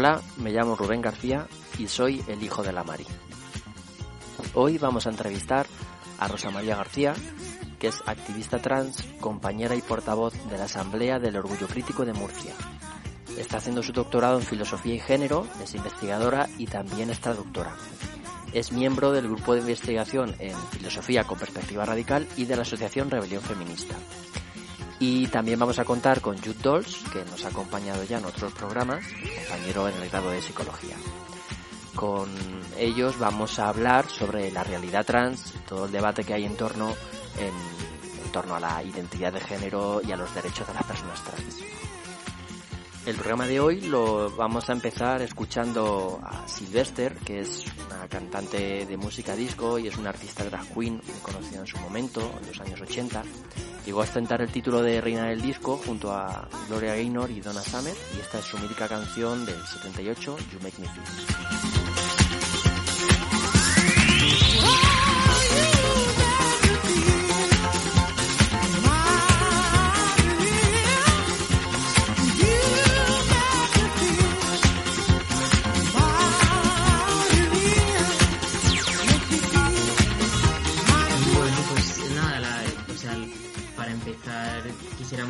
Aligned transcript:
Hola, 0.00 0.22
me 0.36 0.52
llamo 0.52 0.76
Rubén 0.76 1.02
García 1.02 1.48
y 1.76 1.88
soy 1.88 2.22
el 2.28 2.40
hijo 2.40 2.62
de 2.62 2.72
la 2.72 2.84
Mari. 2.84 3.04
Hoy 4.54 4.78
vamos 4.78 5.08
a 5.08 5.10
entrevistar 5.10 5.66
a 6.20 6.28
Rosa 6.28 6.52
María 6.52 6.76
García, 6.76 7.14
que 7.80 7.88
es 7.88 8.00
activista 8.06 8.60
trans, 8.60 9.02
compañera 9.18 9.74
y 9.74 9.82
portavoz 9.82 10.34
de 10.48 10.56
la 10.56 10.66
Asamblea 10.66 11.18
del 11.18 11.34
Orgullo 11.34 11.66
Crítico 11.66 12.04
de 12.04 12.12
Murcia. 12.12 12.54
Está 13.36 13.56
haciendo 13.56 13.82
su 13.82 13.90
doctorado 13.90 14.38
en 14.38 14.46
Filosofía 14.46 14.94
y 14.94 15.00
Género, 15.00 15.48
es 15.60 15.74
investigadora 15.74 16.48
y 16.58 16.66
también 16.66 17.10
es 17.10 17.18
traductora. 17.18 17.74
Es 18.52 18.70
miembro 18.70 19.10
del 19.10 19.26
grupo 19.26 19.54
de 19.54 19.62
investigación 19.62 20.32
en 20.38 20.56
Filosofía 20.70 21.24
con 21.24 21.40
Perspectiva 21.40 21.84
Radical 21.84 22.24
y 22.36 22.44
de 22.44 22.54
la 22.54 22.62
Asociación 22.62 23.10
Rebelión 23.10 23.42
Feminista. 23.42 23.96
Y 25.00 25.28
también 25.28 25.58
vamos 25.58 25.78
a 25.78 25.84
contar 25.84 26.20
con 26.20 26.36
Jude 26.38 26.56
Dolls, 26.60 27.04
que 27.12 27.24
nos 27.24 27.44
ha 27.44 27.48
acompañado 27.48 28.02
ya 28.04 28.18
en 28.18 28.24
otros 28.24 28.52
programas, 28.52 29.04
compañero 29.46 29.88
en 29.88 30.02
el 30.02 30.08
grado 30.08 30.30
de 30.30 30.42
psicología. 30.42 30.96
Con 31.94 32.28
ellos 32.76 33.18
vamos 33.18 33.58
a 33.58 33.68
hablar 33.68 34.08
sobre 34.08 34.50
la 34.50 34.64
realidad 34.64 35.06
trans, 35.06 35.54
todo 35.68 35.86
el 35.86 35.92
debate 35.92 36.24
que 36.24 36.34
hay 36.34 36.44
en 36.44 36.56
torno, 36.56 36.94
en, 37.38 38.24
en 38.24 38.32
torno 38.32 38.56
a 38.56 38.60
la 38.60 38.82
identidad 38.82 39.32
de 39.32 39.40
género 39.40 40.00
y 40.04 40.10
a 40.10 40.16
los 40.16 40.34
derechos 40.34 40.66
de 40.66 40.74
las 40.74 40.84
personas 40.84 41.22
trans. 41.22 41.62
El 43.06 43.14
programa 43.14 43.46
de 43.46 43.60
hoy 43.60 43.80
lo 43.82 44.30
vamos 44.36 44.68
a 44.68 44.72
empezar 44.72 45.22
escuchando 45.22 46.20
a 46.22 46.46
Sylvester, 46.46 47.14
que 47.16 47.40
es 47.40 47.64
una 47.86 48.06
cantante 48.08 48.84
de 48.84 48.96
música 48.96 49.34
disco 49.34 49.78
y 49.78 49.88
es 49.88 49.96
una 49.96 50.10
artista 50.10 50.44
drag 50.44 50.66
queen 50.74 50.94
muy 50.94 51.20
conocida 51.22 51.60
en 51.60 51.66
su 51.66 51.78
momento, 51.78 52.20
en 52.40 52.46
los 52.46 52.60
años 52.60 52.80
80. 52.80 53.22
Llegó 53.86 54.00
a 54.00 54.04
ostentar 54.04 54.42
el 54.42 54.52
título 54.52 54.82
de 54.82 55.00
reina 55.00 55.26
del 55.26 55.40
disco 55.40 55.80
junto 55.84 56.12
a 56.12 56.48
Gloria 56.68 56.94
Gaynor 56.94 57.30
y 57.30 57.40
Donna 57.40 57.62
Summer 57.62 57.94
y 58.16 58.20
esta 58.20 58.40
es 58.40 58.44
su 58.44 58.58
mítica 58.58 58.86
canción 58.88 59.46
del 59.46 59.60
78, 59.64 60.36
You 60.52 60.58
Make 60.62 60.78
Me 60.78 60.88
Feel. 60.88 62.07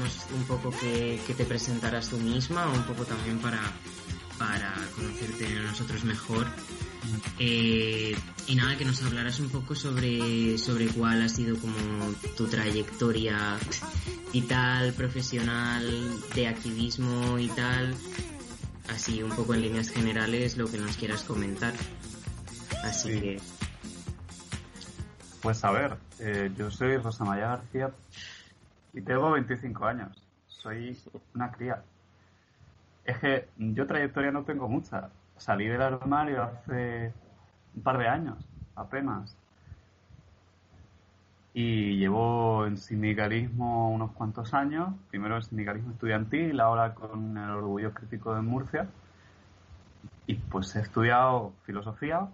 Quisiéramos 0.08 0.26
un 0.32 0.44
poco 0.44 0.70
que, 0.78 1.20
que 1.26 1.34
te 1.34 1.44
presentaras 1.44 2.08
tú 2.08 2.18
misma, 2.18 2.70
un 2.70 2.82
poco 2.84 3.04
también 3.04 3.38
para, 3.38 3.60
para 4.38 4.74
conocerte 4.94 5.46
a 5.46 5.62
nosotros 5.62 6.04
mejor. 6.04 6.46
Eh, 7.38 8.16
y 8.46 8.54
nada, 8.54 8.76
que 8.76 8.84
nos 8.84 9.02
hablaras 9.02 9.40
un 9.40 9.50
poco 9.50 9.74
sobre, 9.74 10.58
sobre 10.58 10.88
cuál 10.88 11.22
ha 11.22 11.28
sido 11.28 11.56
como 11.58 12.12
tu 12.36 12.46
trayectoria 12.46 13.58
vital, 14.32 14.92
profesional, 14.94 15.86
de 16.34 16.48
activismo 16.48 17.38
y 17.38 17.48
tal. 17.48 17.94
Así 18.88 19.22
un 19.22 19.30
poco 19.30 19.54
en 19.54 19.62
líneas 19.62 19.90
generales 19.90 20.56
lo 20.56 20.66
que 20.70 20.78
nos 20.78 20.96
quieras 20.96 21.22
comentar. 21.22 21.74
Así 22.82 23.12
Sí. 23.12 23.20
que... 23.20 23.40
Pues 25.42 25.62
a 25.62 25.70
ver, 25.70 25.96
eh, 26.18 26.50
yo 26.58 26.68
soy 26.70 26.96
Rosa 26.96 27.24
María 27.24 27.46
García 27.48 27.90
y 28.92 29.00
tengo 29.00 29.30
25 29.32 29.84
años. 29.86 30.22
Soy 30.46 30.98
una 31.34 31.50
cría. 31.50 31.82
Es 33.04 33.18
que 33.18 33.48
yo 33.56 33.86
trayectoria 33.86 34.30
no 34.30 34.44
tengo 34.44 34.68
mucha. 34.68 35.10
Salí 35.36 35.66
del 35.66 35.80
armario 35.80 36.42
hace 36.42 37.12
un 37.74 37.82
par 37.82 37.98
de 37.98 38.08
años, 38.08 38.36
apenas. 38.74 39.36
Y 41.54 41.96
llevo 41.96 42.66
en 42.66 42.76
sindicalismo 42.76 43.90
unos 43.90 44.12
cuantos 44.12 44.52
años. 44.54 44.94
Primero 45.10 45.36
en 45.36 45.42
sindicalismo 45.42 45.92
estudiantil, 45.92 46.60
ahora 46.60 46.94
con 46.94 47.36
el 47.36 47.50
orgullo 47.50 47.92
crítico 47.94 48.34
de 48.34 48.42
Murcia. 48.42 48.88
Y 50.26 50.34
pues 50.34 50.74
he 50.76 50.80
estudiado 50.80 51.52
filosofía 51.64 52.28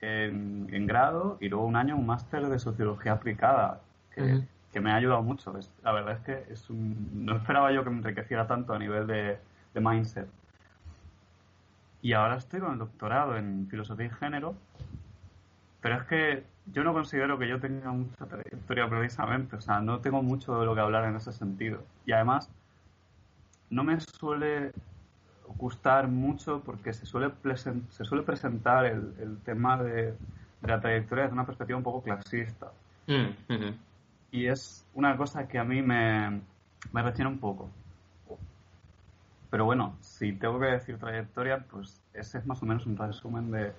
en, 0.00 0.86
grado 0.86 1.38
y 1.40 1.48
luego 1.48 1.64
un 1.64 1.76
año 1.76 1.96
un 1.96 2.06
máster 2.06 2.46
de 2.48 2.58
sociología 2.58 3.12
aplicada, 3.12 3.80
que. 4.14 4.42
Que 4.78 4.84
me 4.84 4.92
ha 4.92 4.96
ayudado 4.96 5.22
mucho. 5.22 5.56
Es- 5.58 5.70
la 5.82 5.92
verdad 5.92 6.14
es 6.18 6.20
que 6.24 6.52
es 6.52 6.70
un- 6.70 7.26
no 7.26 7.36
esperaba 7.36 7.72
yo 7.72 7.82
que 7.84 7.90
me 7.90 7.98
enriqueciera 7.98 8.46
tanto 8.46 8.72
a 8.72 8.78
nivel 8.78 9.06
de, 9.06 9.38
de 9.74 9.80
mindset. 9.80 10.28
Y 12.00 12.12
ahora 12.12 12.36
estoy 12.36 12.60
con 12.60 12.72
el 12.72 12.78
doctorado 12.78 13.36
en 13.36 13.66
filosofía 13.68 14.06
y 14.06 14.10
género, 14.10 14.54
pero 15.80 15.96
es 15.96 16.02
que 16.04 16.44
yo 16.72 16.84
no 16.84 16.92
considero 16.92 17.38
que 17.38 17.48
yo 17.48 17.58
tenga 17.60 17.90
mucha 17.90 18.26
trayectoria 18.26 18.88
precisamente, 18.88 19.56
o 19.56 19.60
sea, 19.60 19.80
no 19.80 19.98
tengo 20.00 20.22
mucho 20.22 20.58
de 20.60 20.66
lo 20.66 20.74
que 20.74 20.80
hablar 20.80 21.04
en 21.06 21.16
ese 21.16 21.32
sentido. 21.32 21.82
Y 22.06 22.12
además, 22.12 22.48
no 23.70 23.82
me 23.84 23.98
suele 24.00 24.70
gustar 25.58 26.08
mucho 26.08 26.62
porque 26.64 26.92
se 26.92 27.04
suele, 27.06 27.32
se 27.90 28.04
suele 28.04 28.22
presentar 28.22 28.86
el, 28.86 29.14
el 29.20 29.38
tema 29.44 29.82
de, 29.82 30.12
de 30.12 30.68
la 30.68 30.80
trayectoria 30.80 31.24
desde 31.24 31.34
una 31.34 31.46
perspectiva 31.46 31.78
un 31.78 31.84
poco 31.84 32.02
clasista. 32.02 32.70
Mm, 33.08 33.30
ujú. 33.48 33.87
Y 34.30 34.46
es 34.46 34.86
una 34.94 35.16
cosa 35.16 35.48
que 35.48 35.58
a 35.58 35.64
mí 35.64 35.82
me, 35.82 36.42
me 36.92 37.02
retiene 37.02 37.30
un 37.30 37.38
poco. 37.38 37.70
Pero 39.50 39.64
bueno, 39.64 39.96
si 40.00 40.32
tengo 40.32 40.60
que 40.60 40.66
decir 40.66 40.98
trayectoria, 40.98 41.64
pues 41.70 42.02
ese 42.12 42.38
es 42.38 42.46
más 42.46 42.62
o 42.62 42.66
menos 42.66 42.86
un 42.86 42.96
resumen 42.96 43.50
de, 43.50 43.72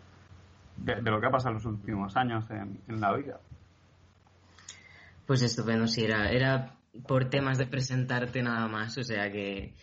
de, 0.77 0.95
de 0.95 1.11
lo 1.11 1.21
que 1.21 1.27
ha 1.27 1.31
pasado 1.31 1.49
en 1.49 1.55
los 1.55 1.65
últimos 1.65 2.15
años 2.17 2.49
en, 2.49 2.81
en 2.87 2.99
la 2.99 3.15
vida. 3.15 3.39
Pues 5.27 5.43
estupendo, 5.43 5.85
sí, 5.85 6.03
era, 6.03 6.31
era 6.31 6.75
por 7.07 7.29
temas 7.29 7.59
de 7.59 7.67
presentarte 7.67 8.41
nada 8.41 8.67
más, 8.67 8.97
o 8.97 9.03
sea 9.03 9.31
que... 9.31 9.75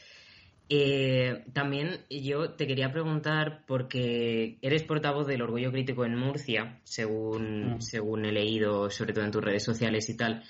Eh, 0.69 1.45
también 1.53 2.01
yo 2.11 2.51
te 2.55 2.67
quería 2.67 2.91
preguntar, 2.93 3.63
porque 3.67 4.59
eres 4.63 4.83
portavoz 4.83 5.27
del 5.27 5.43
Orgullo 5.43 5.71
Crítico 5.71 6.05
en 6.05 6.17
Murcia, 6.17 6.81
según, 6.83 7.77
Mm. 7.77 7.81
según 7.81 8.25
he 8.25 8.33
leído, 8.33 8.91
sobre 8.91 9.13
todo 9.13 9.25
en 9.25 9.31
tus 9.31 9.45
redes 9.45 9.63
sociales 9.65 10.09
y 10.09 10.17
tal. 10.17 10.43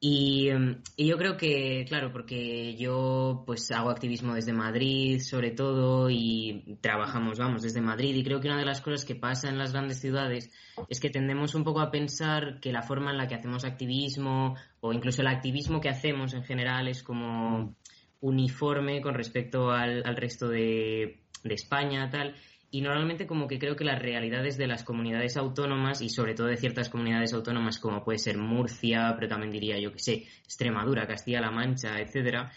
Y, 0.00 0.48
y 0.96 1.06
yo 1.06 1.16
creo 1.18 1.36
que, 1.36 1.84
claro, 1.88 2.12
porque 2.12 2.76
yo 2.76 3.42
pues 3.46 3.68
hago 3.72 3.90
activismo 3.90 4.34
desde 4.34 4.52
Madrid, 4.52 5.18
sobre 5.20 5.50
todo, 5.50 6.08
y 6.08 6.78
trabajamos, 6.80 7.38
vamos, 7.38 7.62
desde 7.62 7.80
Madrid, 7.80 8.14
y 8.14 8.22
creo 8.22 8.40
que 8.40 8.46
una 8.46 8.58
de 8.58 8.64
las 8.64 8.80
cosas 8.80 9.04
que 9.04 9.16
pasa 9.16 9.48
en 9.48 9.58
las 9.58 9.72
grandes 9.72 10.00
ciudades 10.00 10.52
es 10.88 11.00
que 11.00 11.10
tendemos 11.10 11.56
un 11.56 11.64
poco 11.64 11.80
a 11.80 11.90
pensar 11.90 12.60
que 12.60 12.72
la 12.72 12.82
forma 12.82 13.10
en 13.10 13.18
la 13.18 13.26
que 13.26 13.34
hacemos 13.34 13.64
activismo, 13.64 14.54
o 14.80 14.92
incluso 14.92 15.22
el 15.22 15.28
activismo 15.28 15.80
que 15.80 15.88
hacemos 15.88 16.32
en 16.32 16.44
general, 16.44 16.86
es 16.86 17.02
como 17.02 17.74
uniforme 18.20 19.00
con 19.00 19.14
respecto 19.14 19.70
al, 19.70 20.02
al 20.04 20.16
resto 20.16 20.48
de, 20.48 21.20
de 21.44 21.54
España, 21.54 22.10
tal. 22.10 22.34
Y 22.70 22.82
normalmente 22.82 23.26
como 23.26 23.48
que 23.48 23.58
creo 23.58 23.76
que 23.76 23.84
las 23.84 23.98
realidades 23.98 24.58
de 24.58 24.66
las 24.66 24.84
comunidades 24.84 25.38
autónomas 25.38 26.02
y 26.02 26.10
sobre 26.10 26.34
todo 26.34 26.48
de 26.48 26.58
ciertas 26.58 26.90
comunidades 26.90 27.32
autónomas 27.32 27.78
como 27.78 28.04
puede 28.04 28.18
ser 28.18 28.36
Murcia, 28.36 29.14
pero 29.16 29.28
también 29.28 29.50
diría 29.50 29.78
yo 29.78 29.90
que 29.90 30.00
sé, 30.00 30.26
Extremadura, 30.44 31.06
Castilla-La 31.06 31.50
Mancha, 31.50 31.98
etcétera, 31.98 32.52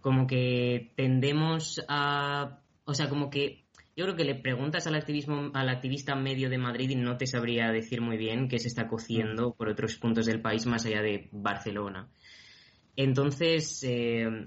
como 0.00 0.28
que 0.28 0.92
tendemos 0.94 1.84
a, 1.88 2.60
o 2.84 2.94
sea, 2.94 3.08
como 3.08 3.30
que 3.30 3.64
yo 3.96 4.04
creo 4.04 4.14
que 4.14 4.24
le 4.24 4.36
preguntas 4.36 4.86
al 4.86 4.94
activismo 4.94 5.50
al 5.54 5.68
activista 5.68 6.14
medio 6.14 6.48
de 6.48 6.58
Madrid 6.58 6.90
y 6.90 6.94
no 6.94 7.16
te 7.16 7.26
sabría 7.26 7.72
decir 7.72 8.00
muy 8.00 8.16
bien 8.16 8.46
qué 8.46 8.60
se 8.60 8.68
está 8.68 8.86
cociendo 8.86 9.54
por 9.54 9.68
otros 9.68 9.96
puntos 9.96 10.26
del 10.26 10.40
país 10.40 10.66
más 10.66 10.86
allá 10.86 11.02
de 11.02 11.28
Barcelona. 11.32 12.08
Entonces, 12.94 13.82
eh, 13.82 14.46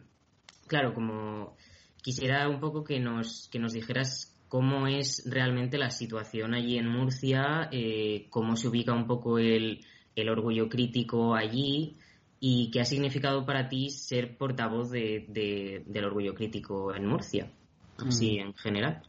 claro, 0.71 0.93
como 0.93 1.57
quisiera 2.01 2.47
un 2.47 2.61
poco 2.61 2.85
que 2.85 2.97
nos, 2.97 3.49
que 3.51 3.59
nos 3.59 3.73
dijeras 3.73 4.33
cómo 4.47 4.87
es 4.87 5.29
realmente 5.29 5.77
la 5.77 5.89
situación 5.89 6.53
allí 6.53 6.77
en 6.77 6.87
Murcia, 6.87 7.67
eh, 7.73 8.27
cómo 8.29 8.55
se 8.55 8.69
ubica 8.69 8.93
un 8.93 9.05
poco 9.05 9.37
el, 9.37 9.85
el, 10.15 10.29
orgullo 10.29 10.69
crítico 10.69 11.35
allí 11.35 11.97
y 12.39 12.71
qué 12.71 12.79
ha 12.79 12.85
significado 12.85 13.45
para 13.45 13.67
ti 13.67 13.89
ser 13.89 14.37
portavoz 14.37 14.91
de, 14.91 15.25
de, 15.27 15.83
del 15.87 16.05
orgullo 16.05 16.33
crítico 16.33 16.95
en 16.95 17.05
Murcia, 17.05 17.51
así 17.97 18.37
mm. 18.37 18.41
en 18.41 18.53
general. 18.53 19.03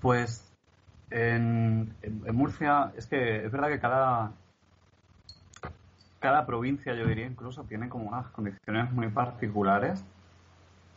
Pues 0.00 0.52
en, 1.10 1.94
en, 2.02 2.34
Murcia 2.34 2.92
es 2.96 3.06
que 3.06 3.46
es 3.46 3.52
verdad 3.52 3.68
que 3.68 3.78
cada, 3.78 4.34
cada 6.24 6.46
provincia, 6.46 6.94
yo 6.94 7.06
diría 7.06 7.26
incluso, 7.26 7.64
tiene 7.64 7.90
como 7.90 8.08
unas 8.08 8.28
condiciones 8.28 8.90
muy 8.92 9.08
particulares 9.08 10.02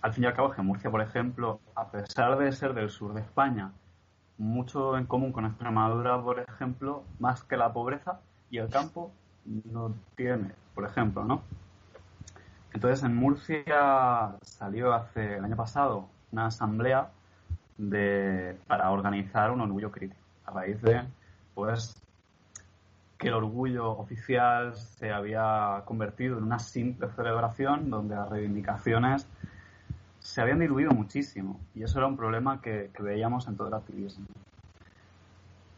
al 0.02 0.14
fin 0.14 0.24
y 0.24 0.28
al 0.28 0.34
cabo 0.34 0.52
que 0.52 0.62
Murcia, 0.62 0.90
por 0.90 1.02
ejemplo, 1.02 1.60
a 1.76 1.92
pesar 1.92 2.38
de 2.38 2.50
ser 2.54 2.74
del 2.74 2.90
sur 2.90 3.14
de 3.14 3.20
España, 3.20 3.74
mucho 4.38 4.98
en 4.98 5.06
común 5.06 5.34
con 5.34 5.46
Extremadura, 5.46 6.22
por 6.22 6.40
ejemplo, 6.40 7.04
más 7.20 7.44
que 7.44 7.58
la 7.58 7.74
pobreza 7.74 8.22
y 8.50 8.60
el 8.60 8.70
campo 8.70 9.12
no 9.44 9.94
tiene, 10.16 10.54
por 10.74 10.86
ejemplo, 10.86 11.26
¿no? 11.26 11.42
Entonces 12.72 13.04
en 13.04 13.14
Murcia 13.14 14.38
salió 14.44 14.94
hace 14.94 15.40
el 15.40 15.44
año 15.44 15.58
pasado 15.58 16.08
una 16.32 16.46
asamblea 16.46 17.10
de, 17.78 18.58
para 18.66 18.92
organizar 18.92 19.52
un 19.52 19.60
orgullo 19.60 19.92
crítico 19.92 20.22
a 20.46 20.52
raíz 20.52 20.82
de 20.82 21.02
pues 21.54 22.02
que 23.18 23.30
el 23.30 23.34
orgullo 23.34 23.92
oficial 23.92 24.76
se 24.76 25.12
había 25.12 25.82
convertido 25.86 26.38
en 26.38 26.44
una 26.44 26.60
simple 26.60 27.10
celebración 27.10 27.90
donde 27.90 28.16
las 28.16 28.30
reivindicaciones 28.30 29.28
se 30.20 30.42
habían 30.42 30.60
diluido 30.60 30.92
muchísimo. 30.92 31.60
Y 31.74 31.84
eso 31.84 31.98
era 32.00 32.08
un 32.08 32.18
problema 32.18 32.62
que, 32.62 32.92
veíamos 33.00 33.48
en 33.48 33.56
todo 33.56 33.70
el 33.70 33.74
activismo. 33.74 34.28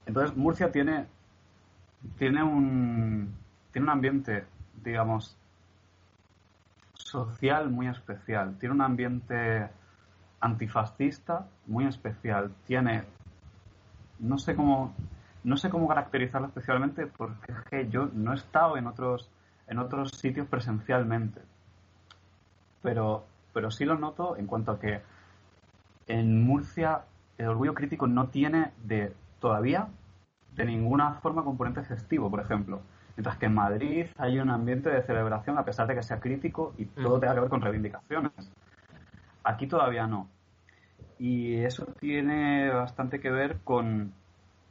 Entonces 0.05 0.35
Murcia 0.35 0.71
tiene, 0.71 1.05
tiene, 2.17 2.43
un, 2.43 3.33
tiene 3.71 3.85
un 3.85 3.91
ambiente, 3.91 4.45
digamos, 4.83 5.37
social 6.93 7.69
muy 7.69 7.87
especial, 7.87 8.57
tiene 8.59 8.75
un 8.75 8.81
ambiente 8.81 9.69
antifascista 10.41 11.47
muy 11.67 11.85
especial, 11.85 12.51
tiene, 12.65 13.03
no 14.19 14.37
sé 14.37 14.55
cómo, 14.55 14.93
no 15.43 15.57
sé 15.57 15.69
cómo 15.69 15.87
caracterizarlo 15.87 16.47
especialmente 16.47 17.07
porque 17.07 17.87
yo 17.89 18.09
no 18.13 18.33
he 18.33 18.35
estado 18.35 18.77
en 18.77 18.87
otros, 18.87 19.29
en 19.67 19.79
otros 19.79 20.11
sitios 20.11 20.47
presencialmente, 20.47 21.41
pero 22.81 23.25
pero 23.53 23.71
sí 23.71 23.85
lo 23.85 23.97
noto 23.97 24.37
en 24.37 24.47
cuanto 24.47 24.71
a 24.71 24.79
que 24.79 25.01
en 26.07 26.43
Murcia 26.43 27.01
el 27.37 27.47
orgullo 27.47 27.73
crítico 27.73 28.07
no 28.07 28.27
tiene 28.29 28.71
de 28.83 29.13
todavía 29.39 29.87
de 30.55 30.65
ninguna 30.65 31.15
forma 31.15 31.43
componente 31.43 31.83
festivo, 31.83 32.29
por 32.29 32.41
ejemplo. 32.41 32.81
Mientras 33.15 33.37
que 33.37 33.47
en 33.47 33.55
Madrid 33.55 34.07
hay 34.17 34.39
un 34.39 34.49
ambiente 34.49 34.89
de 34.89 35.01
celebración 35.03 35.57
a 35.57 35.65
pesar 35.65 35.87
de 35.87 35.95
que 35.95 36.03
sea 36.03 36.19
crítico 36.19 36.73
y 36.77 36.85
todo 36.85 37.19
tenga 37.19 37.33
que 37.33 37.41
ver 37.41 37.49
con 37.49 37.61
reivindicaciones. 37.61 38.31
Aquí 39.43 39.67
todavía 39.67 40.07
no. 40.07 40.29
Y 41.17 41.55
eso 41.55 41.85
tiene 41.99 42.69
bastante 42.69 43.19
que 43.19 43.29
ver 43.29 43.59
con 43.63 44.13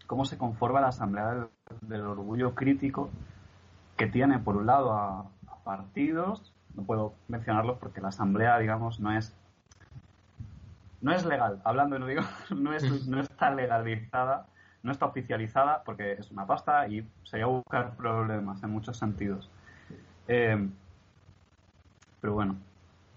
cómo 0.09 0.25
se 0.25 0.37
conforma 0.37 0.81
la 0.81 0.89
Asamblea 0.89 1.47
del, 1.83 2.01
Orgullo 2.01 2.57
Crítico, 2.57 3.11
que 3.97 4.09
tiene 4.09 4.41
por 4.41 4.57
un 4.57 4.67
lado 4.67 4.93
a 4.93 5.27
partidos 5.63 6.53
no 6.79 6.85
puedo 6.85 7.15
mencionarlos 7.27 7.77
porque 7.79 8.01
la 8.01 8.09
asamblea, 8.09 8.59
digamos, 8.59 9.01
no 9.01 9.13
es 9.13 9.35
no 11.01 11.13
es 11.13 11.25
legal, 11.25 11.61
hablando 11.65 11.99
no 11.99 12.07
digo, 12.07 12.23
no, 12.57 12.73
es, 12.73 13.07
no 13.07 13.21
está 13.21 13.51
legalizada, 13.51 14.47
no 14.83 14.93
está 14.93 15.07
oficializada 15.07 15.83
porque 15.85 16.13
es 16.13 16.31
una 16.31 16.47
pasta 16.47 16.89
y 16.89 17.07
sería 17.25 17.47
buscar 17.47 17.97
problemas 17.97 18.63
en 18.63 18.71
muchos 18.71 18.97
sentidos. 18.97 19.51
Eh, 20.27 20.69
pero 22.21 22.35
bueno, 22.35 22.57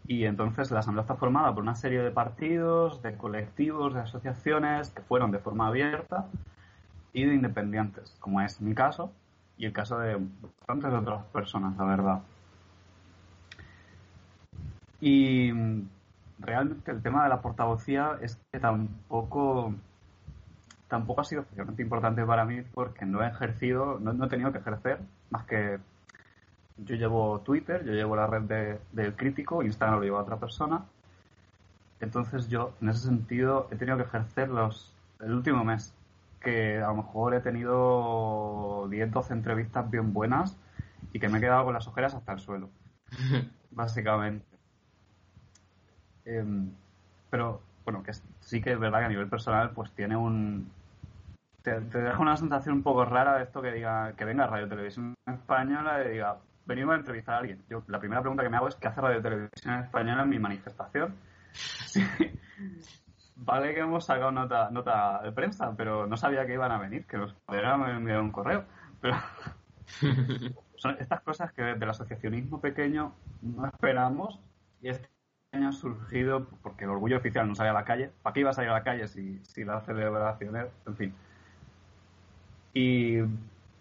y 0.08 0.26
entonces 0.26 0.70
la 0.72 0.80
asamblea 0.80 1.02
está 1.02 1.16
formada 1.16 1.54
por 1.54 1.64
una 1.64 1.76
serie 1.76 2.02
de 2.02 2.12
partidos, 2.12 3.02
de 3.02 3.16
colectivos, 3.16 3.94
de 3.94 4.02
asociaciones 4.02 4.90
que 4.90 5.02
fueron 5.02 5.32
de 5.32 5.40
forma 5.40 5.68
abierta 5.68 6.28
y 7.14 7.26
de 7.26 7.34
independientes, 7.36 8.16
como 8.20 8.42
es 8.42 8.62
mi 8.62 8.74
caso 8.74 9.12
y 9.58 9.66
el 9.66 9.74
caso 9.74 10.00
de 10.00 10.18
bastantes 10.42 10.94
otras 10.94 11.26
personas, 11.26 11.78
la 11.78 11.86
verdad. 11.86 12.22
Y 15.00 15.52
realmente 16.40 16.92
el 16.92 17.02
tema 17.02 17.24
de 17.24 17.30
la 17.30 17.42
portavocía 17.42 18.18
es 18.22 18.40
que 18.52 18.60
tampoco 18.60 19.74
tampoco 20.88 21.22
ha 21.22 21.24
sido 21.24 21.42
especialmente 21.42 21.82
importante 21.82 22.26
para 22.26 22.44
mí 22.44 22.64
porque 22.74 23.06
no 23.06 23.24
he 23.24 23.28
ejercido, 23.28 23.98
no, 24.00 24.26
he 24.26 24.28
tenido 24.28 24.52
que 24.52 24.58
ejercer 24.58 25.00
más 25.30 25.46
que 25.46 25.80
yo 26.78 26.96
llevo 26.96 27.40
Twitter, 27.40 27.86
yo 27.86 27.94
llevo 27.94 28.16
la 28.18 28.28
red 28.28 28.42
de, 28.42 28.80
del 28.92 29.16
crítico, 29.16 29.64
Instagram 29.64 30.00
lo 30.00 30.04
lleva 30.04 30.22
otra 30.22 30.38
persona. 30.38 30.84
Entonces 32.02 32.50
yo, 32.50 32.74
en 32.82 32.90
ese 32.90 33.08
sentido, 33.08 33.68
he 33.72 33.76
tenido 33.78 33.96
que 33.98 34.04
ejercer 34.04 34.50
los, 34.50 34.94
el 35.22 35.34
último 35.34 35.64
mes, 35.64 35.94
que 36.42 36.80
a 36.80 36.88
lo 36.88 36.96
mejor 36.96 37.34
he 37.36 37.40
tenido 37.40 38.88
10, 38.90 39.12
12 39.12 39.34
entrevistas 39.34 39.90
bien 39.90 40.12
buenas 40.12 40.58
y 41.14 41.20
que 41.20 41.30
me 41.30 41.38
he 41.38 41.42
quedado 41.42 41.66
con 41.66 41.74
las 41.74 41.88
ojeras 41.88 42.14
hasta 42.14 42.34
el 42.34 42.40
suelo, 42.40 42.70
básicamente. 43.72 44.46
Em, 46.26 46.72
pero 47.30 47.62
bueno, 47.84 48.04
que 48.04 48.14
sí 48.42 48.62
que 48.62 48.74
es 48.74 48.80
verdad 48.80 49.00
que 49.00 49.06
a 49.06 49.10
nivel 49.10 49.30
personal 49.30 49.72
pues 49.72 49.92
tiene 49.92 50.16
un... 50.16 50.72
Te, 51.62 51.80
deja 51.80 52.20
una 52.20 52.38
sensación 52.38 52.76
un 52.76 52.84
poco 52.84 53.06
rara 53.06 53.38
de 53.38 53.44
esto 53.44 53.62
que 53.62 53.72
diga 53.72 54.14
que 54.14 54.26
venga 54.26 54.48
Radio 54.48 54.68
Televisión 54.68 55.14
Española 55.28 56.04
y 56.04 56.10
diga, 56.10 56.38
venimos 56.66 56.94
a 56.94 56.98
entrevistar 56.98 57.36
a 57.36 57.38
alguien. 57.40 57.64
Yo 57.70 57.84
la 57.88 58.00
primera 58.00 58.22
pregunta 58.22 58.44
que 58.44 58.50
me 58.50 58.58
hago 58.58 58.68
es 58.68 58.76
¿qué 58.76 58.88
hace 58.88 59.00
Radio 59.00 59.22
Televisión 59.22 59.76
Española 59.76 60.24
en 60.24 60.30
mi 60.30 60.40
manifestación? 60.40 61.16
Vale 63.44 63.74
que 63.74 63.80
hemos 63.80 64.06
sacado 64.06 64.32
nota, 64.32 64.70
nota 64.70 65.22
de 65.24 65.32
prensa, 65.32 65.74
pero 65.76 66.06
no 66.06 66.16
sabía 66.16 66.46
que 66.46 66.54
iban 66.54 66.72
a 66.72 66.78
venir, 66.78 67.06
que 67.06 67.18
nos 67.18 67.34
podrían 67.34 67.82
enviar 67.90 68.22
un 68.22 68.32
correo. 68.32 68.66
Pero 69.02 69.16
son 70.76 70.98
estas 71.00 71.22
cosas 71.22 71.52
que 71.52 71.64
desde 71.64 71.84
el 71.84 71.90
asociacionismo 71.90 72.62
pequeño 72.62 73.14
no 73.42 73.66
esperamos 73.66 74.40
y 74.82 74.90
este 74.90 75.10
ha 75.54 75.72
surgido 75.72 76.48
porque 76.62 76.86
el 76.86 76.92
orgullo 76.92 77.18
oficial 77.18 77.48
no 77.48 77.56
sale 77.56 77.70
a 77.70 77.74
la 77.74 77.84
calle. 77.84 78.12
¿Para 78.22 78.34
qué 78.34 78.42
ibas 78.42 78.58
a 78.60 78.64
ir 78.64 78.70
a 78.70 78.74
la 78.74 78.84
calle 78.84 79.08
si, 79.08 79.40
si 79.44 79.64
la 79.64 79.82
celebración 79.82 80.56
es? 80.56 80.68
En 80.86 80.96
fin. 80.96 81.14
Y 82.74 83.22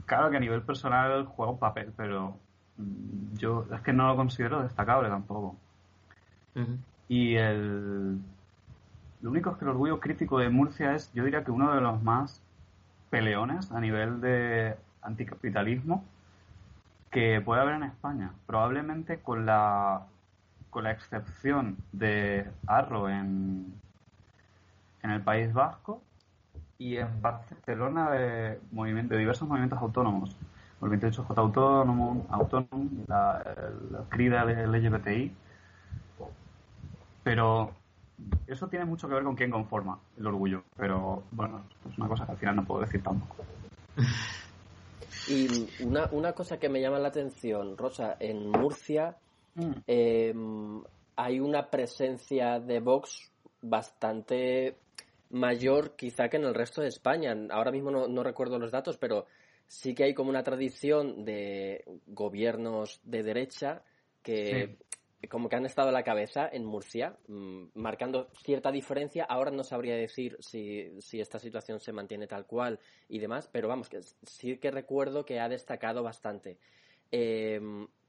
claro 0.06 0.30
que 0.30 0.36
a 0.38 0.40
nivel 0.40 0.62
personal 0.62 1.26
juega 1.26 1.52
un 1.52 1.58
papel, 1.58 1.92
pero 1.96 2.36
mm, 2.76 3.36
yo 3.36 3.66
es 3.72 3.80
que 3.82 3.92
no 3.92 4.08
lo 4.08 4.16
considero 4.16 4.62
destacable 4.62 5.08
tampoco. 5.08 5.56
Y 7.08 7.36
el. 7.36 8.20
Lo 9.22 9.30
único 9.30 9.50
es 9.50 9.56
que 9.56 9.64
el 9.64 9.70
orgullo 9.70 10.00
crítico 10.00 10.38
de 10.38 10.48
Murcia 10.48 10.94
es, 10.94 11.12
yo 11.12 11.24
diría 11.24 11.44
que 11.44 11.50
uno 11.50 11.74
de 11.74 11.80
los 11.80 12.02
más 12.02 12.42
peleones 13.10 13.70
a 13.72 13.80
nivel 13.80 14.20
de 14.20 14.76
anticapitalismo 15.02 16.04
que 17.10 17.40
puede 17.40 17.60
haber 17.60 17.74
en 17.74 17.82
España. 17.82 18.32
Probablemente 18.46 19.20
con 19.20 19.46
la 19.46 20.06
con 20.70 20.84
la 20.84 20.92
excepción 20.92 21.76
de 21.92 22.46
Arro 22.66 23.08
en, 23.08 23.74
en 25.02 25.10
el 25.10 25.20
País 25.20 25.52
Vasco 25.52 26.00
y 26.78 26.96
en 26.96 27.20
Barcelona 27.20 28.10
de, 28.10 28.60
movimiento, 28.70 29.14
de 29.14 29.20
diversos 29.20 29.48
movimientos 29.48 29.80
autónomos. 29.80 30.36
El 30.80 30.88
28J 30.90 31.36
autónomo, 31.36 32.26
autónomo 32.30 32.88
la, 33.06 33.42
la 33.90 33.98
CRIDA 34.08 34.44
LGBTI. 34.44 35.34
Pero 37.22 37.72
eso 38.46 38.68
tiene 38.68 38.84
mucho 38.84 39.08
que 39.08 39.14
ver 39.14 39.24
con 39.24 39.36
quién 39.36 39.50
conforma 39.50 39.98
el 40.18 40.26
orgullo. 40.26 40.64
Pero 40.76 41.24
bueno, 41.30 41.64
es 41.88 41.98
una 41.98 42.08
cosa 42.08 42.26
que 42.26 42.32
al 42.32 42.38
final 42.38 42.56
no 42.56 42.64
puedo 42.64 42.80
decir 42.82 43.02
tampoco. 43.02 43.44
Y 45.28 45.84
una, 45.84 46.08
una 46.12 46.32
cosa 46.32 46.58
que 46.58 46.68
me 46.68 46.80
llama 46.80 46.98
la 46.98 47.08
atención, 47.08 47.76
Rosa, 47.76 48.16
en 48.18 48.48
Murcia 48.48 49.16
Mm. 49.54 49.72
Em, 49.86 50.82
hay 51.16 51.40
una 51.40 51.68
presencia 51.70 52.60
de 52.60 52.80
Vox 52.80 53.30
bastante 53.62 54.76
mayor 55.30 55.96
quizá 55.96 56.28
que 56.28 56.36
en 56.38 56.44
el 56.44 56.54
resto 56.54 56.82
de 56.82 56.88
España. 56.88 57.36
Ahora 57.50 57.70
mismo 57.70 57.90
no, 57.90 58.22
recuerdo 58.22 58.58
los 58.58 58.72
datos, 58.72 58.96
pero 58.96 59.26
sí 59.66 59.94
que 59.94 60.04
hay 60.04 60.14
como 60.14 60.30
una 60.30 60.42
tradición 60.42 61.24
de 61.24 61.84
gobiernos 62.06 63.00
de 63.04 63.22
derecha 63.22 63.82
que 64.22 64.76
como 65.28 65.48
que 65.48 65.56
han 65.56 65.66
estado 65.66 65.90
a 65.90 65.92
la 65.92 66.02
cabeza 66.02 66.48
en 66.50 66.64
Murcia, 66.64 67.16
mm, 67.28 67.64
marcando 67.74 68.28
cierta 68.42 68.72
diferencia. 68.72 69.24
Ahora 69.24 69.50
no 69.50 69.64
sabría 69.64 69.96
decir 69.96 70.36
si, 70.40 71.00
si 71.00 71.20
esta 71.20 71.38
situación 71.38 71.80
se 71.80 71.92
mantiene 71.92 72.26
tal 72.26 72.46
cual 72.46 72.80
y 73.08 73.18
demás, 73.18 73.48
pero 73.52 73.68
vamos, 73.68 73.88
que 73.88 74.00
sí 74.22 74.56
que 74.58 74.70
recuerdo 74.70 75.24
que 75.24 75.40
ha 75.40 75.48
destacado 75.48 76.02
bastante. 76.02 76.58
Eh, 77.12 77.60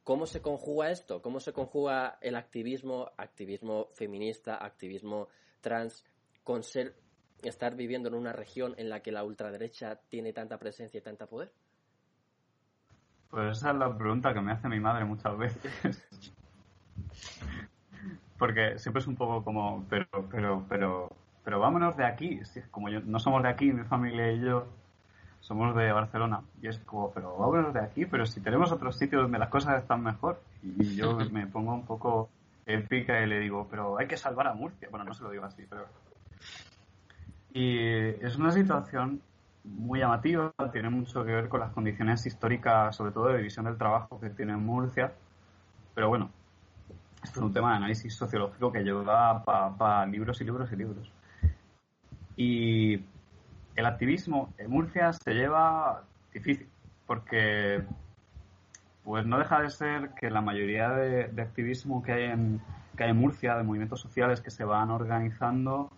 ¿cómo 0.04 0.26
se 0.26 0.42
conjuga 0.42 0.92
esto? 0.92 1.22
¿Cómo 1.22 1.40
se 1.40 1.54
conjuga 1.54 2.18
el 2.22 2.36
activismo, 2.36 3.12
activismo 3.18 3.88
feminista, 3.94 4.64
activismo 4.64 5.28
trans, 5.62 6.06
con 6.44 6.64
ser, 6.64 6.96
estar 7.44 7.76
viviendo 7.76 8.10
en 8.10 8.16
una 8.16 8.34
región 8.34 8.74
en 8.78 8.90
la 8.90 9.02
que 9.02 9.12
la 9.12 9.24
ultraderecha 9.24 10.00
tiene 10.10 10.34
tanta 10.34 10.58
presencia 10.58 10.98
y 10.98 11.02
tanta 11.02 11.28
poder? 11.28 11.52
Pues 13.30 13.58
esa 13.58 13.72
es 13.72 13.78
la 13.78 13.98
pregunta 13.98 14.34
que 14.34 14.42
me 14.42 14.52
hace 14.52 14.68
mi 14.68 14.80
madre 14.80 15.06
muchas 15.06 15.38
veces. 15.38 16.04
Porque 18.42 18.80
siempre 18.80 19.02
es 19.02 19.08
un 19.08 19.16
poco 19.16 19.44
como, 19.44 19.86
pero, 19.88 20.08
pero, 20.32 20.66
pero, 20.68 21.12
pero 21.44 21.60
vámonos 21.60 21.96
de 21.96 22.06
aquí. 22.06 22.40
Como 22.72 22.90
yo, 22.90 23.00
no 23.02 23.20
somos 23.20 23.44
de 23.44 23.50
aquí, 23.50 23.72
mi 23.72 23.84
familia 23.84 24.32
y 24.32 24.40
yo 24.40 24.66
somos 25.42 25.76
de 25.76 25.92
Barcelona. 25.92 26.42
Y 26.60 26.68
es 26.68 26.80
como, 26.80 27.12
pero 27.12 27.38
vámonos 27.38 27.72
de 27.72 27.82
aquí, 27.82 28.08
pero 28.08 28.26
si 28.26 28.42
tenemos 28.42 28.72
otros 28.72 28.98
sitios 28.98 29.22
donde 29.22 29.38
las 29.38 29.50
cosas 29.50 29.80
están 29.80 30.02
mejor. 30.02 30.42
Y 30.64 30.96
yo 30.96 31.20
me 31.32 31.46
pongo 31.46 31.76
un 31.76 31.86
poco 31.86 32.30
épica 32.66 33.22
y 33.22 33.28
le 33.28 33.38
digo, 33.38 33.68
pero 33.70 34.00
hay 34.00 34.08
que 34.08 34.18
salvar 34.18 34.48
a 34.48 34.56
Murcia. 34.56 34.88
Bueno, 34.90 35.06
no 35.06 35.14
se 35.14 35.22
lo 35.22 35.30
digo 35.30 35.46
así, 35.46 35.64
pero... 35.70 35.86
Y 37.54 37.78
es 38.26 38.38
una 38.38 38.52
situación 38.52 39.22
muy 39.64 40.00
llamativa, 40.00 40.52
tiene 40.72 40.90
mucho 40.90 41.24
que 41.24 41.32
ver 41.32 41.48
con 41.48 41.60
las 41.60 41.74
condiciones 41.74 42.26
históricas, 42.26 42.96
sobre 42.96 43.12
todo 43.12 43.28
de 43.28 43.38
división 43.38 43.66
del 43.66 43.78
trabajo 43.78 44.20
que 44.20 44.32
tiene 44.32 44.58
Murcia. 44.58 45.14
Pero 45.94 46.10
bueno, 46.10 46.32
esto 47.24 47.40
es 47.40 47.46
un 47.46 47.54
tema 47.54 47.72
de 47.72 47.78
análisis 47.78 48.16
sociológico 48.16 48.72
que 48.72 48.84
lleva 48.84 49.44
para 49.44 50.06
libros 50.06 50.42
y 50.42 50.44
libros 50.44 50.72
y 50.72 50.76
libros. 50.76 51.12
Y 52.36 52.94
el 53.76 53.86
activismo 53.86 54.54
en 54.58 54.70
Murcia 54.70 55.14
se 55.14 55.34
lleva 55.34 56.04
difícil, 56.34 56.68
porque 57.06 57.84
pues 59.04 59.26
no 59.26 59.40
deja 59.40 59.62
de 59.62 59.70
ser 59.70 60.12
que 60.12 60.30
la 60.30 60.42
mayoría 60.42 60.90
de, 60.90 61.42
activismo 61.42 62.04
que 62.04 62.12
hay, 62.14 62.24
en, 62.26 62.62
que 62.96 63.04
hay 63.04 63.10
en 63.12 63.18
Murcia, 63.18 63.56
de 63.56 63.64
movimientos 63.64 64.02
sociales 64.02 64.42
que 64.42 64.52
se 64.52 64.64
van 64.64 64.92
organizando, 64.92 65.92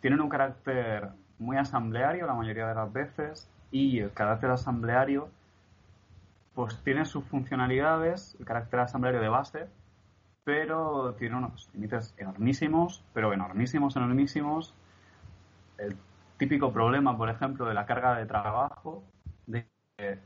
tienen 0.00 0.20
un 0.20 0.28
carácter 0.28 1.10
muy 1.38 1.56
asambleario 1.56 2.26
la 2.26 2.34
mayoría 2.34 2.68
de 2.68 2.74
las 2.74 2.92
veces 2.92 3.50
y 3.70 4.00
el 4.00 4.12
carácter 4.12 4.50
asambleario 4.50 5.30
pues 6.54 6.76
tiene 6.82 7.04
sus 7.04 7.24
funcionalidades, 7.24 8.36
el 8.38 8.44
carácter 8.44 8.80
asambleario 8.80 9.20
de 9.20 9.28
base, 9.28 9.66
pero 10.44 11.14
tiene 11.18 11.36
unos 11.36 11.70
límites 11.74 12.14
enormísimos, 12.18 13.04
pero 13.12 13.32
enormísimos, 13.32 13.96
enormísimos. 13.96 14.74
El 15.78 15.96
típico 16.36 16.72
problema, 16.72 17.16
por 17.16 17.28
ejemplo, 17.28 17.66
de 17.66 17.74
la 17.74 17.86
carga 17.86 18.16
de 18.16 18.26
trabajo, 18.26 19.02
de 19.46 19.66
que 19.96 20.18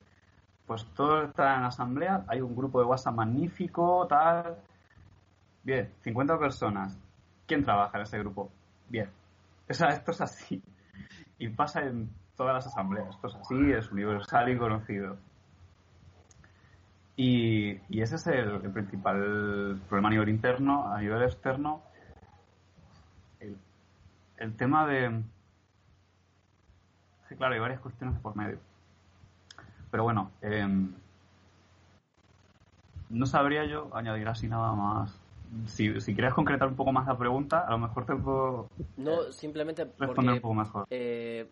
pues 0.67 0.85
todo 0.95 1.25
está 1.25 1.57
en 1.57 1.65
asamblea, 1.65 2.25
hay 2.27 2.41
un 2.41 2.57
grupo 2.57 2.81
de 2.81 2.87
WhatsApp 2.87 3.15
magnífico, 3.15 4.07
tal. 4.09 4.57
Bien, 5.63 5.93
50 6.03 6.39
personas. 6.39 6.99
¿Quién 7.47 7.65
trabaja 7.65 7.99
en 7.99 8.03
ese 8.05 8.19
grupo? 8.19 8.51
Bien. 8.89 9.11
esto 9.69 10.11
es 10.11 10.21
así. 10.21 10.63
Y 11.39 11.49
pasa 11.49 11.83
en 11.83 12.11
todas 12.37 12.55
las 12.55 12.67
asambleas. 12.67 13.09
Esto 13.11 13.29
es 13.29 13.35
así, 13.35 13.73
es 13.73 13.91
universal 13.91 14.49
y 14.51 14.57
conocido. 14.59 15.17
Y, 17.17 17.81
ese 17.91 18.17
es 18.17 18.27
el, 18.27 18.61
principal 18.73 19.81
problema 19.89 20.09
a 20.09 20.13
nivel 20.13 20.29
interno. 20.29 20.93
A 20.93 21.01
nivel 21.01 21.23
externo, 21.23 21.83
el, 24.37 24.57
tema 24.57 24.87
de... 24.87 25.23
Sí, 27.29 27.37
claro, 27.37 27.55
hay 27.55 27.61
varias 27.61 27.81
cuestiones 27.81 28.19
por 28.21 28.37
medio. 28.37 28.59
Pero 29.91 30.03
bueno, 30.03 30.33
em, 30.43 30.93
no 33.11 33.27
sabría 33.27 33.65
yo 33.65 33.91
añadir 33.95 34.29
así 34.29 34.49
nada 34.49 34.73
más. 34.73 35.21
Si, 35.67 36.01
si 36.01 36.15
quieres 36.15 36.35
concretar 36.35 36.67
un 36.67 36.75
poco 36.75 36.93
más 36.93 37.07
la 37.07 37.17
pregunta, 37.17 37.61
a 37.61 37.71
lo 37.71 37.79
mejor 37.79 38.05
te 38.05 38.17
puedo 38.17 38.69
no, 38.97 39.31
simplemente 39.31 39.85
responder 39.99 40.35
un 40.35 40.41
poco 40.41 40.55
mejor. 40.55 40.87
Eh, 40.91 41.49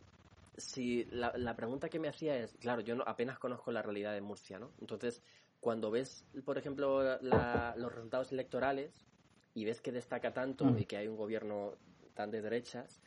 si 0.57 1.05
la, 1.05 1.33
la, 1.37 1.55
pregunta 1.55 1.89
que 1.89 2.01
me 2.01 2.09
hacía 2.09 2.37
es, 2.37 2.57
claro, 2.59 2.81
yo 2.81 2.97
no, 2.97 3.05
apenas 3.07 3.39
conozco 3.39 3.71
la 3.71 3.81
realidad 3.81 4.13
de 4.13 4.21
Murcia, 4.21 4.59
¿no? 4.59 4.71
Entonces, 4.81 5.23
cuando 5.63 5.93
ves, 5.93 6.27
por 6.45 6.59
ejemplo, 6.59 7.21
los 7.21 7.95
resultados 7.95 8.33
electorales 8.33 9.07
y 9.55 9.65
ves 9.65 9.81
que 9.81 9.93
destaca 9.93 10.33
tanto 10.35 10.65
mm. 10.65 10.79
y 10.81 10.85
que 10.87 10.97
hay 10.97 11.07
un 11.07 11.17
gobierno 11.17 11.75
tan 12.15 12.33
de 12.33 12.43
derechas, 12.43 13.01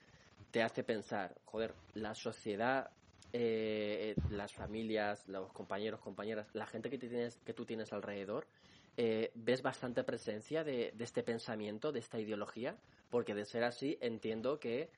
te 0.51 0.63
hace 0.63 0.85
pensar, 0.85 1.35
joder, 1.43 1.73
la 1.95 2.15
sociedad, 2.15 2.91
eh, 3.33 4.15
las 4.29 4.53
familias, 4.53 5.27
los 5.27 5.51
compañeros, 5.51 5.99
compañeras, 5.99 6.47
la 6.53 6.65
gente 6.65 6.89
que, 6.89 6.97
tienes, 6.97 7.35
que 7.39 7.53
tú 7.53 7.65
tienes 7.65 7.91
alrededor, 7.91 8.47
eh, 8.95 9.33
ves 9.35 9.61
bastante 9.61 10.05
presencia 10.05 10.63
de, 10.63 10.93
de, 10.95 11.03
este 11.03 11.23
pensamiento, 11.23 11.91
de 11.91 11.99
esta 11.99 12.21
ideología, 12.21 12.77
porque 13.09 13.35
de 13.35 13.43
ser 13.43 13.65
así 13.65 13.97
entiendo 13.99 14.61
que 14.61 14.89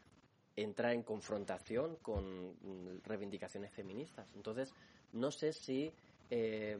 entra 0.56 0.94
en 0.94 1.02
confrontación 1.02 1.96
con 2.04 2.52
mm, 2.52 3.02
reivindicaciones 3.04 3.74
feministas. 3.74 4.32
Entonces, 4.36 4.72
no 5.12 5.32
sé 5.32 5.54
si 5.54 5.92
eh, 6.30 6.78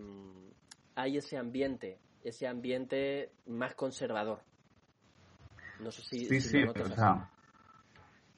hay 0.98 1.18
ese 1.18 1.38
ambiente, 1.38 2.00
ese 2.24 2.48
ambiente 2.48 3.32
más 3.46 3.76
conservador. 3.76 4.40
No 5.80 5.92
sé 5.92 6.02
si, 6.02 6.26
sí, 6.26 6.42
sí, 6.42 6.64
pero, 6.74 6.86
o 6.86 6.90
sea, 6.90 7.30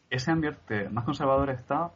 ese 0.10 0.30
ambiente 0.30 0.90
más 0.90 1.06
conservador 1.06 1.50
está, 1.52 1.92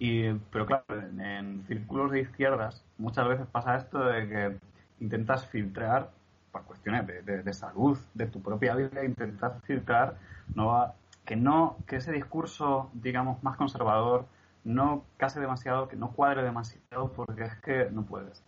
y, 0.00 0.32
pero 0.50 0.66
claro, 0.66 0.84
en, 0.90 1.64
círculos 1.68 2.10
de 2.10 2.22
izquierdas 2.22 2.84
muchas 2.98 3.28
veces 3.28 3.46
pasa 3.52 3.76
esto 3.76 4.04
de 4.04 4.28
que 4.28 4.58
intentas 4.98 5.46
filtrar, 5.46 6.10
por 6.50 6.64
cuestiones 6.64 7.06
de, 7.06 7.52
salud, 7.52 7.96
de 8.12 8.26
tu 8.26 8.42
propia 8.42 8.74
vida, 8.74 9.04
intentas 9.04 9.62
filtrar 9.62 10.18
no 10.56 10.92
que 11.24 11.36
no, 11.36 11.78
que 11.86 11.96
ese 11.96 12.10
discurso, 12.10 12.90
digamos, 12.94 13.40
más 13.44 13.56
conservador 13.56 14.26
no 14.64 15.04
case 15.16 15.38
demasiado, 15.38 15.86
que 15.86 15.94
no 15.94 16.10
cuadre 16.10 16.42
demasiado, 16.42 17.12
porque 17.12 17.44
es 17.44 17.54
que 17.60 17.88
no 17.92 18.02
puedes. 18.02 18.42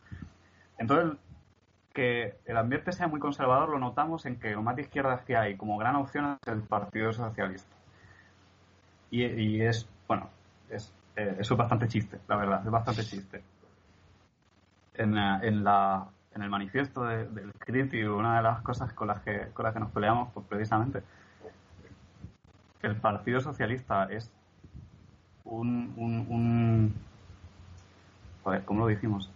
Entonces, 0.79 1.17
que 1.93 2.39
el 2.47 2.57
ambiente 2.57 2.93
sea 2.93 3.09
muy 3.09 3.21
conservador 3.21 3.69
lo 3.69 3.79
notamos 3.79 4.27
en 4.27 4.39
que 4.39 4.53
lo 4.53 4.63
más 4.63 4.77
de 4.77 4.83
izquierdas 4.83 5.23
que 5.23 5.37
hay 5.37 5.57
como 5.57 5.79
gran 5.79 5.97
opción 5.97 6.39
es 6.41 6.49
el 6.49 6.63
Partido 6.63 7.13
Socialista. 7.13 7.77
Y, 9.11 9.61
es, 9.61 9.87
bueno, 10.09 10.31
es, 10.71 10.91
eh, 11.17 11.37
eso 11.39 11.53
es 11.55 11.59
bastante 11.59 11.87
chiste, 11.87 12.19
la 12.29 12.37
verdad, 12.37 12.63
es 12.65 12.71
bastante 12.71 13.05
chiste. 13.05 13.43
En, 14.95 15.19
eh, 15.19 15.39
en, 15.43 15.63
la, 15.63 16.07
en 16.35 16.43
el 16.43 16.49
manifiesto 16.49 17.05
del 17.05 17.53
CRIT 17.59 17.93
una 18.09 18.39
de 18.39 18.43
las 18.43 18.63
cosas 18.63 18.93
con 18.95 19.09
las 19.09 19.21
que, 19.21 19.49
con 19.53 19.65
las 19.65 19.75
que 19.75 19.81
nos 19.81 19.91
peleamos, 19.91 20.31
pues 20.33 20.47
precisamente, 20.47 21.03
el 22.81 22.97
Partido 22.97 23.41
Socialista 23.41 24.09
es 24.11 24.33
un, 25.45 25.93
un, 25.97 26.27
un 26.29 26.95
joder, 28.43 28.65
¿cómo 28.65 28.81
lo 28.81 28.87
dijimos? 28.87 29.31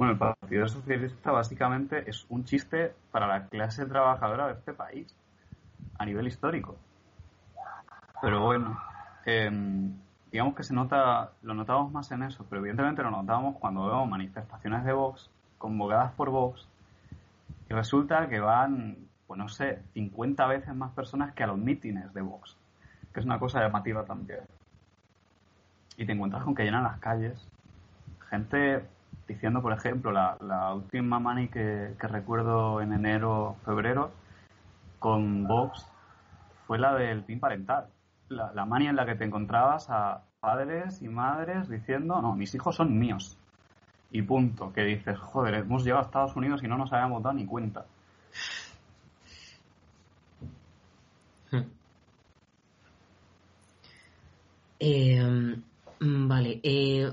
Bueno, 0.00 0.14
el 0.14 0.18
Partido 0.18 0.66
Socialista 0.66 1.30
básicamente 1.30 2.08
es 2.08 2.24
un 2.30 2.46
chiste 2.46 2.94
para 3.10 3.26
la 3.26 3.48
clase 3.48 3.84
trabajadora 3.84 4.46
de 4.46 4.54
este 4.54 4.72
país, 4.72 5.14
a 5.98 6.06
nivel 6.06 6.26
histórico. 6.26 6.74
Pero 8.22 8.42
bueno, 8.42 8.80
em, 9.26 9.92
digamos 10.32 10.54
que 10.54 10.62
se 10.62 10.72
nota, 10.72 11.32
lo 11.42 11.52
notamos 11.52 11.92
más 11.92 12.10
en 12.12 12.22
eso, 12.22 12.46
pero 12.48 12.62
evidentemente 12.62 13.02
lo 13.02 13.10
notamos 13.10 13.58
cuando 13.58 13.88
vemos 13.88 14.08
manifestaciones 14.08 14.86
de 14.86 14.94
Vox 14.94 15.28
convocadas 15.58 16.12
por 16.12 16.30
Vox 16.30 16.66
y 17.68 17.74
resulta 17.74 18.26
que 18.26 18.40
van, 18.40 18.96
pues 19.26 19.36
no 19.36 19.50
sé, 19.50 19.82
50 19.92 20.46
veces 20.46 20.74
más 20.74 20.92
personas 20.92 21.34
que 21.34 21.42
a 21.42 21.46
los 21.46 21.58
mítines 21.58 22.10
de 22.14 22.22
Vox, 22.22 22.56
que 23.12 23.20
es 23.20 23.26
una 23.26 23.38
cosa 23.38 23.60
llamativa 23.60 24.02
también. 24.06 24.40
Y 25.98 26.06
te 26.06 26.12
encuentras 26.12 26.42
con 26.42 26.54
que 26.54 26.64
llenan 26.64 26.84
las 26.84 26.98
calles 27.00 27.46
gente 28.30 28.88
diciendo, 29.30 29.62
por 29.62 29.72
ejemplo, 29.72 30.10
la, 30.10 30.74
última 30.74 31.20
mani 31.20 31.48
que, 31.48 31.94
recuerdo 32.00 32.80
en 32.80 32.92
enero, 32.92 33.56
febrero, 33.64 34.10
con 34.98 35.46
Vox, 35.46 35.86
fue 36.66 36.78
la 36.78 36.94
del 36.94 37.22
PIN 37.22 37.38
parental. 37.38 37.86
La, 38.28 38.52
la 38.52 38.64
en 38.78 38.96
la 38.96 39.06
que 39.06 39.14
te 39.14 39.24
encontrabas 39.24 39.88
a 39.88 40.22
padres 40.40 41.00
y 41.02 41.08
madres 41.08 41.68
diciendo, 41.68 42.20
no, 42.20 42.34
mis 42.34 42.54
hijos 42.54 42.76
son 42.76 42.98
míos. 42.98 43.36
Y 44.10 44.22
punto. 44.22 44.72
Que 44.72 44.82
dices, 44.82 45.16
joder, 45.18 45.54
hemos 45.54 45.84
llegado 45.84 46.02
a 46.02 46.06
Estados 46.06 46.34
Unidos 46.34 46.62
y 46.64 46.68
no 46.68 46.76
nos 46.76 46.92
habíamos 46.92 47.22
dado 47.22 47.36
ni 47.36 47.46
cuenta. 47.46 47.86
Eh, 54.80 55.22
mm, 56.00 56.28
vale. 56.28 56.60
Eh, 56.62 57.12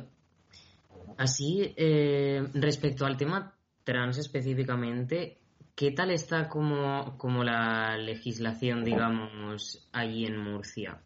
Así, 1.18 1.74
eh, 1.76 2.48
respecto 2.54 3.06
al 3.06 3.18
tema 3.18 3.56
trans 3.84 4.18
específicamente, 4.20 5.40
¿qué 5.76 5.92
tal 5.92 6.12
está 6.12 6.48
como, 6.48 7.18
como 7.18 7.44
la 7.44 7.98
legislación, 7.98 8.84
digamos, 8.84 9.90
allí 9.92 10.26
en 10.26 10.38
Murcia? 10.38 11.02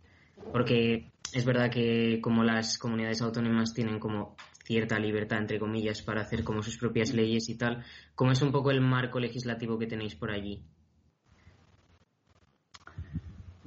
Porque 0.51 1.09
es 1.33 1.45
verdad 1.45 1.71
que 1.71 2.19
como 2.21 2.43
las 2.43 2.77
comunidades 2.77 3.21
autónomas 3.21 3.73
tienen 3.73 3.99
como 3.99 4.35
cierta 4.65 4.99
libertad, 4.99 5.39
entre 5.39 5.59
comillas, 5.59 6.01
para 6.01 6.21
hacer 6.21 6.43
como 6.43 6.61
sus 6.61 6.77
propias 6.77 7.13
leyes 7.13 7.47
y 7.49 7.57
tal, 7.57 7.83
¿cómo 8.15 8.31
es 8.31 8.41
un 8.41 8.51
poco 8.51 8.71
el 8.71 8.81
marco 8.81 9.19
legislativo 9.19 9.77
que 9.79 9.87
tenéis 9.87 10.15
por 10.15 10.31
allí? 10.31 10.61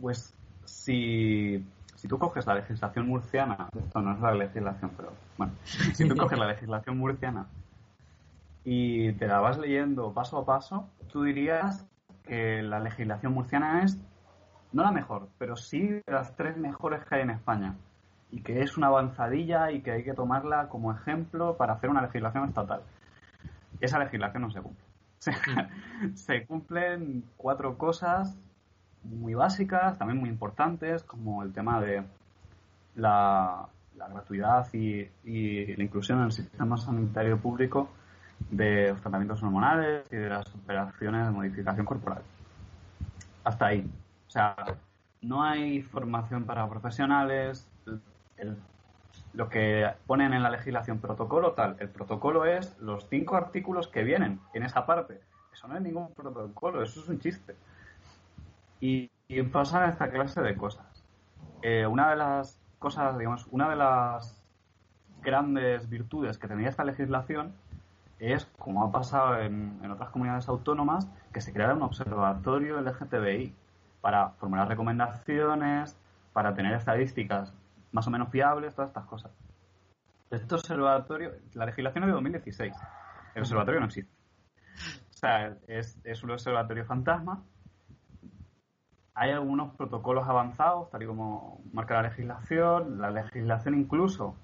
Pues 0.00 0.34
si, 0.64 1.64
si 2.04 2.08
tú 2.08 2.18
coges 2.18 2.46
la 2.46 2.56
legislación 2.56 3.08
murciana, 3.08 3.70
esto 3.74 4.02
no 4.02 4.12
es 4.12 4.20
la 4.20 4.34
legislación, 4.34 4.90
pero 4.94 5.10
bueno, 5.38 5.54
si 5.64 6.06
tú 6.06 6.14
coges 6.18 6.38
la 6.38 6.48
legislación 6.48 6.98
murciana 6.98 7.46
y 8.62 9.14
te 9.14 9.26
la 9.26 9.40
vas 9.40 9.56
leyendo 9.56 10.12
paso 10.12 10.36
a 10.36 10.44
paso, 10.44 10.86
tú 11.10 11.22
dirías 11.22 11.86
que 12.22 12.60
la 12.60 12.78
legislación 12.78 13.32
murciana 13.32 13.84
es 13.84 13.98
no 14.72 14.82
la 14.82 14.92
mejor, 14.92 15.30
pero 15.38 15.56
sí 15.56 15.80
de 15.80 16.02
las 16.06 16.36
tres 16.36 16.58
mejores 16.58 17.02
que 17.06 17.14
hay 17.14 17.22
en 17.22 17.30
España. 17.30 17.74
Y 18.30 18.42
que 18.42 18.60
es 18.60 18.76
una 18.76 18.88
avanzadilla 18.88 19.70
y 19.70 19.80
que 19.80 19.92
hay 19.92 20.04
que 20.04 20.12
tomarla 20.12 20.68
como 20.68 20.92
ejemplo 20.92 21.56
para 21.56 21.72
hacer 21.72 21.88
una 21.88 22.02
legislación 22.02 22.46
estatal. 22.48 22.82
Esa 23.80 23.98
legislación 23.98 24.42
no 24.42 24.50
se 24.50 24.60
cumple. 24.60 24.84
se 26.16 26.44
cumplen 26.44 27.24
cuatro 27.38 27.78
cosas 27.78 28.36
muy 29.04 29.34
básicas, 29.34 29.98
también 29.98 30.18
muy 30.18 30.28
importantes, 30.28 31.02
como 31.02 31.42
el 31.42 31.52
tema 31.52 31.80
de 31.80 32.02
la, 32.96 33.68
gratuidad 33.94 34.66
y, 34.72 35.08
y, 35.24 35.76
la 35.76 35.82
inclusión 35.84 36.18
en 36.18 36.24
el 36.24 36.32
sistema 36.32 36.76
sanitario 36.76 37.38
público 37.38 37.88
de 38.50 38.88
los 38.90 39.00
tratamientos 39.00 39.42
hormonales 39.42 40.04
y 40.10 40.16
de 40.16 40.28
las 40.28 40.54
operaciones 40.54 41.26
de 41.26 41.32
modificación 41.32 41.86
corporal. 41.86 42.22
Hasta 43.44 43.66
ahí. 43.66 43.88
O 44.26 44.30
sea, 44.30 44.56
no 45.22 45.42
hay 45.42 45.82
formación 45.82 46.44
para 46.44 46.68
profesionales. 46.68 47.66
lo 49.32 49.48
que 49.48 49.88
ponen 50.06 50.32
en 50.32 50.42
la 50.42 50.50
legislación 50.50 50.98
protocolo 50.98 51.52
tal, 51.52 51.76
el 51.80 51.88
protocolo 51.88 52.44
es 52.44 52.78
los 52.78 53.08
cinco 53.08 53.36
artículos 53.36 53.88
que 53.88 54.04
vienen 54.04 54.40
en 54.54 54.62
esa 54.62 54.86
parte. 54.86 55.20
Eso 55.52 55.68
no 55.68 55.76
es 55.76 55.82
ningún 55.82 56.12
protocolo, 56.12 56.82
eso 56.82 57.00
es 57.00 57.08
un 57.08 57.20
chiste. 57.20 57.54
Y, 58.84 59.10
y 59.28 59.42
pasan 59.44 59.88
esta 59.88 60.10
clase 60.10 60.42
de 60.42 60.58
cosas. 60.58 60.84
Eh, 61.62 61.86
una 61.86 62.10
de 62.10 62.16
las 62.16 62.60
cosas, 62.78 63.16
digamos, 63.16 63.46
una 63.50 63.70
de 63.70 63.76
las 63.76 64.44
grandes 65.22 65.88
virtudes 65.88 66.36
que 66.36 66.48
tenía 66.48 66.68
esta 66.68 66.84
legislación 66.84 67.54
es, 68.18 68.44
como 68.58 68.84
ha 68.84 68.92
pasado 68.92 69.40
en, 69.40 69.80
otras 69.90 70.10
comunidades 70.10 70.48
autónomas, 70.48 71.08
que 71.32 71.40
se 71.40 71.54
crea 71.54 71.72
un 71.72 71.80
observatorio 71.80 72.78
LGTBI 72.82 73.54
para 74.02 74.32
formular 74.32 74.68
recomendaciones, 74.68 75.96
para 76.34 76.54
tener 76.54 76.74
estadísticas 76.74 77.54
más 77.90 78.06
o 78.06 78.10
menos 78.10 78.28
fiables, 78.28 78.74
todas 78.74 78.90
estas 78.90 79.06
cosas. 79.06 79.32
Este 80.30 80.56
observatorio, 80.56 81.32
la 81.54 81.64
legislación 81.64 82.04
es 82.04 82.08
de 82.08 82.12
2016, 82.12 82.74
el 83.34 83.40
observatorio 83.40 83.80
no 83.80 83.86
existe. 83.86 84.12
O 85.08 85.16
sea, 85.16 85.56
es, 85.68 85.98
es 86.04 86.22
un 86.22 86.32
observatorio 86.32 86.84
fantasma. 86.84 87.42
Hay 89.14 89.30
algunos 89.30 89.72
protocolos 89.74 90.28
avanzados, 90.28 90.90
tal 90.90 91.02
y 91.02 91.06
como 91.06 91.60
marca 91.72 91.94
la 91.94 92.02
legislación. 92.02 93.00
La 93.00 93.10
legislación 93.10 93.74
incluso 93.74 94.34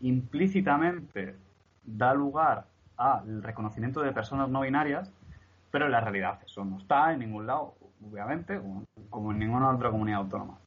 implícitamente 0.00 1.36
da 1.84 2.14
lugar 2.14 2.66
al 2.96 3.42
reconocimiento 3.42 4.00
de 4.00 4.12
personas 4.12 4.48
no 4.48 4.60
binarias, 4.60 5.12
pero 5.70 5.86
en 5.86 5.92
la 5.92 6.00
realidad 6.00 6.38
eso 6.44 6.64
no 6.64 6.78
está 6.78 7.12
en 7.12 7.20
ningún 7.20 7.46
lado, 7.46 7.74
obviamente, 8.08 8.60
como, 9.10 9.32
en 9.32 9.38
ninguna 9.38 9.70
otra 9.70 9.90
comunidad 9.90 10.20
autónoma. 10.20 10.58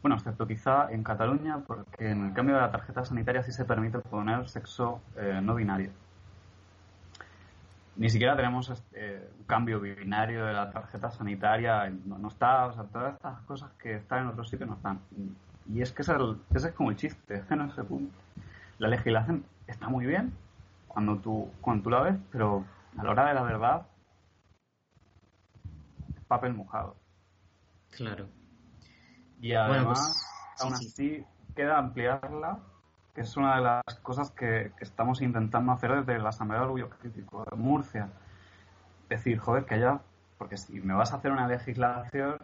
Bueno, 0.00 0.16
excepto 0.16 0.46
quizá 0.46 0.90
en 0.92 1.02
Cataluña, 1.02 1.64
porque 1.66 2.10
en 2.10 2.26
el 2.26 2.32
cambio 2.32 2.54
de 2.54 2.60
la 2.60 2.70
tarjeta 2.70 3.04
sanitaria 3.04 3.42
sí 3.42 3.52
se 3.52 3.64
permite 3.64 3.98
poner 3.98 4.48
sexo 4.48 5.00
eh, 5.16 5.40
no 5.42 5.56
binario. 5.56 5.90
Ni 7.98 8.08
siquiera 8.10 8.36
tenemos 8.36 8.70
este, 8.70 9.28
un 9.36 9.44
cambio 9.44 9.80
binario 9.80 10.46
de 10.46 10.52
la 10.52 10.70
tarjeta 10.70 11.10
sanitaria, 11.10 11.90
no, 11.90 12.28
está, 12.28 12.66
o 12.66 12.72
sea, 12.72 12.84
todas 12.84 13.14
estas 13.14 13.40
cosas 13.40 13.72
que 13.72 13.96
están 13.96 14.22
en 14.22 14.28
otros 14.28 14.48
sitios 14.48 14.68
no 14.68 14.76
están. 14.76 15.00
Y 15.68 15.82
es 15.82 15.90
que 15.90 16.02
ese 16.02 16.14
es, 16.54 16.72
como 16.74 16.90
el 16.90 16.96
chiste, 16.96 17.34
es 17.34 17.44
que 17.44 17.56
no 17.56 17.64
es 17.64 17.76
el 17.76 17.86
punto. 17.86 18.16
La 18.78 18.86
legislación 18.86 19.44
está 19.66 19.88
muy 19.88 20.06
bien, 20.06 20.32
cuando 20.86 21.16
tú, 21.18 21.50
cuando 21.60 21.82
tú 21.82 21.90
la 21.90 22.02
ves, 22.02 22.16
pero 22.30 22.64
a 22.96 23.02
la 23.02 23.10
hora 23.10 23.26
de 23.26 23.34
la 23.34 23.42
verdad, 23.42 23.86
es 26.16 26.24
papel 26.26 26.54
mojado. 26.54 26.94
Claro. 27.90 28.28
Y 29.40 29.54
además, 29.54 29.98
pues, 29.98 30.62
aún 30.62 30.74
así, 30.74 31.26
queda 31.56 31.78
ampliarla, 31.78 32.60
que 33.18 33.24
es 33.24 33.36
una 33.36 33.56
de 33.56 33.62
las 33.62 33.82
cosas 34.00 34.30
que, 34.30 34.70
estamos 34.78 35.22
intentando 35.22 35.72
hacer 35.72 36.04
desde 36.04 36.20
la 36.20 36.28
Asamblea 36.28 36.60
de 36.60 36.66
Orgullo 36.66 36.88
Crítico 36.88 37.44
de 37.50 37.56
Murcia. 37.56 38.10
Decir, 39.08 39.40
joder, 39.40 39.64
que 39.64 39.74
haya, 39.74 39.98
porque 40.38 40.56
si 40.56 40.80
me 40.80 40.94
vas 40.94 41.12
a 41.12 41.16
hacer 41.16 41.32
una 41.32 41.48
legislación, 41.48 42.38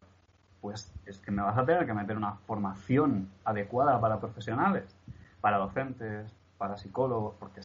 pues 0.61 0.93
es 1.07 1.21
que 1.21 1.31
me 1.31 1.43
vas 1.43 1.57
a 1.57 1.65
tener 1.65 1.87
que 1.87 1.95
meter 1.95 2.17
una 2.17 2.33
formación 2.49 3.31
adecuada 3.45 4.01
para 4.01 4.19
profesionales, 4.19 4.97
para 5.41 5.59
docentes, 5.59 6.35
para 6.59 6.77
psicólogos, 6.77 7.37
porque 7.39 7.61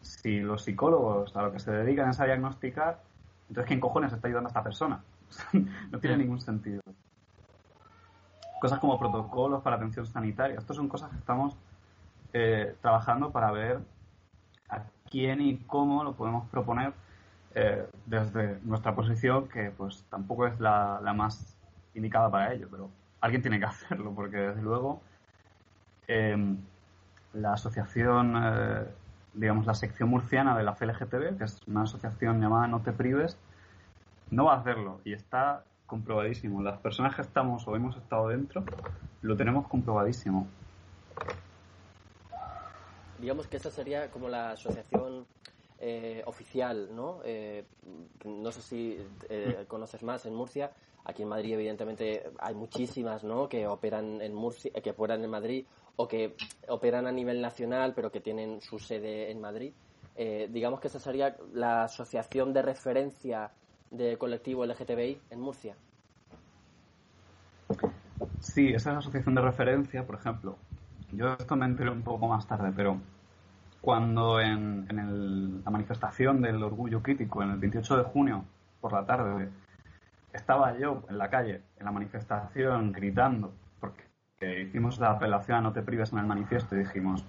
si 0.00 0.40
los 0.40 0.64
psicólogos 0.64 1.36
a 1.36 1.42
lo 1.42 1.52
que 1.52 1.58
se 1.58 1.70
dedican 1.70 2.08
es 2.08 2.18
a 2.18 2.24
diagnosticar, 2.24 3.02
entonces 3.50 3.68
¿quién 3.68 3.80
cojones 3.80 4.14
está 4.14 4.26
ayudando 4.26 4.48
a 4.48 4.52
esta 4.52 4.62
persona? 4.62 5.04
no 5.90 6.00
tiene 6.00 6.16
ningún 6.16 6.40
sentido. 6.40 6.80
Cosas 8.58 8.78
como 8.78 8.98
protocolos 8.98 9.60
para 9.60 9.76
atención 9.76 10.06
sanitaria. 10.06 10.56
Estas 10.58 10.78
son 10.78 10.88
cosas 10.88 11.10
que 11.10 11.18
estamos 11.18 11.58
eh, 12.38 12.76
trabajando 12.82 13.30
para 13.30 13.50
ver 13.50 13.78
a 14.68 14.82
quién 15.10 15.40
y 15.40 15.56
cómo 15.56 16.04
lo 16.04 16.12
podemos 16.12 16.46
proponer 16.50 16.92
eh, 17.54 17.88
desde 18.04 18.60
nuestra 18.62 18.94
posición, 18.94 19.48
que 19.48 19.70
pues 19.70 20.04
tampoco 20.10 20.46
es 20.46 20.60
la, 20.60 21.00
más 21.16 21.56
indicada 21.94 22.30
para 22.30 22.52
ello, 22.52 22.68
pero 22.70 22.90
alguien 23.22 23.40
tiene 23.40 23.58
que 23.58 23.64
hacerlo, 23.74 24.12
porque 24.14 24.36
desde 24.36 24.60
luego 24.60 25.00
eh, 26.08 26.36
la 27.32 27.54
asociación 27.54 28.34
digamos, 29.32 29.64
la 29.64 29.74
sección 29.74 30.10
murciana 30.10 30.58
de 30.58 30.62
la 30.62 30.74
FLGTB, 30.74 31.38
que 31.38 31.44
es 31.44 31.62
una 31.66 31.84
asociación 31.84 32.40
llamada 32.40 32.66
No 32.66 32.80
Te 32.80 32.92
Prives, 32.92 33.38
no 34.30 34.44
va 34.44 34.54
a 34.54 34.58
hacerlo 34.58 35.00
y 35.04 35.14
está 35.14 35.64
comprobadísimo. 35.86 36.62
Las 36.62 36.78
personas 36.80 37.14
que 37.14 37.22
estamos 37.22 37.66
o 37.66 37.76
hemos 37.76 37.96
estado 37.96 38.28
dentro 38.28 38.62
lo 39.22 39.36
tenemos 39.36 39.68
comprobadísimo. 39.68 40.46
Digamos 43.18 43.46
que 43.46 43.56
esa 43.56 43.70
sería 43.70 44.10
como 44.10 44.28
la 44.28 44.52
asociación 44.52 45.26
eh, 45.78 46.22
oficial, 46.24 46.88
¿no? 46.94 47.20
Eh, 47.24 47.64
no 48.24 48.50
sé 48.50 48.62
si 48.62 48.98
eh, 49.28 49.58
mm. 49.62 49.66
conoces 49.66 50.02
más 50.02 50.24
en 50.26 50.34
Murcia. 50.34 50.70
Aquí 51.04 51.22
en 51.22 51.28
Madrid, 51.28 51.52
evidentemente, 51.52 52.30
hay 52.38 52.54
muchísimas, 52.54 53.24
¿no? 53.24 53.48
Que 53.48 53.66
operan 53.66 54.20
en 54.22 54.34
Murcia, 54.34 54.72
que 54.82 54.90
operan 54.90 55.22
en 55.22 55.30
Madrid 55.30 55.66
o 55.96 56.08
que 56.08 56.34
operan 56.68 57.06
a 57.06 57.12
nivel 57.12 57.40
nacional, 57.40 57.92
pero 57.94 58.10
que 58.10 58.20
tienen 58.20 58.60
su 58.60 58.78
sede 58.78 59.30
en 59.30 59.40
Madrid. 59.40 59.72
digamos 60.48 60.80
que 60.80 60.88
esa 60.88 60.98
sería 60.98 61.36
la 61.52 61.84
asociación 61.84 62.52
de 62.52 62.62
referencia 62.62 63.50
de 63.90 64.16
colectivo 64.16 64.64
LGTBI 64.64 65.20
en 65.30 65.40
Murcia. 65.40 65.76
Sí, 68.40 68.68
esa 68.68 68.90
es 68.90 68.94
la 68.94 68.98
asociación 68.98 69.34
de 69.34 69.40
referencia, 69.42 70.06
por 70.06 70.16
ejemplo. 70.16 70.58
Yo 71.12 71.34
esto 71.34 71.56
me 71.56 71.66
enteré 71.66 71.90
un 71.90 72.02
poco 72.02 72.26
más 72.26 72.46
tarde, 72.46 72.72
pero 72.74 73.00
cuando 73.80 74.40
en, 74.40 75.62
la 75.64 75.70
manifestación 75.70 76.42
del 76.42 76.62
orgullo 76.62 77.02
crítico, 77.02 77.42
en 77.42 77.50
el 77.50 77.58
28 77.58 77.98
de 77.98 78.02
junio, 78.02 78.44
por 78.80 78.92
la 78.92 79.06
tarde, 79.06 79.48
estaba 80.32 80.76
yo 80.76 81.04
en 81.08 81.18
la 81.18 81.30
calle, 81.30 81.62
en 81.78 81.84
la 81.84 81.92
manifestación, 81.92 82.92
gritando, 82.92 83.52
porque 83.80 84.62
hicimos 84.62 84.98
la 84.98 85.12
apelación 85.12 85.58
a 85.58 85.60
no 85.60 85.72
te 85.72 85.82
prives 85.82 86.12
en 86.12 86.18
el 86.18 86.26
manifiesto 86.26 86.74
y 86.74 86.80
dijimos, 86.80 87.24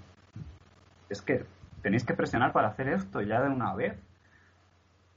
es 1.10 1.22
que 1.22 1.46
tenéis 1.82 2.04
que 2.04 2.16
presionar 2.16 2.52
para 2.54 2.70
hacer 2.70 2.90
esto 2.90 3.22
ya 3.22 3.42
de 3.42 3.50
una 3.50 3.76
vez. 3.76 3.98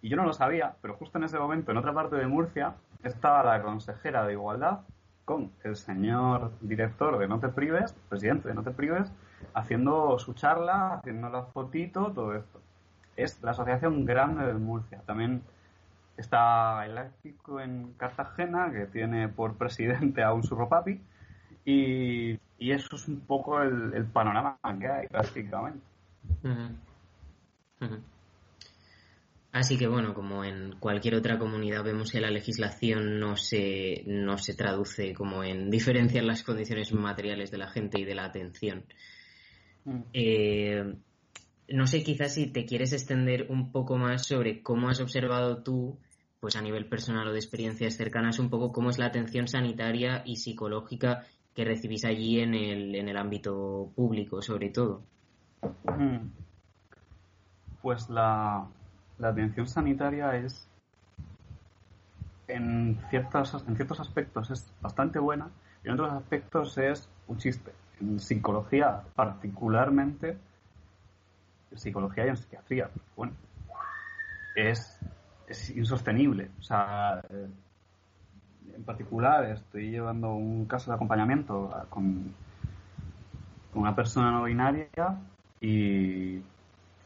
Y 0.03 0.09
yo 0.09 0.17
no 0.17 0.25
lo 0.25 0.33
sabía, 0.33 0.77
pero 0.83 0.95
justo 0.95 1.19
en 1.19 1.25
ese 1.25 1.39
momento, 1.39 1.73
en 1.73 1.79
otra 1.79 1.93
parte 1.93 2.17
de 2.17 2.27
Murcia, 2.27 2.75
estaba 3.03 3.43
la 3.43 3.63
consejera 3.63 4.27
de 4.27 4.35
Igualdad 4.35 4.81
el 5.65 5.77
señor 5.77 6.53
director 6.61 7.19
de 7.19 7.29
No 7.29 7.39
Te 7.39 7.49
Prives, 7.49 7.95
presidente 8.09 8.49
de 8.49 8.55
No 8.55 8.63
Te 8.63 8.71
Prives, 8.71 9.13
haciendo 9.55 10.19
su 10.19 10.35
charla, 10.35 10.95
haciendo 10.95 11.29
la 11.29 11.45
fotito, 11.45 12.13
todo 12.13 12.35
esto. 12.35 12.61
Es 13.17 13.43
la 13.43 13.53
Asociación 13.53 14.05
Grande 14.05 14.47
de 14.47 14.55
Murcia. 14.55 15.03
También 15.07 15.43
está 16.17 16.85
el 16.85 16.93
Eléctrico 16.93 17.61
en 17.61 17.93
Cartagena, 17.95 18.71
que 18.71 18.87
tiene 18.87 19.29
por 19.29 19.55
presidente 19.55 20.23
a 20.23 20.33
un 20.33 20.43
surropapi. 20.43 21.01
Y, 21.65 22.39
y 22.59 22.73
eso 22.73 22.97
es 22.97 23.09
un 23.09 23.21
poco 23.21 23.63
el, 23.63 24.05
panorama 24.07 24.59
que 24.79 24.89
hay, 24.89 25.07
prácticamente. 25.09 25.85
Así 29.53 29.77
que 29.77 29.89
bueno, 29.89 30.15
como 30.15 30.45
en 30.45 30.77
cualquier 30.79 31.17
otra 31.17 31.39
comunidad 31.39 31.83
vemos 31.83 32.13
que 32.13 32.21
la 32.21 32.31
legislación 32.31 33.19
no 33.19 33.37
se, 33.37 34.05
no 34.07 34.39
se 34.39 34.55
traduce 34.55 35.13
como 35.13 35.43
en 35.43 35.71
diferenciar 35.71 36.23
las 36.25 36.45
condiciones 36.45 36.93
materiales 36.93 37.51
de 37.51 37.59
la 37.59 37.69
gente 37.69 38.01
y 38.01 38.05
de 38.05 38.15
la 38.15 38.27
atención. 38.27 38.85
Mm. 39.85 40.01
Eh, 40.13 40.95
no 41.69 41.87
sé, 41.89 42.05
quizás 42.05 42.35
si 42.35 42.47
te 42.47 42.65
quieres 42.65 42.93
extender 42.93 43.47
un 43.49 43.73
poco 43.73 43.97
más 43.97 44.25
sobre 44.27 44.63
cómo 44.63 44.89
has 44.89 45.01
observado 45.01 45.63
tú, 45.65 45.99
pues 46.39 46.55
a 46.55 46.63
nivel 46.63 46.87
personal 46.87 47.27
o 47.27 47.33
de 47.33 47.39
experiencias 47.39 47.97
cercanas, 47.97 48.39
un 48.39 48.51
poco 48.51 48.71
cómo 48.71 48.91
es 48.91 48.99
la 48.99 49.07
atención 49.07 49.49
sanitaria 49.49 50.23
y 50.25 50.37
psicológica 50.37 51.25
que 51.55 51.65
recibís 51.65 52.05
allí 52.05 52.39
en 52.39 52.55
el, 52.55 52.95
en 52.95 53.09
el 53.09 53.17
ámbito 53.17 53.91
público, 53.97 54.43
sobre 54.43 54.71
todo. 54.71 55.03
Mm. 55.85 56.29
Pues 57.83 58.09
la, 58.11 58.69
la 59.21 59.29
atención 59.29 59.67
sanitaria 59.67 60.35
es 60.35 60.67
en, 62.49 62.99
ciertos, 63.11 63.65
en 63.69 63.77
ciertos 63.77 64.01
aspectos 64.01 64.51
es 64.51 64.73
bastante 64.81 65.19
buena 65.19 65.49
y 65.85 65.89
en 65.89 65.95
otros 65.95 66.13
aspectos 66.13 66.77
es 66.79 67.09
un 67.29 67.39
chiste. 67.39 67.73
En 68.01 68.19
psicología 68.19 69.03
particularmente, 69.15 70.37
en 71.71 71.79
psicología 71.79 72.27
y 72.27 72.29
en 72.31 72.37
psiquiatría, 72.37 72.91
bueno, 73.15 73.33
es, 74.57 74.99
es 75.47 75.71
insostenible. 75.71 76.51
O 76.59 76.63
sea, 76.63 77.23
eh, 77.29 77.49
en 78.75 78.85
particular 78.85 79.45
estoy 79.45 79.91
llevando 79.91 80.33
un 80.33 80.65
caso 80.65 80.91
de 80.91 80.95
acompañamiento 80.95 81.71
con 81.91 82.35
una 83.75 83.95
persona 83.95 84.31
no 84.31 84.45
binaria 84.45 84.89
y 85.61 86.43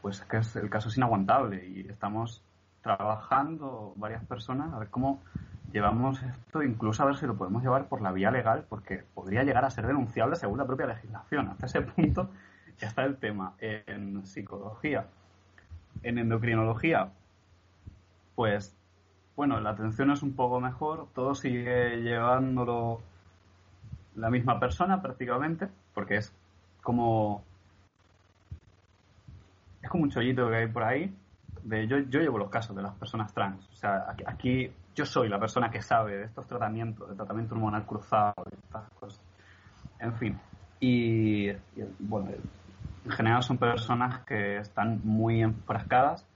pues 0.04 0.20
es 0.20 0.26
que 0.26 0.36
es, 0.36 0.54
el 0.56 0.68
caso 0.68 0.90
es 0.90 0.98
inaguantable 0.98 1.66
y 1.66 1.88
estamos 1.88 2.42
trabajando 2.82 3.94
varias 3.96 4.22
personas 4.26 4.70
a 4.74 4.78
ver 4.78 4.90
cómo 4.90 5.22
llevamos 5.72 6.22
esto, 6.22 6.62
incluso 6.62 7.02
a 7.02 7.06
ver 7.06 7.16
si 7.16 7.24
lo 7.24 7.38
podemos 7.38 7.62
llevar 7.62 7.88
por 7.88 8.02
la 8.02 8.12
vía 8.12 8.30
legal, 8.30 8.66
porque 8.68 9.02
podría 9.14 9.44
llegar 9.44 9.64
a 9.64 9.70
ser 9.70 9.86
denunciable 9.86 10.36
según 10.36 10.58
la 10.58 10.66
propia 10.66 10.88
legislación. 10.88 11.48
Hasta 11.48 11.64
ese 11.64 11.80
punto 11.80 12.28
ya 12.76 12.88
está 12.88 13.02
el 13.04 13.16
tema. 13.16 13.54
En 13.60 14.26
psicología, 14.26 15.06
en 16.02 16.18
endocrinología, 16.18 17.08
pues 18.34 18.76
bueno, 19.36 19.58
la 19.60 19.70
atención 19.70 20.10
es 20.10 20.22
un 20.22 20.36
poco 20.36 20.60
mejor, 20.60 21.08
todo 21.14 21.34
sigue 21.34 22.02
llevándolo 22.02 23.00
la 24.16 24.28
misma 24.28 24.60
persona 24.60 25.00
prácticamente, 25.00 25.68
porque 25.94 26.16
es 26.16 26.30
como 26.82 27.42
es 29.84 29.90
como 29.90 30.04
un 30.04 30.10
chollito 30.10 30.48
que 30.48 30.56
hay 30.56 30.66
por 30.66 30.82
ahí. 30.82 31.14
Yo, 31.64 31.98
yo 31.98 32.20
llevo 32.20 32.38
los 32.38 32.48
casos 32.48 32.74
de 32.74 32.82
las 32.82 32.94
personas 32.94 33.32
trans. 33.34 33.68
O 33.70 33.76
sea, 33.76 34.06
aquí, 34.26 34.70
yo 34.94 35.04
soy 35.04 35.28
la 35.28 35.38
persona 35.38 35.70
que 35.70 35.82
sabe 35.82 36.16
de 36.16 36.24
estos 36.24 36.46
tratamientos, 36.46 37.08
de 37.08 37.14
tratamiento 37.14 37.54
hormonal 37.54 37.84
cruzado, 37.84 38.34
de 38.50 38.56
estas 38.56 38.88
cosas. 38.98 39.22
En 40.00 40.14
fin. 40.14 40.40
Y, 40.80 41.52
bueno, 41.98 42.30
en 43.04 43.10
general 43.10 43.42
son 43.42 43.58
personas 43.58 44.20
que 44.24 44.58
están 44.58 45.00
muy 45.04 45.42
enfrascadas 45.42 46.26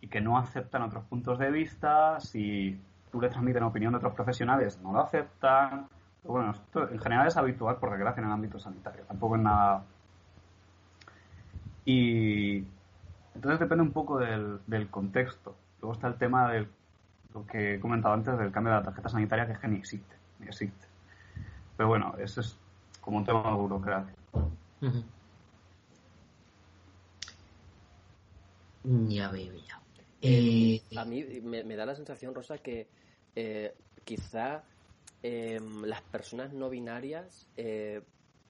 y 0.00 0.06
que 0.06 0.20
no 0.20 0.38
aceptan 0.38 0.82
otros 0.82 1.04
puntos 1.06 1.40
de 1.40 1.50
vista. 1.50 2.20
Si 2.20 2.80
tú 3.10 3.20
le 3.20 3.28
transmites 3.28 3.60
la 3.60 3.66
opinión 3.66 3.92
de 3.92 3.98
otros 3.98 4.14
profesionales, 4.14 4.80
no 4.80 4.92
lo 4.92 5.00
aceptan. 5.00 5.88
bueno, 6.22 6.52
esto 6.52 6.88
en 6.88 7.00
general 7.00 7.26
es 7.26 7.36
habitual 7.36 7.78
por 7.78 7.90
desgracia 7.90 8.20
en 8.20 8.26
el 8.26 8.32
ámbito 8.32 8.60
sanitario. 8.60 9.04
Tampoco 9.06 9.34
es 9.34 9.42
nada. 9.42 9.82
Y, 11.84 12.64
entonces 13.36 13.60
depende 13.60 13.82
un 13.82 13.92
poco 13.92 14.18
del, 14.18 14.88
contexto. 14.90 15.54
Luego 15.80 15.92
está 15.92 16.08
el 16.08 16.16
tema 16.16 16.50
de 16.50 16.66
lo 17.34 17.46
que 17.46 17.74
he 17.74 17.80
comentado 17.80 18.14
antes 18.14 18.38
del 18.38 18.50
cambio 18.50 18.72
de 18.72 18.78
la 18.78 18.84
tarjeta 18.84 19.10
sanitaria, 19.10 19.46
que 19.46 19.52
es 19.52 19.58
que 19.58 19.68
ni 19.68 19.76
existe, 19.76 20.16
ni 20.40 20.46
existe. 20.46 20.86
Pero 21.76 21.88
bueno, 21.90 22.14
eso 22.18 22.40
es 22.40 22.56
como 23.02 23.18
un 23.18 23.26
tema 23.26 23.42
de 23.42 23.54
burocracia. 23.54 24.14
Ya 28.84 29.30
veo, 29.30 29.52
ya. 29.54 29.80
Eh, 30.22 30.80
a 30.96 31.04
mí 31.04 31.22
me, 31.42 31.76
da 31.76 31.84
la 31.84 31.94
sensación, 31.94 32.34
Rosa, 32.34 32.56
que 32.58 32.86
eh, 33.34 33.74
quizá 34.04 34.64
em, 35.22 35.82
las 35.84 36.00
personas 36.00 36.54
no 36.54 36.70
binarias 36.70 37.46
eh, 37.58 38.00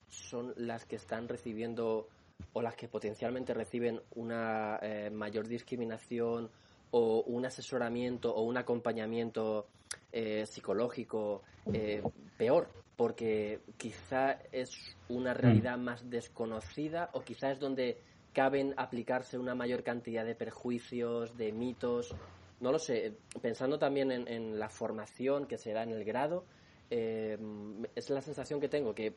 son 0.09 0.55
las 0.57 0.85
que 0.85 0.95
están 0.95 1.27
recibiendo 1.27 2.09
o 2.53 2.63
las 2.63 2.75
que 2.75 2.89
potencialmente 2.89 3.53
reciben 3.53 4.01
una 4.15 4.79
eh, 4.81 5.11
mayor 5.11 5.47
discriminación 5.47 6.51
o 6.91 7.23
un 7.27 7.45
asesoramiento 7.45 8.35
o 8.35 8.43
un 8.43 8.57
acompañamiento 8.57 9.67
eh, 10.11 10.47
psicológico 10.47 11.43
eh, 11.73 12.03
peor, 12.39 12.71
porque 12.97 13.61
quizá 13.77 14.39
es 14.53 14.97
una 15.09 15.35
mm. 15.35 15.37
realidad 15.37 15.77
más 15.77 16.09
desconocida 16.09 17.11
o 17.13 17.21
quizá 17.21 17.51
es 17.51 17.61
donde 17.61 17.99
caben 18.33 18.73
aplicarse 18.79 19.39
una 19.39 19.55
mayor 19.55 19.83
cantidad 19.83 20.25
de 20.25 20.35
perjuicios, 20.35 21.37
de 21.37 21.53
mitos. 21.53 22.15
No 22.61 22.73
lo 22.73 22.79
sé, 22.79 23.13
pensando 23.43 23.79
también 23.79 24.11
en, 24.11 24.29
en 24.29 24.59
la 24.59 24.71
formación 24.71 25.47
que 25.47 25.59
se 25.59 25.73
da 25.73 25.83
en 25.83 25.91
el 25.91 26.05
grado, 26.05 26.45
es 26.89 28.11
la 28.11 28.23
sensación 28.23 28.61
que 28.61 28.69
tengo, 28.69 28.95
que 28.95 29.17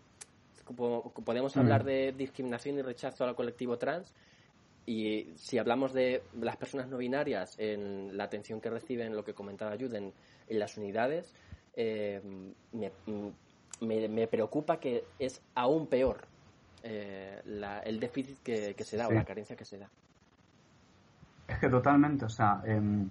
podemos 0.75 1.55
hablar 1.57 1.83
mm. 1.83 1.87
de 1.87 2.13
discriminación 2.17 2.77
y 2.77 2.81
rechazo 2.81 3.25
al 3.25 3.35
colectivo 3.35 3.77
trans 3.77 4.13
y 4.85 5.33
si 5.35 5.59
hablamos 5.59 5.93
de 5.93 6.23
las 6.39 6.57
personas 6.57 6.87
no 6.87 6.97
binarias 6.97 7.55
en 7.59 8.17
la 8.17 8.23
atención 8.23 8.59
que 8.59 8.71
reciben, 8.71 9.15
lo 9.15 9.23
que 9.23 9.35
comentaba 9.35 9.75
Juden, 9.79 10.11
en 10.47 10.59
las 10.59 10.77
unidades, 10.77 11.35
eh, 11.75 12.19
me, 13.81 14.27
preocupa 14.27 14.79
que 14.79 15.03
es 15.19 15.43
aún 15.53 15.85
peor 15.85 16.25
eh, 16.81 17.39
el 17.85 17.99
déficit 17.99 18.39
que, 18.41 18.83
se 18.83 18.97
da 18.97 19.07
o 19.07 19.11
la 19.11 19.23
carencia 19.23 19.55
que 19.55 19.63
se 19.63 19.77
da. 19.77 19.89
Es 21.47 21.59
que 21.59 21.69
totalmente, 21.69 22.25
o 22.25 22.29
sea, 22.29 22.61
em, 22.65 23.09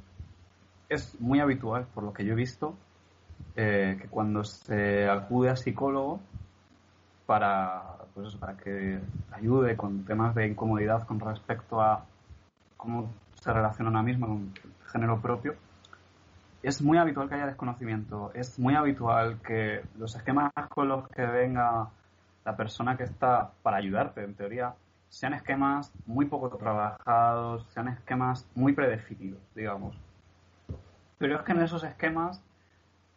es 0.88 1.20
muy 1.20 1.38
habitual, 1.38 1.86
por 1.94 2.02
lo 2.02 2.12
que 2.12 2.24
yo 2.24 2.32
he 2.32 2.36
visto, 2.36 2.76
eh, 3.54 3.96
que 4.00 4.08
cuando 4.08 4.42
se 4.42 5.08
acude 5.08 5.50
a 5.50 5.56
psicólogo, 5.56 6.20
para, 7.28 7.82
pues 8.14 8.34
para 8.36 8.56
que 8.56 8.98
ayude 9.32 9.76
con 9.76 10.06
temas 10.06 10.34
de 10.34 10.46
incomodidad 10.46 11.06
con 11.06 11.20
respecto 11.20 11.78
a 11.78 12.06
cómo 12.78 13.12
se 13.34 13.52
relaciona 13.52 13.90
una 13.90 14.02
misma 14.02 14.28
con 14.28 14.54
el 14.64 14.90
género 14.90 15.20
propio, 15.20 15.54
es 16.62 16.80
muy 16.80 16.96
habitual 16.96 17.28
que 17.28 17.34
haya 17.34 17.44
desconocimiento, 17.44 18.30
es 18.32 18.58
muy 18.58 18.76
habitual 18.76 19.42
que 19.46 19.82
los 19.98 20.16
esquemas 20.16 20.50
con 20.70 20.88
los 20.88 21.06
que 21.10 21.26
venga 21.26 21.90
la 22.46 22.56
persona 22.56 22.96
que 22.96 23.04
está 23.04 23.50
para 23.62 23.76
ayudarte, 23.76 24.24
en 24.24 24.34
teoría, 24.34 24.72
sean 25.10 25.34
esquemas 25.34 25.92
muy 26.06 26.24
poco 26.24 26.48
trabajados, 26.56 27.66
sean 27.74 27.88
esquemas 27.88 28.48
muy 28.54 28.72
predefinidos, 28.72 29.42
digamos. 29.54 29.94
Pero 31.18 31.36
es 31.36 31.42
que 31.42 31.52
en 31.52 31.60
esos 31.60 31.84
esquemas, 31.84 32.42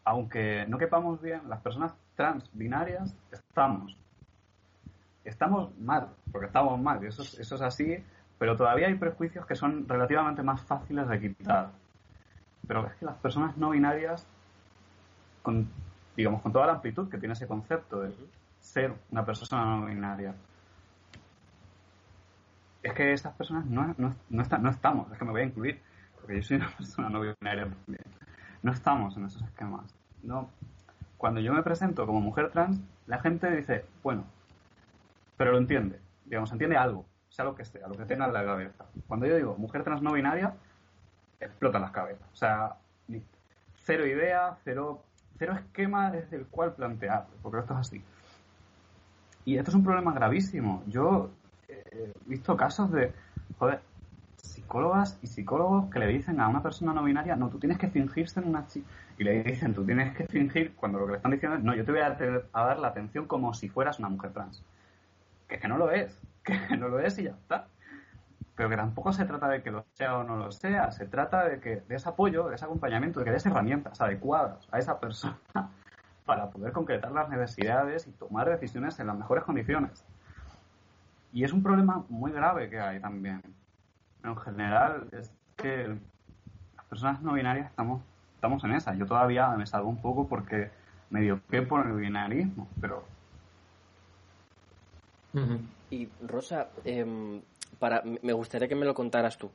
aunque 0.03 0.65
no 0.67 0.77
quepamos 0.77 1.21
bien, 1.21 1.47
las 1.47 1.61
personas 1.61 1.93
trans 2.21 2.49
binarias 2.53 3.15
estamos 3.31 3.97
estamos 5.23 5.77
mal, 5.79 6.09
porque 6.31 6.47
estamos 6.47 6.79
mal, 6.79 7.03
y 7.03 7.07
eso, 7.07 7.23
eso 7.23 7.55
es 7.55 7.61
así, 7.61 8.03
pero 8.37 8.57
todavía 8.57 8.87
hay 8.87 8.95
prejuicios 8.95 9.45
que 9.45 9.55
son 9.55 9.87
relativamente 9.87 10.43
más 10.43 10.61
fáciles 10.61 11.07
de 11.07 11.19
quitar. 11.19 11.71
Pero 12.67 12.87
es 12.87 12.93
que 12.95 13.05
las 13.05 13.17
personas 13.17 13.57
no 13.57 13.71
binarias, 13.71 14.25
con, 15.43 15.67
digamos, 16.15 16.41
con 16.41 16.51
toda 16.51 16.67
la 16.67 16.73
amplitud 16.73 17.09
que 17.09 17.17
tiene 17.17 17.33
ese 17.33 17.47
concepto 17.47 18.01
de 18.01 18.13
ser 18.59 18.93
una 19.11 19.25
persona 19.25 19.63
no 19.65 19.85
binaria, 19.85 20.33
es 22.83 22.93
que 22.93 23.13
esas 23.13 23.33
personas 23.33 23.65
no, 23.65 23.93
no, 23.97 24.15
no, 24.29 24.43
no 24.59 24.69
estamos, 24.69 25.11
es 25.11 25.17
que 25.17 25.25
me 25.25 25.31
voy 25.31 25.41
a 25.41 25.45
incluir, 25.45 25.79
porque 26.19 26.37
yo 26.37 26.43
soy 26.43 26.57
una 26.57 26.69
persona 26.77 27.09
no 27.09 27.21
binaria 27.21 27.63
también. 27.63 28.05
No 28.63 28.71
estamos 28.71 29.17
en 29.17 29.25
esos 29.25 29.41
esquemas. 29.43 29.93
No. 30.23 30.49
Cuando 31.21 31.39
yo 31.39 31.53
me 31.53 31.61
presento 31.61 32.07
como 32.07 32.19
mujer 32.19 32.49
trans, 32.49 32.81
la 33.05 33.19
gente 33.19 33.55
dice, 33.55 33.85
bueno, 34.01 34.25
pero 35.37 35.51
lo 35.51 35.59
entiende, 35.59 35.99
digamos, 36.25 36.51
entiende 36.51 36.77
algo, 36.77 37.05
sea 37.29 37.45
lo 37.45 37.53
que 37.53 37.63
sea, 37.63 37.87
lo 37.87 37.93
que 37.93 38.05
tenga 38.05 38.25
en 38.25 38.33
la 38.33 38.43
cabeza. 38.43 38.85
Cuando 39.07 39.27
yo 39.27 39.35
digo 39.35 39.55
mujer 39.55 39.83
trans 39.83 40.01
no 40.01 40.13
binaria, 40.13 40.55
explotan 41.39 41.83
las 41.83 41.91
cabezas. 41.91 42.27
O 42.33 42.35
sea, 42.35 42.75
cero 43.83 44.07
idea, 44.07 44.57
cero, 44.63 45.03
cero 45.37 45.53
esquema 45.53 46.09
desde 46.09 46.37
el 46.37 46.47
cual 46.47 46.73
plantear, 46.73 47.27
porque 47.43 47.59
esto 47.59 47.73
es 47.75 47.79
así. 47.81 48.03
Y 49.45 49.59
esto 49.59 49.69
es 49.69 49.75
un 49.75 49.83
problema 49.83 50.13
gravísimo. 50.13 50.81
Yo 50.87 51.29
he 51.69 52.11
visto 52.25 52.57
casos 52.57 52.91
de, 52.91 53.13
joder, 53.59 53.79
psicólogas 54.71 55.19
y 55.21 55.27
psicólogos 55.27 55.89
que 55.91 55.99
le 55.99 56.07
dicen 56.07 56.39
a 56.39 56.47
una 56.47 56.63
persona 56.63 56.93
no 56.93 57.03
binaria, 57.03 57.35
no, 57.35 57.49
tú 57.49 57.59
tienes 57.59 57.77
que 57.77 57.89
fingirse 57.89 58.39
en 58.39 58.47
una 58.47 58.65
chica. 58.67 58.87
Y 59.17 59.25
le 59.25 59.43
dicen, 59.43 59.73
tú 59.73 59.85
tienes 59.85 60.15
que 60.15 60.25
fingir, 60.27 60.75
cuando 60.75 60.99
lo 60.99 61.07
que 61.07 61.11
le 61.11 61.17
están 61.17 61.31
diciendo 61.33 61.57
es, 61.57 61.63
no, 61.63 61.75
yo 61.75 61.83
te 61.83 61.91
voy 61.91 61.99
a, 61.99 62.11
dar 62.53 62.79
la 62.79 62.87
atención 62.87 63.25
como 63.25 63.53
si 63.53 63.67
fueras 63.67 63.99
una 63.99 64.07
mujer 64.07 64.31
trans 64.31 64.63
que, 65.49 65.59
que 65.59 65.67
no 65.67 65.77
lo 65.77 65.91
es, 65.91 66.17
que 66.45 66.77
no 66.77 66.87
lo 66.87 67.01
es 67.01 67.19
y 67.19 67.23
ya 67.23 67.31
está. 67.31 67.67
pero 68.55 68.69
que 68.69 68.77
tampoco 68.77 69.11
se 69.11 69.25
trata 69.25 69.49
de 69.49 69.61
que 69.61 69.71
lo 69.71 69.83
sea 69.91 70.17
o 70.19 70.23
no 70.23 70.37
lo 70.37 70.53
sea, 70.53 70.89
se 70.91 71.05
trata 71.05 71.49
de 71.49 71.59
que 71.59 71.81
de 71.81 71.95
ese 71.95 72.07
apoyo, 72.07 72.47
de 72.47 72.55
ese 72.55 72.63
acompañamiento, 72.63 73.19
de 73.19 73.25
que 73.25 73.31
des 73.31 73.45
herramientas 73.45 73.99
adecuadas 73.99 74.69
a 74.71 74.79
esa 74.79 75.01
persona 75.01 75.37
para 76.25 76.49
poder 76.49 76.71
concretar 76.71 77.11
las 77.11 77.27
necesidades 77.27 78.07
y 78.07 78.11
tomar 78.11 78.49
decisiones 78.49 78.97
en 79.01 79.07
las 79.07 79.17
mejores 79.17 79.43
condiciones. 79.43 80.05
Y 81.33 81.43
es 81.43 81.51
un 81.51 81.61
problema 81.61 82.05
muy 82.07 82.31
grave 82.31 82.69
que 82.69 82.79
hay 82.79 83.01
también. 83.01 83.41
En 84.23 84.35
general, 84.37 85.07
es 85.11 85.31
que 85.57 85.87
las 86.75 86.85
personas 86.85 87.21
no 87.21 87.33
binarias 87.33 87.69
estamos, 87.69 88.01
estamos 88.35 88.63
en 88.63 88.73
esa. 88.73 88.93
Yo 88.95 89.05
todavía 89.05 89.49
me 89.49 89.65
salgo 89.65 89.89
un 89.89 90.01
poco 90.01 90.27
porque 90.27 90.71
medio 91.09 91.41
que 91.49 91.61
por 91.61 91.85
el 91.85 91.93
binarismo, 91.93 92.67
pero... 92.79 93.05
Y 95.89 96.09
Rosa, 96.27 96.69
em, 96.83 97.41
para, 97.79 98.03
me 98.03 98.33
gustaría 98.33 98.67
que 98.67 98.75
me 98.75 98.85
lo 98.85 98.93
contaras 98.93 99.37
tú, 99.37 99.49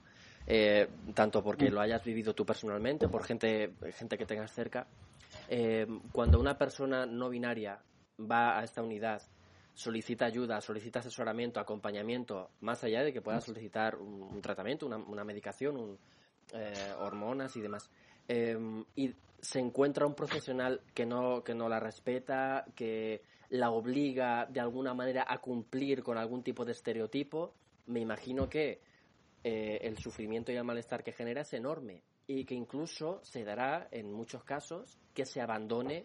eh, 0.47 0.89
tanto 1.15 1.43
porque 1.43 1.71
lo 1.71 1.81
hayas 1.81 2.03
vivido 2.03 2.35
tú 2.35 2.47
personalmente, 2.47 3.09
por 3.09 3.25
gente, 3.25 3.75
gente 3.93 4.17
que 4.17 4.25
tengas 4.25 4.53
cerca. 4.53 4.87
Em, 5.49 6.01
cuando 6.13 6.41
una 6.41 6.57
persona 6.57 7.05
no 7.05 7.29
binaria 7.29 7.79
va 8.19 8.59
a 8.59 8.65
esta 8.65 8.83
unidad, 8.83 9.23
solicita 9.77 10.25
ayuda, 10.25 10.61
solicita 10.63 11.01
asesoramiento, 11.01 11.61
acompañamiento, 11.61 12.51
más 12.61 12.83
allá 12.83 13.03
de 13.03 13.13
que 13.13 13.21
pueda 13.21 13.43
solicitar 13.43 13.97
un, 13.97 14.41
tratamiento, 14.41 14.87
una, 14.87 15.23
medicación, 15.23 15.99
eh, 16.55 16.95
hormonas 16.99 17.55
y 17.57 17.61
demás. 17.61 17.91
Em, 18.27 18.83
y 18.97 19.15
se 19.39 19.61
encuentra 19.61 20.07
un 20.07 20.15
profesional 20.15 20.81
que 20.95 21.05
no, 21.05 21.45
que 21.45 21.55
no 21.55 21.69
la 21.69 21.79
respeta, 21.79 22.65
que 22.75 23.23
la 23.51 23.71
obliga 23.71 24.47
de 24.47 24.61
alguna 24.61 24.95
manera 24.95 25.27
a 25.29 25.39
cumplir 25.39 26.03
con 26.03 26.17
algún 26.17 26.43
tipo 26.43 26.65
de 26.65 26.73
estereotipo, 26.73 27.55
me 27.85 28.01
imagino 28.01 28.49
que 28.49 28.81
eh, 29.45 29.79
el 29.83 29.99
sufrimiento 29.99 30.53
y 30.53 30.57
el 30.57 30.65
malestar 30.65 31.05
que 31.05 31.13
genera 31.13 31.43
es 31.43 31.53
enorme 31.53 32.03
y 32.27 32.47
que 32.47 32.55
incluso 32.55 33.21
se 33.23 33.45
dará 33.45 33.89
en 33.91 34.11
muchos 34.11 34.43
casos 34.43 34.99
que 35.13 35.27
se 35.27 35.43
abandone 35.43 36.03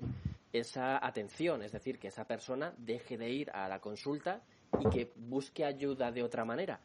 esa 0.53 1.05
atención, 1.05 1.61
es 1.61 1.71
decir, 1.71 1.99
que 1.99 2.09
esa 2.09 2.25
persona 2.25 2.73
deje 2.77 3.17
de 3.17 3.29
ir 3.29 3.51
a 3.51 3.67
la 3.67 3.79
consulta 3.79 4.41
y 4.79 4.89
que 4.89 5.11
busque 5.15 5.65
ayuda 5.65 6.11
de 6.11 6.23
otra 6.23 6.45
manera. 6.45 6.79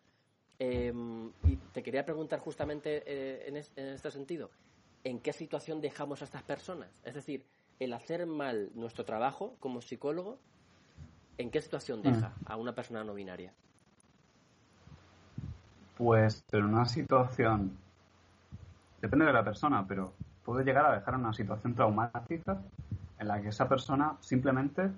Em, 0.59 1.31
y 1.45 1.57
te 1.73 1.83
quería 1.83 2.05
preguntar 2.05 2.39
justamente 2.41 3.03
eh, 3.07 3.49
en, 3.49 3.57
en 3.57 3.95
este 3.95 4.11
sentido, 4.11 4.51
¿en 5.05 5.21
qué 5.21 5.33
situación 5.33 5.81
dejamos 5.81 6.23
a 6.23 6.25
estas 6.25 6.43
personas? 6.43 6.89
Es 7.05 7.15
decir, 7.15 7.45
el 7.79 7.93
hacer 7.93 8.27
mal 8.27 8.71
nuestro 8.75 9.05
trabajo 9.05 9.57
como 9.61 9.81
psicólogo, 9.81 10.39
¿en 11.39 11.51
qué 11.51 11.61
situación 11.61 12.03
deja 12.03 12.29
mm. 12.29 12.45
a 12.47 12.57
una 12.57 12.75
persona 12.75 13.05
no 13.05 13.15
binaria? 13.15 13.53
Pues 15.97 16.45
en 16.53 16.65
una 16.65 16.85
situación, 16.87 17.77
depende 19.01 19.27
de 19.27 19.33
la 19.33 19.45
persona, 19.45 19.85
pero 19.87 20.13
puede 20.45 20.65
llegar 20.65 20.87
a 20.87 20.95
dejar 20.95 21.15
en 21.15 21.21
una 21.21 21.33
situación 21.33 21.75
traumática 21.75 22.63
en 23.19 23.29
la 23.29 23.41
que 23.41 23.49
esa 23.49 23.69
persona 23.69 24.17
simplemente 24.21 24.91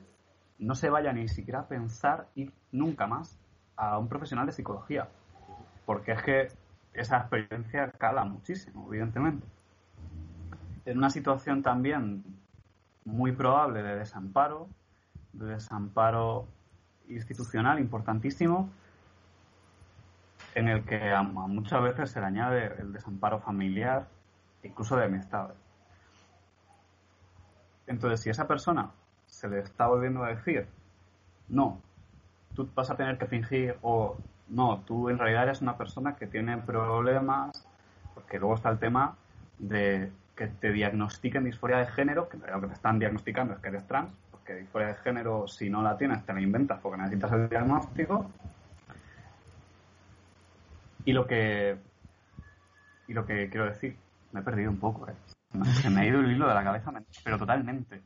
no 0.59 0.75
se 0.75 0.91
vaya 0.91 1.13
ni 1.13 1.29
siquiera 1.29 1.61
a 1.61 1.69
pensar 1.69 2.29
ir 2.35 2.53
nunca 2.73 3.07
más 3.07 3.39
a 3.77 3.99
un 3.99 4.09
profesional 4.09 4.47
de 4.47 4.53
psicología. 4.53 5.09
Porque 5.87 6.13
es 6.13 6.23
que 6.23 6.49
esa 6.93 7.19
experiencia 7.19 7.91
cala 7.93 8.25
muchísimo, 8.25 8.87
evidentemente. 8.89 9.47
En 10.85 10.99
una 10.99 11.11
situación 11.11 11.63
también 11.63 12.25
muy 13.05 13.33
probable 13.33 13.83
de 13.83 13.97
desamparo, 13.97 14.69
de 15.33 15.47
desamparo 15.47 16.47
institucional 17.09 17.79
importantísimo, 17.79 18.71
en 20.55 20.69
el 20.69 20.85
que 20.85 21.15
muchas 21.49 21.83
veces 21.83 22.11
se 22.11 22.21
le 22.21 22.27
añade 22.27 22.81
el 22.81 22.93
desamparo 22.93 23.39
familiar, 23.39 24.09
incluso 24.63 24.97
de 24.97 25.05
amistades. 25.05 25.57
Entonces, 27.89 28.21
si 28.21 28.31
esa 28.31 28.47
persona 28.47 28.91
se 29.27 29.49
le 29.49 29.61
está 29.61 29.87
volviendo 29.87 30.23
a 30.23 30.29
decir, 30.29 30.67
no, 31.49 31.81
tú 32.55 32.69
vas 32.75 32.91
a 32.91 32.97
tener 32.97 33.19
que 33.19 33.27
fingir 33.27 33.77
o 33.83 34.17
no, 34.49 34.83
tú 34.87 35.09
en 35.09 35.19
realidad 35.19 35.45
eres 35.45 35.63
una 35.63 35.77
persona 35.77 36.17
que 36.17 36.27
tiene 36.27 36.59
problemas, 36.59 37.67
porque 38.15 38.39
luego 38.39 38.55
está 38.55 38.69
el 38.71 38.79
tema 38.79 39.17
de 39.59 40.13
que 40.37 40.47
te 40.47 40.71
diagnostiquen 40.71 41.45
disforia 41.45 41.79
de 41.79 41.87
género, 41.87 42.29
que 42.29 42.37
lo 42.37 42.61
que 42.61 42.69
te 42.69 42.75
están 42.75 42.99
diagnosticando 42.99 43.55
es 43.55 43.61
que 43.61 43.69
eres 43.69 43.87
trans, 43.87 44.13
porque 44.31 44.55
disforia 44.55 44.89
de 44.89 44.95
género, 44.97 45.49
si 45.49 45.69
no 45.69 45.83
la 45.83 45.97
tienes, 45.97 46.25
te 46.25 46.33
la 46.33 46.41
inventas 46.41 46.79
porque 46.81 46.99
necesitas 46.99 47.33
el 47.33 47.49
diagnóstico. 47.49 48.31
Y 51.05 51.13
lo 51.13 51.27
que 51.27 51.79
y 53.09 53.15
lo 53.15 53.25
que 53.25 53.49
quiero 53.49 53.65
decir, 53.65 53.97
me 54.33 54.41
he 54.41 54.43
perdido 54.43 54.71
un 54.71 54.79
poco, 54.79 55.09
¿eh? 55.09 55.15
se 55.83 55.91
me 55.91 56.01
ha 56.01 56.07
ido 56.07 56.21
el 56.21 56.33
hilo 56.33 56.49
de 56.49 56.55
la 56.55 56.65
cabeza, 56.65 56.93
pero 57.25 57.39
totalmente. 57.39 58.03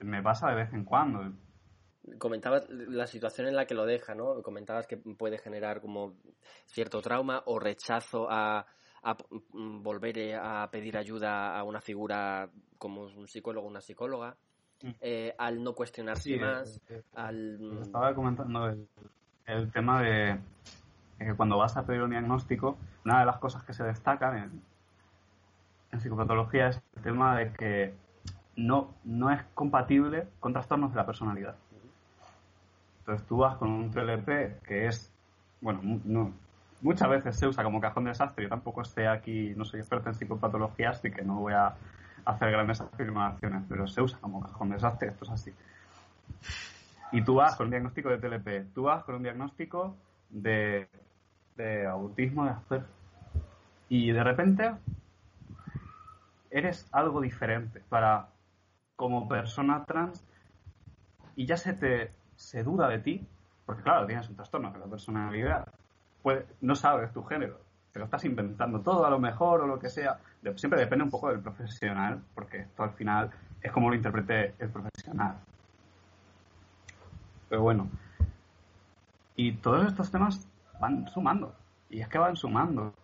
me 0.00 0.22
pasa 0.22 0.48
de 0.50 0.56
vez 0.56 0.72
en 0.72 0.84
cuando. 0.84 1.32
Comentabas 2.18 2.68
la 2.70 3.06
situación 3.06 3.48
en 3.48 3.56
la 3.56 3.66
que 3.66 3.74
lo 3.74 3.84
deja, 3.84 4.14
¿no? 4.14 4.42
Comentabas 4.42 4.86
que 4.86 4.96
puede 4.96 5.38
generar 5.38 5.80
como 5.80 6.14
cierto 6.66 7.02
trauma 7.02 7.42
o 7.46 7.58
rechazo 7.58 8.30
a, 8.30 8.66
a 9.02 9.16
mm, 9.52 9.82
volver 9.82 10.34
a 10.34 10.68
pedir 10.70 10.96
ayuda 10.96 11.56
a 11.56 11.62
una 11.64 11.80
figura 11.80 12.48
como 12.78 13.02
un 13.02 13.26
psicólogo 13.26 13.66
o 13.66 13.70
una 13.70 13.80
psicóloga, 13.80 14.36
mm. 14.82 14.90
eh, 15.00 15.34
al 15.36 15.62
no 15.62 15.74
cuestionarse 15.74 16.36
más, 16.36 16.80
eh, 16.88 16.96
eh, 16.96 17.02
al... 17.14 17.58
Mm, 17.58 17.82
estaba 17.82 18.14
comentando 18.14 18.66
el, 19.46 19.72
tema 19.72 20.02
de 20.02 20.38
que 21.26 21.34
cuando 21.34 21.58
vas 21.58 21.76
a 21.76 21.84
pedir 21.84 22.02
un 22.02 22.10
diagnóstico, 22.10 22.78
una 23.04 23.20
de 23.20 23.26
las 23.26 23.38
cosas 23.38 23.64
que 23.64 23.72
se 23.72 23.84
destacan 23.84 24.62
en, 25.90 26.00
psicopatología 26.00 26.68
es 26.68 26.82
el 26.96 27.02
tema 27.02 27.36
de 27.36 27.52
que 27.52 27.94
no, 28.56 28.94
no 29.04 29.30
es 29.30 29.42
compatible 29.54 30.28
con 30.38 30.52
trastornos 30.52 30.90
de 30.90 30.96
la 30.96 31.06
personalidad. 31.06 31.56
Entonces 33.00 33.26
tú 33.26 33.38
vas 33.38 33.56
con 33.56 33.70
un 33.70 33.90
TLP 33.90 34.62
que 34.62 34.86
es, 34.86 35.10
bueno, 35.60 35.80
no, 35.82 36.32
muchas 36.82 37.08
veces 37.08 37.36
se 37.36 37.46
usa 37.46 37.64
como 37.64 37.80
cajón 37.80 38.04
de 38.04 38.10
desastre. 38.10 38.44
Yo 38.44 38.50
tampoco 38.50 38.84
sé 38.84 39.08
aquí, 39.08 39.54
no 39.56 39.64
soy 39.64 39.80
experto 39.80 40.10
en 40.10 40.14
psicopatología, 40.14 40.90
así 40.90 41.10
que 41.10 41.22
no 41.22 41.40
voy 41.40 41.54
a 41.54 41.74
hacer 42.24 42.50
grandes 42.50 42.80
afirmaciones, 42.80 43.62
pero 43.68 43.88
se 43.88 44.02
usa 44.02 44.18
como 44.20 44.40
cajón 44.40 44.68
de 44.68 44.74
desastre, 44.74 45.08
esto 45.08 45.24
es 45.24 45.30
así. 45.30 45.54
Y 47.12 47.22
tú 47.22 47.36
vas 47.36 47.56
con 47.56 47.66
un 47.66 47.70
diagnóstico 47.70 48.10
de 48.10 48.18
TLP, 48.18 48.74
tú 48.74 48.84
vas 48.84 49.02
con 49.04 49.14
un 49.14 49.22
diagnóstico 49.22 49.96
de, 50.28 50.88
de 51.58 51.86
autismo 51.86 52.44
de 52.44 52.50
Asperger. 52.52 52.88
Y 53.90 54.12
de 54.12 54.24
repente 54.24 54.74
eres 56.50 56.88
algo 56.92 57.20
diferente 57.20 57.82
para 57.90 58.28
como 58.96 59.28
persona 59.28 59.84
trans 59.84 60.24
y 61.36 61.44
ya 61.44 61.58
se 61.58 61.74
te 61.74 62.10
se 62.36 62.62
duda 62.62 62.88
de 62.88 63.00
ti, 63.00 63.26
porque 63.66 63.82
claro, 63.82 64.06
tienes 64.06 64.28
un 64.30 64.36
trastorno 64.36 64.72
de 64.72 64.78
la 64.78 64.86
personalidad 64.86 65.68
no 66.60 66.74
sabes 66.74 67.12
tu 67.12 67.22
género, 67.24 67.60
te 67.92 67.98
lo 67.98 68.04
estás 68.04 68.24
inventando 68.24 68.80
todo 68.80 69.06
a 69.06 69.10
lo 69.10 69.18
mejor 69.18 69.62
o 69.62 69.66
lo 69.66 69.78
que 69.78 69.88
sea. 69.88 70.18
Siempre 70.56 70.80
depende 70.80 71.04
un 71.04 71.10
poco 71.10 71.28
del 71.28 71.40
profesional, 71.40 72.22
porque 72.34 72.60
esto 72.60 72.82
al 72.82 72.92
final 72.92 73.30
es 73.62 73.72
como 73.72 73.88
lo 73.88 73.96
interprete 73.96 74.54
el 74.58 74.68
profesional. 74.68 75.38
Pero 77.48 77.62
bueno, 77.62 77.88
y 79.36 79.52
todos 79.52 79.86
estos 79.86 80.10
temas 80.10 80.46
van 80.80 81.08
sumando, 81.08 81.54
y 81.90 82.00
es 82.00 82.08
que 82.08 82.18
van 82.18 82.36
sumando, 82.36 82.94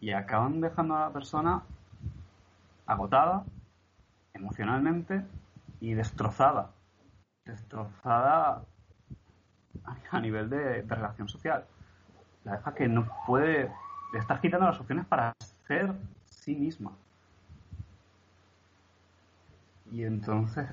y 0.00 0.12
acaban 0.12 0.60
dejando 0.60 0.96
a 0.96 1.00
la 1.00 1.12
persona 1.12 1.62
agotada 2.86 3.44
emocionalmente 4.34 5.24
y 5.80 5.94
destrozada. 5.94 6.70
Destrozada 7.44 8.62
a 10.10 10.20
nivel 10.20 10.50
de 10.50 10.82
relación 10.82 11.28
social 11.28 11.64
la 12.46 12.52
deja 12.52 12.74
que 12.74 12.88
no 12.88 13.08
puede, 13.26 13.70
le 14.12 14.18
estás 14.18 14.40
quitando 14.40 14.66
las 14.66 14.80
opciones 14.80 15.04
para 15.06 15.34
ser 15.66 15.92
sí 16.26 16.54
misma. 16.54 16.92
Y 19.90 20.04
entonces 20.04 20.68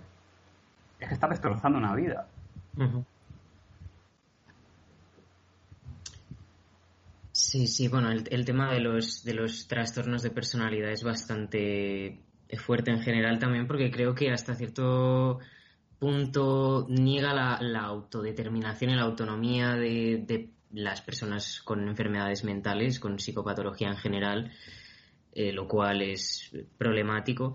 es 1.00 1.08
que 1.08 1.13
está 1.13 1.28
destrozando 1.28 1.80
una 1.80 1.96
vida. 1.96 2.28
Sí, 7.54 7.68
sí, 7.68 7.88
bueno, 7.88 8.10
el, 8.10 8.46
tema 8.46 8.74
de 8.74 8.80
los, 8.80 9.24
de 9.24 9.36
los 9.36 9.68
trastornos 9.68 10.24
de 10.24 10.32
personalidad 10.32 10.89
es 10.92 11.04
bastante 11.04 12.20
fuerte 12.58 12.89
en 12.89 13.00
general 13.04 13.38
también 13.38 13.68
porque 13.68 13.92
creo 13.92 14.16
que 14.16 14.32
hasta 14.32 14.56
cierto 14.56 15.38
punto 16.00 16.88
niega 16.89 17.32
la, 17.32 17.82
autodeterminación 17.82 18.89
y 18.89 18.96
la 18.96 19.04
autonomía 19.04 19.76
de, 19.76 20.24
de 20.26 20.50
las 20.72 21.02
personas 21.04 21.62
con 21.62 21.88
enfermedades 21.88 22.44
mentales, 22.44 23.00
con 23.00 23.20
psicopatología 23.20 23.89
en 23.89 23.98
general, 23.98 24.52
eh, 25.34 25.54
lo 25.54 25.68
cual 25.68 26.02
es 26.02 26.52
problemático. 26.80 27.54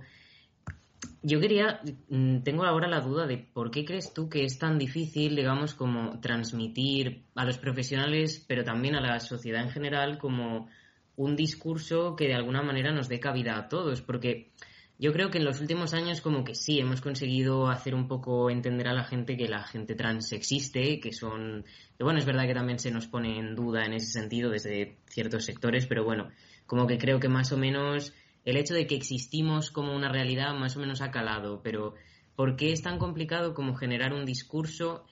Yo 1.23 1.41
quería, 1.41 1.81
mm, 2.09 2.43
tengo 2.43 2.65
ahora 2.65 2.89
la 2.89 3.01
duda 3.01 3.27
de 3.27 3.39
por 3.39 3.71
qué 3.71 3.85
crees 3.85 4.13
tú 4.15 4.29
que 4.29 4.45
es 4.45 4.59
tan 4.59 4.79
difícil, 4.79 5.35
digamos, 5.35 5.75
como 5.75 6.21
transmitir 6.21 7.25
a 7.35 7.45
los 7.45 7.59
profesionales, 7.59 8.45
pero 8.47 8.65
también 8.65 8.95
a 8.95 9.01
la 9.01 9.19
sociedad 9.21 9.63
en 9.63 9.71
general, 9.71 10.19
como 10.19 10.69
un 11.17 11.35
discurso 11.35 12.15
que 12.15 12.29
de 12.29 12.35
alguna 12.35 12.63
manera 12.63 12.93
nos 12.93 13.09
dé 13.09 13.19
cabida 13.19 13.59
a 13.59 13.69
todos, 13.69 14.03
porque 14.03 14.53
yo 15.01 15.13
creo 15.13 15.31
que 15.31 15.39
en 15.39 15.45
los 15.45 15.61
últimos 15.61 15.95
años 15.95 16.21
como 16.21 16.45
que 16.45 16.55
sí, 16.55 16.79
hemos 16.79 17.01
conseguido 17.01 17.69
hacer 17.69 17.95
un 17.95 18.09
poco 18.09 18.51
entender 18.51 18.89
a 18.89 18.93
la 18.93 19.05
gente 19.05 19.37
que 19.37 19.49
la 19.49 19.63
gente 19.65 19.95
trans 19.95 20.33
existe, 20.33 21.01
que 21.01 21.13
son... 21.13 21.65
Que 21.97 22.05
bueno, 22.05 22.19
es 22.19 22.27
verdad 22.27 22.47
que 22.47 22.55
también 22.55 22.79
se 22.79 22.91
nos 22.91 23.07
pone 23.07 23.39
en 23.39 23.55
duda 23.55 23.85
en 23.85 23.93
ese 23.93 24.13
sentido 24.13 24.51
desde 24.51 24.99
ciertos 25.07 25.45
sectores, 25.45 25.87
pero 25.87 26.05
bueno, 26.05 26.31
como 26.67 26.87
que 26.87 26.99
creo 26.99 27.21
que 27.21 27.29
más 27.29 27.53
o 27.53 27.57
menos 27.57 28.13
el 28.45 28.57
hecho 28.57 28.75
de 28.75 28.87
que 28.87 28.97
existimos 28.97 29.71
como 29.71 29.95
una 29.95 30.09
realidad 30.09 30.55
más 30.55 30.77
o 30.77 30.81
menos 30.81 31.01
ha 31.01 31.11
calado, 31.11 31.63
pero 31.63 31.95
¿por 32.35 32.57
qué 32.57 32.73
es 32.73 32.83
tan 32.83 32.99
complicado 32.99 33.55
como 33.55 33.75
generar 33.75 34.13
un 34.13 34.25
discurso 34.25 35.05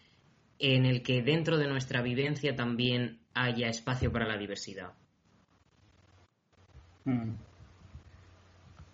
en 0.58 0.86
el 0.86 1.02
que 1.02 1.22
dentro 1.22 1.58
de 1.58 1.68
nuestra 1.68 2.02
vivencia 2.02 2.56
también 2.56 3.20
haya 3.34 3.68
espacio 3.68 4.12
para 4.12 4.26
la 4.26 4.38
diversidad? 4.38 4.94
Hmm. 7.04 7.34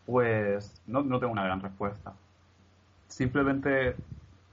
Pues 0.04 0.82
no, 0.86 1.02
no 1.02 1.20
tengo 1.20 1.32
una 1.32 1.44
gran 1.44 1.60
respuesta. 1.60 2.14
Simplemente 3.08 3.96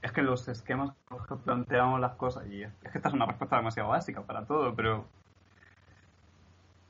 es 0.02 0.12
que 0.12 0.22
los 0.22 0.46
esquemas 0.48 0.96
con 1.04 1.18
los 1.18 1.26
que 1.26 1.36
planteamos 1.36 2.00
las 2.00 2.16
cosas, 2.16 2.46
y 2.48 2.62
es 2.62 2.72
que 2.78 2.98
esta 2.98 3.08
es 3.08 3.14
una 3.14 3.26
respuesta 3.26 3.56
demasiado 3.56 3.88
básica 3.90 4.22
para 4.22 4.46
todo, 4.46 4.74
pero, 4.74 5.04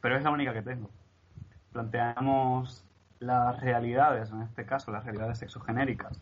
pero 0.00 0.16
es 0.16 0.22
la 0.22 0.30
única 0.30 0.52
que 0.52 0.62
tengo. 0.62 0.90
Planteamos 1.72 2.84
las 3.20 3.60
realidades, 3.60 4.30
en 4.30 4.42
este 4.42 4.64
caso 4.64 4.90
las 4.90 5.04
realidades 5.04 5.38
sexogenéricas, 5.38 6.20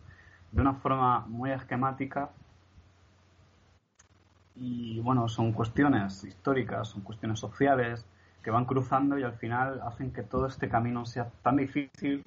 de 0.52 0.60
una 0.60 0.74
forma 0.74 1.20
muy 1.26 1.50
esquemática. 1.50 2.30
Y 4.56 5.00
bueno, 5.00 5.28
son 5.28 5.52
cuestiones 5.52 6.24
históricas, 6.24 6.88
son 6.88 7.02
cuestiones 7.02 7.38
sociales, 7.38 8.04
que 8.42 8.50
van 8.50 8.64
cruzando 8.64 9.18
y 9.18 9.22
al 9.22 9.34
final 9.34 9.80
hacen 9.82 10.12
que 10.12 10.22
todo 10.22 10.46
este 10.46 10.68
camino 10.68 11.06
sea 11.06 11.30
tan 11.42 11.56
difícil 11.56 12.24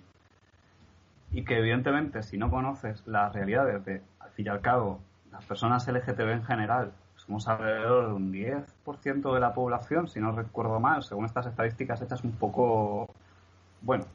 y 1.31 1.43
que 1.43 1.57
evidentemente 1.57 2.23
si 2.23 2.37
no 2.37 2.49
conoces 2.49 3.05
las 3.07 3.33
realidades 3.33 3.83
de, 3.85 4.01
al 4.19 4.29
fin 4.31 4.45
y 4.45 4.49
al 4.49 4.61
cabo, 4.61 4.99
las 5.31 5.45
personas 5.45 5.87
LGTB 5.87 6.29
en 6.29 6.43
general, 6.43 6.91
somos 7.25 7.47
alrededor 7.47 8.07
de 8.07 8.13
un 8.13 8.33
10% 8.33 9.33
de 9.33 9.39
la 9.39 9.53
población, 9.53 10.07
si 10.07 10.19
no 10.19 10.31
recuerdo 10.31 10.79
mal, 10.79 11.03
según 11.03 11.25
estas 11.25 11.45
estadísticas 11.45 12.01
hechas 12.01 12.23
un 12.23 12.31
poco, 12.31 13.07
bueno, 13.81 14.05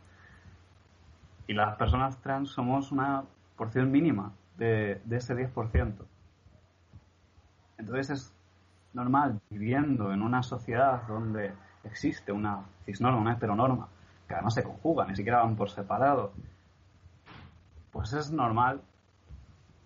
y 1.47 1.55
las 1.55 1.77
personas 1.77 2.17
trans 2.19 2.51
somos 2.51 2.91
una 2.91 3.23
porción 3.57 3.91
mínima 3.93 4.33
de, 4.59 5.01
de 5.05 5.17
ese 5.17 5.35
10%. 5.37 5.95
Entonces 7.79 8.11
es 8.11 8.35
normal 8.93 9.41
viviendo 9.51 10.13
en 10.13 10.23
una 10.23 10.43
sociedad 10.43 11.03
donde 11.07 11.53
existe 11.85 12.33
una 12.33 12.65
cisnorma, 12.85 13.21
una 13.21 13.35
heteronorma, 13.35 13.89
que 14.27 14.35
además 14.35 14.55
se 14.55 14.65
conjuga, 14.65 15.07
ni 15.07 15.15
siquiera 15.15 15.43
van 15.43 15.55
por 15.55 15.71
separado, 15.71 16.33
pues 17.93 18.13
es 18.15 18.33
normal 18.33 18.81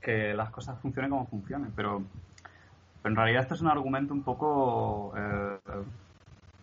que 0.01 0.33
las 0.35 0.51
cosas 0.51 0.79
funcionen 0.81 1.11
como 1.11 1.27
funcionen. 1.27 1.73
Pero, 1.77 2.03
en 3.05 3.17
realidad 3.17 3.43
este 3.43 3.55
es 3.55 3.61
un 3.61 3.69
argumento 3.69 4.13
un 4.13 4.23
poco, 4.23 5.15
eh, 5.17 5.59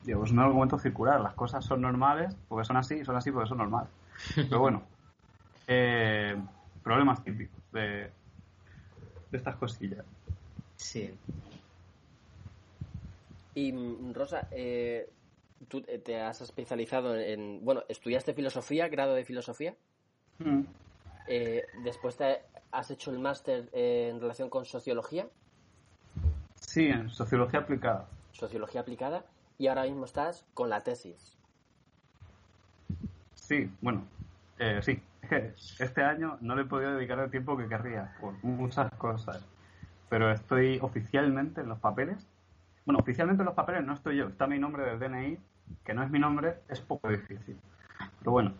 es 0.05 0.31
un 0.31 0.39
argumento 0.39 0.77
circular. 0.77 1.19
Las 1.21 1.33
cosas 1.33 1.65
son 1.65 1.81
normales 1.81 2.35
porque 2.47 2.65
son 2.65 2.77
así, 2.77 3.03
son 3.03 3.15
así 3.15 3.31
porque 3.31 3.49
son 3.49 3.57
normales. 3.57 3.89
Pero 4.35 4.59
bueno, 4.59 4.83
eh, 5.67 6.35
problemas 6.83 7.23
típicos 7.23 7.59
de, 7.71 8.11
de 9.31 9.37
estas 9.37 9.55
cosillas. 9.55 10.05
Sí. 10.75 11.13
Y 13.55 13.73
Rosa, 14.13 14.47
eh, 14.51 15.09
tú 15.67 15.81
te 15.81 16.21
has 16.21 16.41
especializado 16.41 17.15
en, 17.15 17.65
bueno, 17.65 17.83
estudiaste 17.89 18.35
filosofía, 18.35 18.87
grado 18.87 19.15
de 19.15 19.25
filosofía. 19.25 19.75
Mm. 20.37 20.61
Eh, 21.27 21.65
después 21.83 22.15
te 22.15 22.41
has 22.71 22.91
hecho 22.91 23.09
el 23.09 23.19
máster 23.19 23.67
en 23.73 24.21
relación 24.21 24.49
con 24.49 24.65
sociología. 24.65 25.27
Sí, 26.67 26.87
en 26.87 27.09
sociología 27.09 27.61
aplicada. 27.61 28.07
Sociología 28.31 28.81
aplicada. 28.81 29.25
Y 29.57 29.67
ahora 29.67 29.83
mismo 29.83 30.05
estás 30.05 30.45
con 30.53 30.69
la 30.69 30.83
tesis. 30.83 31.37
Sí, 33.33 33.71
bueno, 33.81 34.05
eh, 34.59 34.79
sí. 34.83 35.01
Este 35.79 36.03
año 36.03 36.37
no 36.41 36.55
le 36.55 36.61
he 36.61 36.65
podido 36.65 36.93
dedicar 36.93 37.19
el 37.19 37.31
tiempo 37.31 37.57
que 37.57 37.67
querría 37.67 38.15
por 38.21 38.33
muchas 38.43 38.93
cosas. 38.93 39.43
Pero 40.09 40.31
estoy 40.31 40.79
oficialmente 40.81 41.61
en 41.61 41.69
los 41.69 41.79
papeles 41.79 42.25
bueno, 42.87 42.99
oficialmente 42.99 43.41
en 43.41 43.47
los 43.47 43.53
papeles 43.53 43.85
no 43.85 43.93
estoy 43.93 44.15
yo, 44.15 44.27
está 44.29 44.47
mi 44.47 44.57
nombre 44.59 44.85
del 44.85 44.97
DNI, 44.97 45.37
que 45.83 45.93
no 45.93 46.03
es 46.03 46.09
mi 46.09 46.19
nombre, 46.19 46.59
es 46.69 46.79
poco 46.79 47.09
difícil. 47.09 47.57
Pero 48.19 48.31
bueno. 48.31 48.53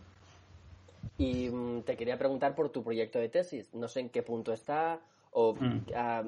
Y 1.17 1.49
mm, 1.49 1.83
te 1.83 1.95
quería 1.95 2.17
preguntar 2.17 2.53
por 2.53 2.67
tu 2.67 2.83
proyecto 2.83 3.19
de 3.19 3.29
tesis. 3.29 3.73
No 3.73 3.87
sé 3.87 4.01
en 4.01 4.09
qué 4.09 4.23
punto 4.23 4.51
está 4.51 4.99
o 5.31 5.55
mm. 5.55 5.85
ah, 5.95 6.23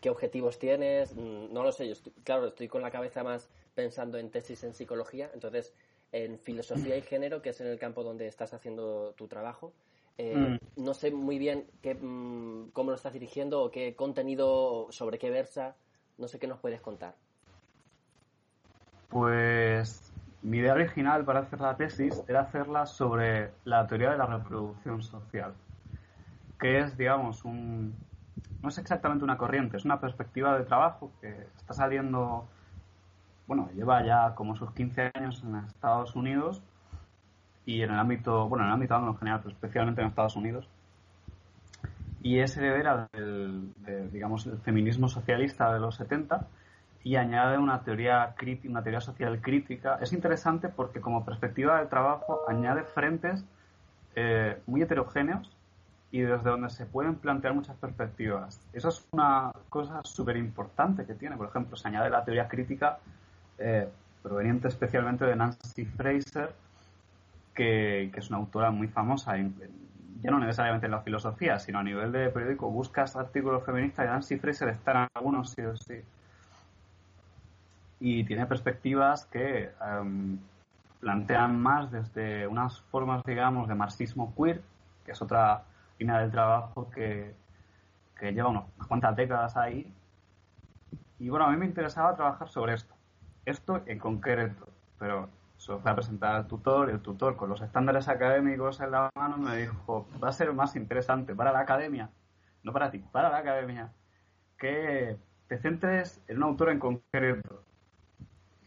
qué 0.00 0.10
objetivos 0.10 0.58
tienes. 0.58 1.14
Mm, 1.14 1.52
no 1.52 1.62
lo 1.62 1.72
sé. 1.72 1.88
Yo 1.88 1.94
claro, 2.24 2.48
estoy 2.48 2.68
con 2.68 2.82
la 2.82 2.90
cabeza 2.90 3.22
más 3.22 3.48
pensando 3.74 4.18
en 4.18 4.30
tesis 4.30 4.64
en 4.64 4.74
psicología. 4.74 5.30
Entonces, 5.34 5.74
en 6.12 6.38
filosofía 6.38 6.96
y 6.96 7.02
género, 7.02 7.42
que 7.42 7.50
es 7.50 7.60
en 7.60 7.66
el 7.68 7.78
campo 7.78 8.02
donde 8.02 8.26
estás 8.26 8.54
haciendo 8.54 9.12
tu 9.16 9.28
trabajo. 9.28 9.72
Eh, 10.18 10.58
no 10.76 10.94
sé 10.94 11.10
muy 11.10 11.38
bien 11.38 11.66
qué, 11.82 11.94
cómo 11.96 12.90
lo 12.90 12.94
estás 12.94 13.12
dirigiendo 13.12 13.62
o 13.62 13.70
qué 13.70 13.94
contenido, 13.94 14.86
sobre 14.90 15.18
qué 15.18 15.30
versa. 15.30 15.76
No 16.18 16.28
sé 16.28 16.38
qué 16.38 16.46
nos 16.46 16.58
puedes 16.58 16.80
contar. 16.80 17.14
Pues 19.10 20.12
mi 20.42 20.58
idea 20.58 20.72
original 20.72 21.24
para 21.24 21.40
hacer 21.40 21.60
la 21.60 21.76
tesis 21.76 22.22
era 22.28 22.40
hacerla 22.40 22.86
sobre 22.86 23.50
la 23.64 23.86
teoría 23.86 24.12
de 24.12 24.18
la 24.18 24.26
reproducción 24.26 25.02
social, 25.02 25.54
que 26.58 26.78
es, 26.78 26.96
digamos, 26.96 27.44
un, 27.44 27.94
no 28.66 28.70
es 28.70 28.78
exactamente 28.78 29.22
una 29.22 29.38
corriente, 29.38 29.76
es 29.76 29.84
una 29.84 30.00
perspectiva 30.00 30.58
de 30.58 30.64
trabajo 30.64 31.12
que 31.20 31.46
está 31.56 31.72
saliendo, 31.72 32.48
bueno, 33.46 33.70
lleva 33.76 34.04
ya 34.04 34.34
como 34.34 34.56
sus 34.56 34.72
15 34.72 35.12
años 35.14 35.40
en 35.44 35.54
Estados 35.54 36.16
Unidos 36.16 36.60
y 37.64 37.82
en 37.82 37.92
el 37.92 37.98
ámbito, 38.00 38.48
bueno, 38.48 38.64
en 38.64 38.70
el 38.70 38.74
ámbito 38.74 38.96
en 38.96 39.16
general, 39.18 39.38
pero 39.38 39.54
especialmente 39.54 40.00
en 40.00 40.08
Estados 40.08 40.34
Unidos. 40.34 40.68
Y 42.22 42.40
es 42.40 42.56
heredera 42.56 43.08
del, 43.12 43.72
digamos, 44.10 44.44
el 44.46 44.58
feminismo 44.58 45.08
socialista 45.08 45.72
de 45.72 45.78
los 45.78 45.94
70 45.94 46.48
y 47.04 47.14
añade 47.14 47.58
una 47.58 47.84
teoría, 47.84 48.34
una 48.64 48.82
teoría 48.82 49.00
social 49.00 49.40
crítica. 49.40 49.98
Es 50.00 50.12
interesante 50.12 50.68
porque 50.70 51.00
como 51.00 51.24
perspectiva 51.24 51.78
de 51.78 51.86
trabajo 51.86 52.40
añade 52.48 52.82
frentes 52.82 53.44
eh, 54.16 54.60
muy 54.66 54.82
heterogéneos 54.82 55.55
y 56.10 56.20
desde 56.20 56.50
donde 56.50 56.70
se 56.70 56.86
pueden 56.86 57.16
plantear 57.16 57.54
muchas 57.54 57.76
perspectivas. 57.76 58.60
Eso 58.72 58.88
es 58.88 59.06
una 59.10 59.52
cosa 59.68 60.00
súper 60.04 60.36
importante 60.36 61.04
que 61.04 61.14
tiene. 61.14 61.36
Por 61.36 61.48
ejemplo, 61.48 61.76
se 61.76 61.88
añade 61.88 62.10
la 62.10 62.24
teoría 62.24 62.48
crítica 62.48 62.98
eh, 63.58 63.88
proveniente 64.22 64.68
especialmente 64.68 65.24
de 65.24 65.36
Nancy 65.36 65.84
Fraser, 65.84 66.54
que, 67.54 68.10
es 68.14 68.28
una 68.28 68.38
autora 68.38 68.70
muy 68.70 68.88
famosa, 68.88 69.36
ya 69.36 70.30
no 70.30 70.38
necesariamente 70.38 70.86
en 70.86 70.92
la 70.92 71.00
filosofía, 71.00 71.58
sino 71.58 71.80
a 71.80 71.82
nivel 71.82 72.12
de 72.12 72.30
periódico. 72.30 72.70
Buscas 72.70 73.16
artículos 73.16 73.64
feministas 73.64 74.06
y 74.06 74.08
Nancy 74.08 74.36
Fraser 74.38 74.68
está 74.68 74.92
en 74.92 75.08
algunos 75.14 75.50
sí 75.50 75.62
o 75.62 75.76
sí 75.76 76.02
y 78.00 78.24
tiene 78.24 78.46
perspectivas 78.46 79.24
que 79.26 79.70
em, 79.80 80.38
plantean 81.00 81.60
más 81.60 81.90
desde 81.90 82.46
unas 82.46 82.80
formas, 82.80 83.22
digamos, 83.24 83.68
de 83.68 83.74
marxismo 83.74 84.34
queer, 84.36 84.62
que 85.04 85.12
es 85.12 85.22
otra 85.22 85.62
línea 85.98 86.18
del 86.20 86.30
trabajo 86.30 86.90
que, 86.90 87.34
que 88.18 88.32
lleva 88.32 88.48
unas 88.48 88.64
cuantas 88.88 89.16
décadas 89.16 89.56
ahí. 89.56 89.92
Y 91.18 91.28
bueno, 91.28 91.46
a 91.46 91.50
mí 91.50 91.56
me 91.56 91.66
interesaba 91.66 92.14
trabajar 92.14 92.48
sobre 92.48 92.74
esto, 92.74 92.94
esto 93.44 93.82
en 93.86 93.98
concreto, 93.98 94.68
pero 94.98 95.28
se 95.56 95.72
lo 95.72 95.78
fui 95.80 95.90
a 95.90 95.94
presentar 95.94 96.34
al 96.34 96.46
tutor 96.46 96.88
y 96.88 96.92
el 96.92 97.00
tutor 97.00 97.36
con 97.36 97.48
los 97.48 97.62
estándares 97.62 98.08
académicos 98.08 98.80
en 98.80 98.90
la 98.90 99.10
mano 99.14 99.38
me 99.38 99.56
dijo, 99.56 100.06
va 100.22 100.28
a 100.28 100.32
ser 100.32 100.52
más 100.52 100.76
interesante 100.76 101.34
para 101.34 101.52
la 101.52 101.60
academia, 101.60 102.10
no 102.62 102.72
para 102.72 102.90
ti, 102.90 102.98
para 102.98 103.30
la 103.30 103.38
academia, 103.38 103.90
que 104.58 105.16
te 105.48 105.58
centres 105.58 106.20
en 106.28 106.38
un 106.38 106.42
autor 106.44 106.70
en 106.70 106.78
concreto 106.78 107.66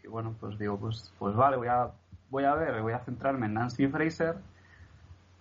bueno, 0.10 0.36
pues 0.40 0.58
digo, 0.58 0.78
pues, 0.78 1.14
pues 1.20 1.36
vale, 1.36 1.58
voy 1.58 1.68
a, 1.68 1.92
voy 2.30 2.44
a 2.44 2.56
ver, 2.56 2.82
voy 2.82 2.94
a 2.94 3.00
centrarme 3.00 3.46
en 3.46 3.54
Nancy 3.54 3.88
Fraser. 3.88 4.36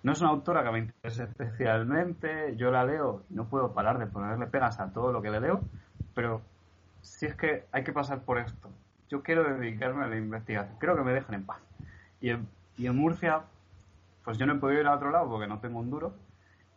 No 0.08 0.12
es 0.12 0.22
una 0.22 0.30
autora 0.30 0.64
que 0.64 0.70
me 0.70 0.78
interese 0.78 1.24
especialmente, 1.24 2.56
yo 2.56 2.70
la 2.70 2.82
leo 2.82 3.24
no 3.28 3.44
puedo 3.44 3.74
parar 3.74 3.98
de 3.98 4.06
ponerle 4.06 4.46
pegas 4.46 4.80
a 4.80 4.90
todo 4.90 5.12
lo 5.12 5.20
que 5.20 5.30
le 5.30 5.38
leo, 5.38 5.60
pero 6.14 6.40
si 7.02 7.26
es 7.26 7.34
que 7.34 7.66
hay 7.72 7.84
que 7.84 7.92
pasar 7.92 8.20
por 8.20 8.38
esto. 8.38 8.70
Yo 9.10 9.22
quiero 9.22 9.44
dedicarme 9.44 10.04
a 10.04 10.06
la 10.06 10.16
investigación, 10.16 10.78
creo 10.78 10.96
que 10.96 11.02
me 11.02 11.12
dejen 11.12 11.34
en 11.34 11.44
paz. 11.44 11.58
Y 12.22 12.30
en, 12.30 12.48
y 12.78 12.86
en 12.86 12.96
Murcia, 12.96 13.42
pues 14.24 14.38
yo 14.38 14.46
no 14.46 14.54
he 14.54 14.56
podido 14.56 14.80
ir 14.80 14.86
a 14.86 14.94
otro 14.94 15.10
lado 15.10 15.28
porque 15.28 15.46
no 15.46 15.58
tengo 15.58 15.78
un 15.78 15.90
duro, 15.90 16.14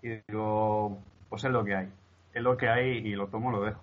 y 0.02 0.22
digo, 0.28 0.98
pues 1.30 1.46
es 1.46 1.52
lo 1.52 1.64
que 1.64 1.74
hay. 1.74 1.90
Es 2.34 2.44
lo 2.44 2.58
que 2.58 2.68
hay 2.68 2.98
y 2.98 3.16
lo 3.16 3.28
tomo, 3.28 3.50
lo 3.50 3.64
dejo. 3.64 3.82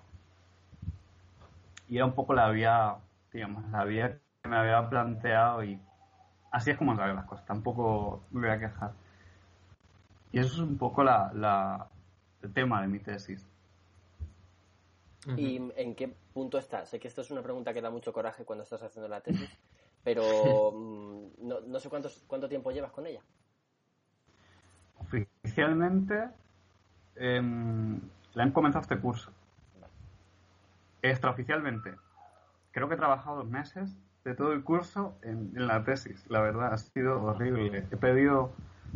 Y 1.88 1.96
era 1.96 2.04
un 2.04 2.12
poco 2.12 2.34
la 2.34 2.50
vía, 2.50 2.96
digamos, 3.32 3.66
la 3.70 3.84
vía 3.84 4.18
que 4.42 4.48
me 4.50 4.58
había 4.58 4.90
planteado 4.90 5.64
y 5.64 5.80
así 6.52 6.70
es 6.70 6.76
como 6.76 6.94
salen 6.94 7.16
las 7.16 7.24
cosas. 7.24 7.46
Tampoco 7.46 8.24
me 8.30 8.46
voy 8.46 8.50
a 8.50 8.60
quejar. 8.60 9.07
Y 10.32 10.38
eso 10.38 10.52
es 10.54 10.58
un 10.58 10.76
poco 10.76 11.02
la, 11.02 11.32
la, 11.34 11.88
el 12.42 12.52
tema 12.52 12.82
de 12.82 12.88
mi 12.88 12.98
tesis. 12.98 13.46
¿Y 15.36 15.56
en 15.76 15.94
qué 15.94 16.14
punto 16.32 16.58
estás? 16.58 16.88
Sé 16.88 16.98
que 16.98 17.08
esto 17.08 17.20
es 17.20 17.30
una 17.30 17.42
pregunta 17.42 17.74
que 17.74 17.82
da 17.82 17.90
mucho 17.90 18.12
coraje 18.12 18.44
cuando 18.44 18.62
estás 18.62 18.82
haciendo 18.82 19.08
la 19.08 19.20
tesis, 19.20 19.50
pero 20.04 20.22
mm, 20.72 21.46
no, 21.46 21.60
no 21.60 21.80
sé 21.80 21.88
cuántos, 21.88 22.24
cuánto 22.26 22.48
tiempo 22.48 22.70
llevas 22.70 22.92
con 22.92 23.06
ella. 23.06 23.20
Oficialmente 24.98 26.30
eh, 27.16 27.40
le 27.40 28.42
han 28.42 28.52
comenzado 28.52 28.82
este 28.82 28.98
curso. 28.98 29.32
Extraoficialmente, 31.02 31.94
creo 32.72 32.88
que 32.88 32.94
he 32.94 32.98
trabajado 32.98 33.38
dos 33.38 33.48
meses 33.48 33.96
de 34.24 34.34
todo 34.34 34.52
el 34.52 34.62
curso 34.62 35.16
en, 35.22 35.52
en 35.56 35.66
la 35.66 35.84
tesis. 35.84 36.24
La 36.28 36.40
verdad, 36.40 36.72
ha 36.72 36.78
sido 36.78 37.22
horrible. 37.22 37.86
He 37.90 37.96
pedido 37.96 38.52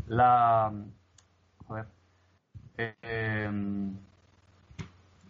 la. 0.06 0.72
Joder. 1.66 1.86
Eh, 2.78 3.50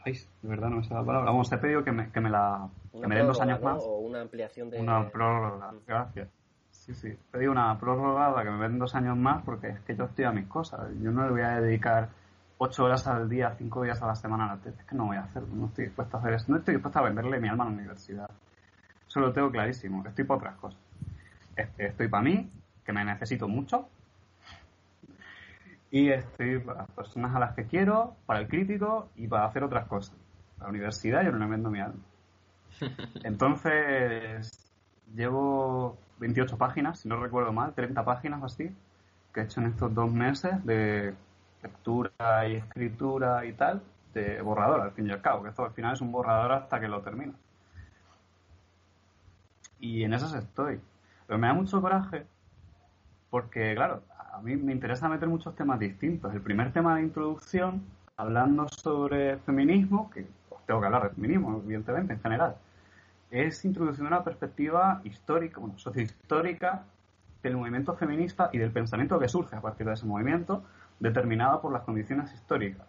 ay, 0.05 0.13
de 0.43 0.49
verdad 0.49 0.71
no 0.71 0.77
me 0.77 0.85
sale 0.85 1.01
la 1.01 1.07
palabra. 1.07 1.31
Vamos, 1.31 1.53
he 1.53 1.59
pedido 1.59 1.85
que 1.85 1.93
me, 1.93 2.11
que 2.11 2.21
me 2.21 2.31
la. 2.31 2.69
Que 2.93 3.07
me 3.07 3.17
den 3.17 3.27
dos 3.27 3.41
años 3.41 3.61
¿no? 3.61 3.71
más. 3.71 3.83
O 3.83 3.99
una 3.99 4.21
ampliación 4.21 4.71
de... 4.71 4.81
Una 4.81 5.09
prórroga, 5.09 5.73
gracias. 5.87 6.29
Sí, 6.71 6.95
sí. 6.95 7.17
Pedí 7.31 7.47
una 7.47 7.79
prórroga 7.79 8.35
para 8.35 8.45
que 8.45 8.51
me 8.51 8.63
den 8.69 8.79
dos 8.79 8.95
años 8.95 9.17
más 9.17 9.43
porque 9.45 9.69
es 9.69 9.81
que 9.81 9.95
yo 9.95 10.05
estoy 10.05 10.25
a 10.25 10.33
mis 10.33 10.47
cosas. 10.47 10.89
Yo 11.01 11.11
no 11.11 11.25
le 11.25 11.31
voy 11.31 11.43
a 11.43 11.61
dedicar 11.61 12.09
ocho 12.59 12.85
horas 12.85 13.07
al 13.07 13.29
día, 13.29 13.55
cinco 13.57 13.83
días 13.83 14.03
a 14.03 14.07
la 14.07 14.15
semana 14.15 14.45
a 14.45 14.57
la. 14.57 14.71
Es 14.71 14.85
que 14.85 14.95
no 14.95 15.07
voy 15.07 15.17
a 15.17 15.23
hacerlo. 15.23 15.49
No 15.53 15.67
estoy 15.67 15.87
dispuesto 15.87 16.17
a 16.17 16.21
hacer 16.21 16.35
eso. 16.35 16.47
No 16.49 16.59
estoy 16.59 16.75
dispuesto 16.75 16.99
a 16.99 17.03
venderle 17.03 17.41
mi 17.41 17.49
alma 17.49 17.65
a 17.65 17.67
la 17.69 17.73
universidad. 17.73 18.31
Eso 19.07 19.21
lo 19.21 19.33
tengo 19.33 19.51
clarísimo. 19.51 20.05
Estoy 20.07 20.25
para 20.25 20.39
otras 20.39 20.57
cosas. 20.57 20.81
Este, 21.55 21.87
Estoy 21.87 22.09
para 22.09 22.23
mí, 22.23 22.51
que 22.85 22.93
me 22.93 23.05
necesito 23.05 23.47
mucho. 23.47 23.89
Y 25.93 26.09
estoy 26.09 26.59
para 26.59 26.81
las 26.81 26.91
personas 26.93 27.37
a 27.37 27.39
las 27.39 27.55
que 27.55 27.67
quiero, 27.67 28.17
para 28.25 28.41
el 28.41 28.49
crítico 28.49 29.11
y 29.15 29.29
para 29.29 29.45
hacer 29.45 29.63
otras 29.63 29.87
cosas. 29.87 30.17
La 30.59 30.69
universidad 30.69 31.23
yo 31.23 31.33
no 31.33 31.39
le 31.39 31.45
vendo 31.45 31.69
mi 31.69 31.81
alma. 31.81 32.01
Entonces, 33.25 34.73
llevo 35.15 35.99
28 36.19 36.57
páginas, 36.57 37.01
si 37.01 37.11
no 37.11 37.21
recuerdo 37.21 37.53
mal, 37.53 37.75
30 37.75 38.07
páginas 38.07 38.41
o 38.41 38.47
así, 38.47 38.75
que 39.35 39.41
he 39.41 39.45
hecho 39.45 39.61
en 39.61 39.67
estos 39.67 39.93
dos 39.93 40.11
meses 40.11 40.65
de 40.65 41.13
lectura 41.63 42.49
y 42.49 42.55
escritura 42.55 43.45
y 43.45 43.53
tal, 43.53 43.83
de 44.15 44.41
borrador 44.41 44.81
al 44.81 44.93
fin 44.93 45.07
y 45.09 45.11
al 45.11 45.21
cabo, 45.21 45.43
que 45.43 45.51
esto 45.51 45.63
al 45.63 45.73
final 45.73 45.93
es 45.93 46.01
un 46.01 46.11
borrador 46.11 46.53
hasta 46.53 46.81
que 46.81 46.89
lo 46.89 47.03
termino. 47.03 47.35
Y 49.79 50.05
en 50.05 50.15
esas 50.15 50.33
estoy. 50.33 50.81
Pero 51.27 51.39
me 51.39 51.49
da 51.49 51.53
mucho 51.53 51.83
coraje 51.83 52.25
porque, 53.29 53.75
claro, 53.75 54.03
a 54.43 54.45
mí 54.45 54.57
me 54.57 54.73
interesa 54.73 55.09
meter 55.09 55.29
muchos 55.29 55.55
temas 55.55 55.79
distintos. 55.79 56.35
El 56.35 56.41
primer 56.41 56.73
tema 56.73 56.97
de 56.97 57.03
introducción, 57.03 57.85
hablando 58.17 58.67
sobre 58.69 59.39
feminismo, 59.39 60.11
que 60.11 60.27
pues, 60.49 60.61
tengo 60.67 60.81
que 60.81 60.87
hablar 60.87 61.05
de 61.05 61.11
feminismo, 61.11 61.63
evidentemente, 61.65 62.15
en 62.15 62.21
general, 62.21 62.57
es 63.31 63.65
introducir 63.65 64.05
una 64.05 64.25
perspectiva 64.25 65.01
histórica, 65.05 65.61
bueno, 65.61 65.79
sociohistórica 65.79 66.83
del 67.41 67.57
movimiento 67.57 67.95
feminista 67.95 68.51
y 68.53 68.59
del 68.59 68.73
pensamiento 68.73 69.17
que 69.21 69.29
surge 69.29 69.55
a 69.55 69.61
partir 69.61 69.87
de 69.87 69.93
ese 69.93 70.07
movimiento, 70.07 70.65
determinado 70.99 71.61
por 71.61 71.73
las 71.73 71.83
condiciones 71.83 72.35
históricas. 72.35 72.89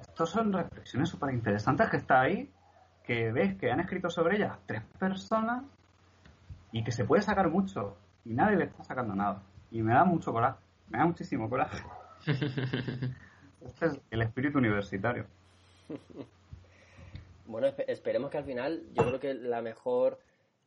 Estos 0.00 0.28
son 0.28 0.52
reflexiones 0.52 1.08
súper 1.08 1.32
interesantes 1.32 1.88
que 1.88 1.98
está 1.98 2.20
ahí, 2.20 2.50
que 3.04 3.30
ves 3.30 3.54
que 3.54 3.70
han 3.70 3.78
escrito 3.78 4.10
sobre 4.10 4.38
ellas 4.38 4.58
tres 4.66 4.82
personas 4.98 5.62
y 6.72 6.82
que 6.82 6.90
se 6.90 7.04
puede 7.04 7.22
sacar 7.22 7.48
mucho 7.48 7.96
y 8.24 8.34
nadie 8.34 8.56
le 8.56 8.64
está 8.64 8.82
sacando 8.82 9.14
nada. 9.14 9.40
Y 9.70 9.82
me 9.82 9.92
da 9.92 10.04
mucho 10.04 10.32
coraje, 10.32 10.58
me 10.90 10.98
da 10.98 11.06
muchísimo 11.06 11.48
coraje. 11.48 11.78
Este 13.64 13.86
es 13.86 13.98
el 14.10 14.22
espíritu 14.22 14.58
universitario. 14.58 15.26
Bueno, 17.46 17.66
espe- 17.68 17.84
esperemos 17.88 18.30
que 18.30 18.38
al 18.38 18.44
final, 18.44 18.82
yo 18.94 19.04
creo 19.06 19.20
que 19.20 19.34
la 19.34 19.60
mejor, 19.60 20.18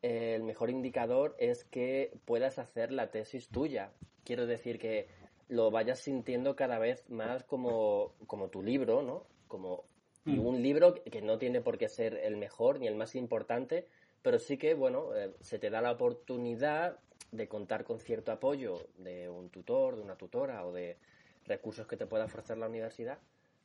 eh, 0.03 0.35
el 0.35 0.43
mejor 0.43 0.69
indicador 0.69 1.35
es 1.39 1.63
que 1.65 2.11
puedas 2.25 2.59
hacer 2.59 2.91
la 2.91 3.09
tesis 3.09 3.49
tuya. 3.49 3.89
Quiero 4.23 4.45
decir 4.45 4.77
que 4.77 5.07
lo 5.49 5.71
vayas 5.71 5.99
sintiendo 5.99 6.55
cada 6.55 6.77
vez 6.77 7.09
más 7.09 7.43
como, 7.45 8.11
como 8.27 8.49
tu 8.49 8.61
libro, 8.61 9.01
¿no? 9.01 9.23
Como 9.47 9.85
y 10.25 10.37
Mm. 10.37 10.45
un 10.45 10.61
libro 10.61 10.93
que 11.03 11.21
no 11.21 11.37
tiene 11.39 11.61
por 11.61 11.77
qué 11.79 11.87
ser 11.89 12.13
el 12.15 12.37
mejor 12.37 12.79
ni 12.79 12.85
el 12.87 12.95
más 12.95 13.15
importante, 13.15 13.87
pero 14.21 14.37
sí 14.39 14.57
que, 14.57 14.75
bueno, 14.75 15.15
eh, 15.15 15.31
se 15.41 15.57
te 15.57 15.69
da 15.71 15.81
la 15.81 15.91
oportunidad 15.93 16.99
de 17.31 17.47
contar 17.47 17.83
con 17.83 17.99
cierto 17.99 18.31
apoyo 18.31 18.87
de 18.97 19.29
un 19.29 19.49
tutor, 19.49 19.95
de 19.95 20.01
una 20.01 20.15
tutora 20.15 20.65
o 20.65 20.71
de 20.71 20.97
recursos 21.45 21.87
que 21.87 21.97
te 21.97 22.05
pueda 22.05 22.25
ofrecer 22.25 22.57
la 22.57 22.67
universidad 22.67 23.19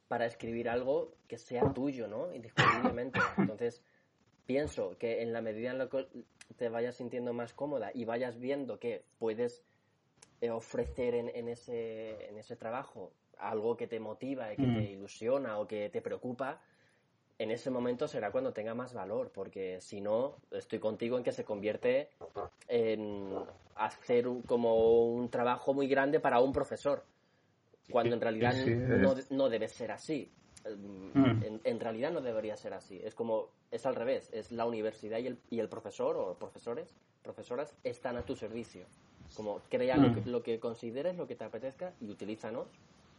para 0.09 0.27
escribir 0.27 0.69
algo 0.69 1.15
que 1.29 1.39
sea 1.39 1.73
tuyo, 1.73 2.07
¿no? 2.07 2.35
Indiscutiblemente. 2.35 3.19
Entonces, 3.39 3.83
pienso 4.47 4.97
que 4.99 5.23
en 5.23 5.33
la 5.33 5.41
medida 5.41 5.71
en 5.71 5.79
la 5.79 5.89
que 5.89 6.07
te 6.57 6.69
vayas 6.69 6.97
sintiendo 6.97 7.33
más 7.33 7.55
cómoda 7.55 7.91
y 7.95 8.05
vayas 8.05 8.39
viendo 8.39 8.79
que 8.79 9.05
puedes 9.19 9.65
eh, 10.41 10.51
ofrecer 10.51 11.15
en, 11.15 11.29
en 11.35 11.49
ese, 11.49 12.29
en 12.29 12.37
ese 12.37 12.57
trabajo 12.57 13.13
algo 13.39 13.77
que 13.77 13.87
te 13.87 14.01
motiva 14.01 14.53
y 14.53 14.57
que 14.57 14.67
Mm. 14.67 14.75
te 14.75 14.91
ilusiona 14.91 15.59
o 15.59 15.67
que 15.67 15.89
te 15.89 16.01
preocupa, 16.03 16.61
en 17.39 17.51
ese 17.51 17.71
momento 17.71 18.07
será 18.07 18.31
cuando 18.31 18.53
tenga 18.53 18.75
más 18.75 18.93
valor, 18.95 19.31
porque 19.33 19.81
si 19.81 20.01
no, 20.01 20.37
estoy 20.51 20.79
contigo 20.79 21.17
en 21.19 21.25
que 21.25 21.33
se 21.33 21.45
convierte 21.45 22.09
en 22.69 23.35
hacer 23.77 24.29
un- 24.29 24.43
como 24.43 25.07
un 25.15 25.29
trabajo 25.29 25.75
muy 25.75 25.89
grande 25.89 26.21
para 26.21 26.41
un 26.41 26.53
profesor, 26.53 27.03
cuando 27.91 28.15
en 28.15 28.21
realidad 28.21 28.53
Sí, 28.53 28.75
no, 29.31 29.49
debe 29.49 29.69
ser 29.69 29.91
así. 29.93 30.31
Mm. 30.65 31.43
En, 31.43 31.61
en 31.65 31.81
realidad 31.81 32.13
no 32.13 32.21
debería 32.21 32.57
ser 32.57 32.73
así. 32.75 33.01
Es 33.03 33.15
como, 33.15 33.49
es 33.71 33.85
al 33.85 33.97
revés, 33.97 34.31
es 34.33 34.53
la 34.53 34.65
universidad 34.65 35.19
y 35.19 35.27
el, 35.27 35.39
y 35.51 35.59
el 35.59 35.69
profesor 35.69 36.17
o 36.17 36.35
profesores, 36.39 36.95
profesoras 37.23 37.75
están 37.83 38.17
a 38.17 38.23
tu 38.25 38.37
servicio. 38.37 38.87
Como 39.35 39.61
crea 39.69 39.97
lo, 39.97 40.13
que, 40.15 40.21
Mm. 40.21 40.29
lo 40.29 40.43
que 40.43 40.61
consideres, 40.61 41.17
lo 41.17 41.27
que 41.27 41.35
te 41.35 41.45
apetezca 41.45 41.93
y 42.01 42.11
utilízanos 42.11 42.69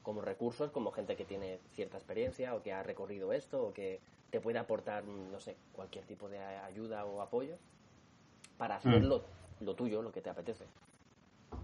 como 0.03 0.21
recursos, 0.21 0.71
como 0.71 0.91
gente 0.91 1.15
que 1.15 1.25
tiene 1.25 1.59
cierta 1.73 1.97
experiencia 1.97 2.53
o 2.55 2.61
que 2.61 2.73
ha 2.73 2.83
recorrido 2.83 3.33
esto 3.33 3.63
o 3.63 3.73
que 3.73 3.99
te 4.29 4.41
puede 4.41 4.59
aportar, 4.59 5.03
no 5.05 5.39
sé, 5.39 5.55
cualquier 5.73 6.05
tipo 6.05 6.27
de 6.29 6.39
ayuda 6.39 7.05
o 7.05 7.21
apoyo 7.21 7.55
para 8.57 8.75
hacer 8.75 9.01
Mm. 9.01 9.07
lo, 9.61 9.75
tuyo, 9.75 10.01
lo 10.01 10.11
que 10.11 10.21
te 10.21 10.29
apetece. 10.29 10.65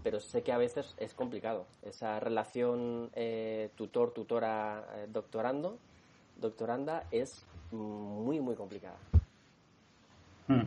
Pero 0.02 0.20
sé 0.20 0.42
que 0.42 0.52
a 0.52 0.58
veces 0.58 0.94
es 0.98 1.14
complicado. 1.14 1.66
Esa 1.82 2.20
relación 2.20 3.10
eh, 3.14 3.70
tutor, 3.76 4.12
tutora, 4.12 4.86
eh, 4.94 5.06
doctorando, 5.10 5.78
doctoranda 6.36 7.04
es 7.10 7.44
muy, 7.72 8.40
muy 8.40 8.54
complicada. 8.54 8.96
Mm. 10.48 10.62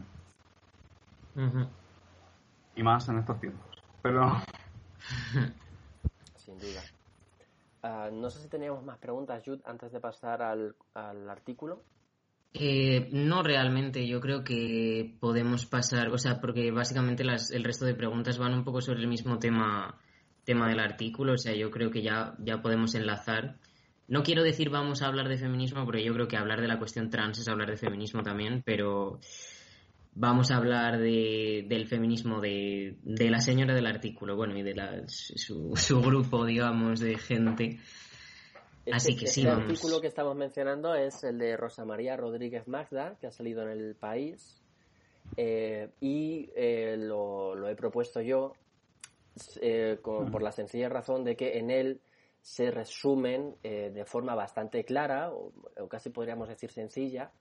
Y 2.75 2.83
más 2.83 3.07
en 3.09 3.19
estos 3.19 3.39
tiempos. 3.39 3.65
Pero 4.01 4.29
sin 6.37 6.59
duda. 6.59 6.81
Ah, 7.83 8.09
no 8.11 8.29
sé 8.29 8.41
si 8.41 8.47
teníamos 8.47 8.81
más 8.83 8.97
preguntas, 8.97 9.43
Jude, 9.45 9.61
antes 9.65 9.91
de 9.91 9.99
pasar 9.99 10.41
al, 10.41 10.73
al 10.93 11.29
artículo. 11.29 11.83
Eh, 12.53 13.09
no 13.11 13.43
realmente, 13.43 14.07
yo 14.07 14.21
creo 14.21 14.43
que 14.43 15.17
podemos 15.19 15.65
pasar, 15.65 16.09
o 16.09 16.17
sea, 16.17 16.39
porque 16.39 16.71
básicamente 16.71 17.25
las, 17.25 17.51
el 17.51 17.63
resto 17.63 17.83
de 17.83 17.95
preguntas 17.95 18.37
van 18.37 18.53
un 18.53 18.63
poco 18.63 18.79
sobre 18.79 19.01
el 19.01 19.07
mismo 19.07 19.37
tema, 19.37 19.99
tema 20.45 20.69
del 20.69 20.79
artículo, 20.79 21.33
o 21.33 21.37
sea, 21.37 21.53
yo 21.55 21.71
creo 21.71 21.91
que 21.91 22.01
ya, 22.01 22.35
ya 22.39 22.61
podemos 22.61 22.95
enlazar. 22.95 23.57
No 24.07 24.23
quiero 24.23 24.43
decir 24.43 24.69
vamos 24.69 25.01
a 25.01 25.07
hablar 25.07 25.27
de 25.27 25.37
feminismo, 25.37 25.83
porque 25.83 26.05
yo 26.05 26.13
creo 26.13 26.27
que 26.27 26.37
hablar 26.37 26.61
de 26.61 26.67
la 26.67 26.79
cuestión 26.79 27.09
trans 27.09 27.39
es 27.39 27.47
hablar 27.49 27.69
de 27.69 27.77
feminismo 27.77 28.23
también, 28.23 28.61
pero 28.63 29.19
vamos 30.15 30.51
a 30.51 30.57
hablar 30.57 30.99
de, 30.99 31.65
del 31.67 31.87
feminismo 31.87 32.39
de, 32.41 32.97
de 33.03 33.29
la 33.29 33.39
señora 33.39 33.73
del 33.73 33.85
artículo, 33.87 34.35
bueno, 34.35 34.57
y 34.57 34.63
de 34.63 34.75
la, 34.75 35.03
su, 35.07 35.75
su 35.75 36.01
grupo, 36.01 36.45
digamos, 36.45 36.99
de 36.99 37.17
gente. 37.17 37.79
Este, 38.85 38.91
Así 38.95 39.15
que 39.15 39.27
sí, 39.27 39.41
este 39.41 39.49
vamos. 39.51 39.69
artículo 39.71 40.01
que 40.01 40.07
estamos 40.07 40.35
mencionando 40.35 40.93
es 40.93 41.23
el 41.23 41.37
de 41.37 41.55
Rosa 41.55 41.85
María 41.85 42.17
Rodríguez 42.17 42.67
Magda, 42.67 43.17
que 43.19 43.27
ha 43.27 43.31
salido 43.31 43.61
en 43.63 43.69
el 43.69 43.95
país. 43.95 44.59
eh, 45.37 45.89
y 46.01 46.49
eh, 46.55 46.95
lo, 46.97 47.55
lo 47.55 47.69
he 47.69 47.75
propuesto 47.75 48.19
yo 48.21 48.53
eh, 49.61 49.97
con- 50.01 50.29
por 50.31 50.43
la 50.43 50.51
sencilla 50.51 50.89
razón 50.89 51.23
de 51.23 51.35
que 51.35 51.57
en 51.57 51.71
él 51.71 52.01
se 52.41 52.71
resumen 52.71 53.55
eh, 53.63 53.89
de 53.93 54.03
forma 54.05 54.35
bastante 54.35 54.83
clara, 54.83 55.31
o, 55.31 55.53
o 55.79 55.87
casi 55.87 56.09
podríamos 56.09 56.49
decir 56.49 56.69
sencilla, 56.71 57.31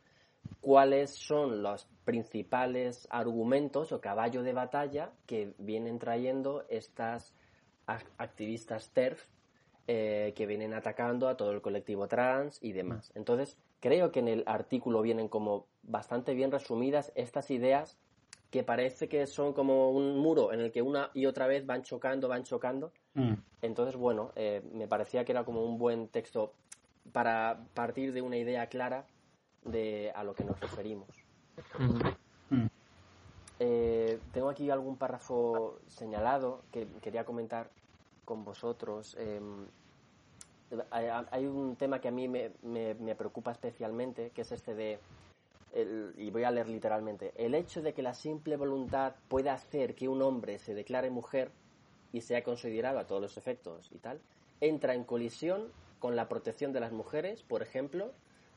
cuáles 0.60 1.10
son 1.10 1.62
los 1.62 1.88
principales 2.04 3.06
argumentos 3.10 3.92
o 3.92 4.00
caballo 4.00 4.42
de 4.42 4.52
batalla 4.52 5.12
que 5.26 5.54
vienen 5.58 5.98
trayendo 5.98 6.64
estas 6.68 7.34
ac- 7.86 8.06
activistas 8.18 8.90
TERF 8.90 9.26
eh, 9.88 10.32
que 10.36 10.46
vienen 10.46 10.74
atacando 10.74 11.28
a 11.28 11.36
todo 11.36 11.50
el 11.52 11.60
colectivo 11.60 12.06
trans 12.06 12.62
y 12.62 12.72
demás. 12.72 13.10
Entonces, 13.14 13.58
creo 13.80 14.12
que 14.12 14.20
en 14.20 14.28
el 14.28 14.44
artículo 14.46 15.02
vienen 15.02 15.28
como 15.28 15.66
bastante 15.82 16.34
bien 16.34 16.52
resumidas 16.52 17.12
estas 17.16 17.50
ideas 17.50 17.98
que 18.50 18.62
parece 18.62 19.08
que 19.08 19.26
son 19.26 19.52
como 19.52 19.90
un 19.90 20.18
muro 20.18 20.52
en 20.52 20.60
el 20.60 20.70
que 20.70 20.82
una 20.82 21.10
y 21.14 21.26
otra 21.26 21.46
vez 21.46 21.66
van 21.66 21.82
chocando, 21.82 22.28
van 22.28 22.44
chocando. 22.44 22.92
Mm. 23.14 23.34
Entonces, 23.62 23.96
bueno, 23.96 24.32
eh, 24.36 24.62
me 24.72 24.86
parecía 24.86 25.24
que 25.24 25.32
era 25.32 25.44
como 25.44 25.64
un 25.64 25.78
buen 25.78 26.08
texto 26.08 26.52
para 27.12 27.64
partir 27.74 28.12
de 28.12 28.22
una 28.22 28.36
idea 28.36 28.68
clara 28.68 29.06
de 29.64 30.12
a 30.14 30.24
lo 30.24 30.34
que 30.34 30.44
nos 30.44 30.58
referimos. 30.60 31.08
Mm. 32.50 32.66
Eh, 33.60 34.18
tengo 34.32 34.48
aquí 34.48 34.70
algún 34.70 34.96
párrafo 34.96 35.78
señalado 35.86 36.62
que 36.72 36.86
quería 37.00 37.24
comentar 37.24 37.70
con 38.24 38.44
vosotros. 38.44 39.16
Em, 39.18 39.66
hay, 40.90 41.06
hay 41.30 41.46
un 41.46 41.76
tema 41.76 42.00
que 42.00 42.08
a 42.08 42.10
mí 42.10 42.28
me, 42.28 42.50
me- 42.62 42.94
me 42.94 43.14
preocupa 43.14 43.52
especialmente, 43.52 44.30
que 44.30 44.42
es 44.42 44.52
este 44.52 44.74
de, 44.74 44.98
el- 45.74 46.14
y 46.16 46.30
voy 46.30 46.44
a 46.44 46.50
leer 46.50 46.68
literalmente, 46.68 47.32
el 47.36 47.54
hecho 47.54 47.82
de 47.82 47.92
que 47.94 48.02
la 48.02 48.14
simple 48.14 48.56
voluntad 48.56 49.14
pueda 49.28 49.52
hacer 49.52 49.94
que 49.94 50.08
un 50.08 50.22
hombre 50.22 50.58
se 50.58 50.74
declare 50.74 51.10
mujer 51.10 51.50
y 52.12 52.22
sea 52.22 52.42
considerado 52.42 52.98
a 52.98 53.06
todos 53.06 53.22
los 53.22 53.36
efectos 53.36 53.90
y 53.92 53.98
tal, 53.98 54.20
entra 54.60 54.94
en 54.94 55.04
colisión 55.04 55.68
con 55.98 56.16
la 56.16 56.28
protección 56.28 56.72
de 56.72 56.80
las 56.80 56.92
mujeres, 56.92 57.42
por 57.42 57.62
ejemplo, 57.62 58.12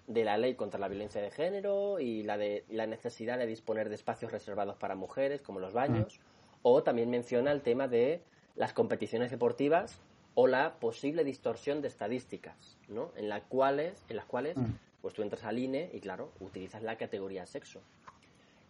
de 0.08 0.24
la 0.24 0.38
ley 0.38 0.56
contra 0.56 0.80
la 0.80 0.88
violencia 0.88 1.22
de 1.22 1.32
género 1.32 2.00
y 2.00 2.24
la 2.24 2.38
de 2.38 2.64
la 2.70 2.86
necesidad 2.86 3.38
de 3.38 3.48
disponer 3.48 3.90
de 3.90 3.96
espacios 3.96 4.32
reservados 4.32 4.76
para 4.78 4.96
mujeres, 4.96 5.42
como 5.42 5.60
los 5.60 5.74
baños, 5.74 6.20
o 6.62 6.84
también 6.84 7.10
menciona 7.10 7.52
el 7.52 7.62
tema 7.62 7.88
de 7.88 8.22
las 8.56 8.74
competiciones 8.74 9.32
deportivas 9.32 10.00
o 10.36 10.48
la 10.48 10.80
posible 10.80 11.24
distorsión 11.24 11.82
de 11.82 11.88
estadísticas, 11.88 12.78
¿no? 12.88 13.12
En 13.16 13.30
las 13.30 13.44
cuales, 13.44 14.04
en 14.10 14.18
las 14.18 14.26
cuales, 14.26 14.58
Mm. 14.58 14.74
pues 15.02 15.14
tú 15.14 15.22
entras 15.22 15.44
al 15.44 15.58
INE 15.60 15.90
y 15.94 16.00
claro, 16.00 16.32
utilizas 16.40 16.84
la 16.84 16.98
categoría 16.98 17.46
sexo. 17.46 17.82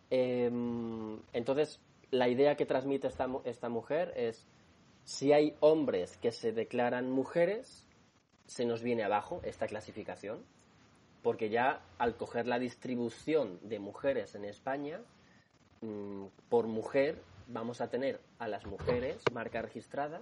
Em, 0.10 1.20
entonces, 1.34 1.80
la 2.12 2.30
idea 2.30 2.56
que 2.56 2.66
transmite 2.66 3.08
esta, 3.08 3.28
esta 3.46 3.70
mujer 3.70 4.14
es 4.16 4.48
si 5.04 5.34
hay 5.34 5.56
hombres 5.60 6.18
que 6.18 6.32
se 6.32 6.52
declaran 6.52 7.10
mujeres, 7.12 7.88
se 8.46 8.66
nos 8.66 8.82
viene 8.84 9.04
abajo 9.04 9.42
esta 9.44 9.68
clasificación, 9.68 10.44
porque 11.26 11.50
ya 11.50 11.82
al 11.98 12.18
coger 12.18 12.46
la 12.46 12.60
distribución 12.60 13.58
de 13.64 13.80
mujeres 13.80 14.36
en 14.36 14.46
España, 14.46 15.02
mm, 15.82 16.26
por 16.50 16.68
mujer 16.68 17.20
vamos 17.48 17.82
a 17.82 17.90
tener 17.90 18.22
a 18.38 18.48
las 18.48 18.64
mujeres, 18.68 19.24
marca 19.34 19.60
registrada, 19.60 20.22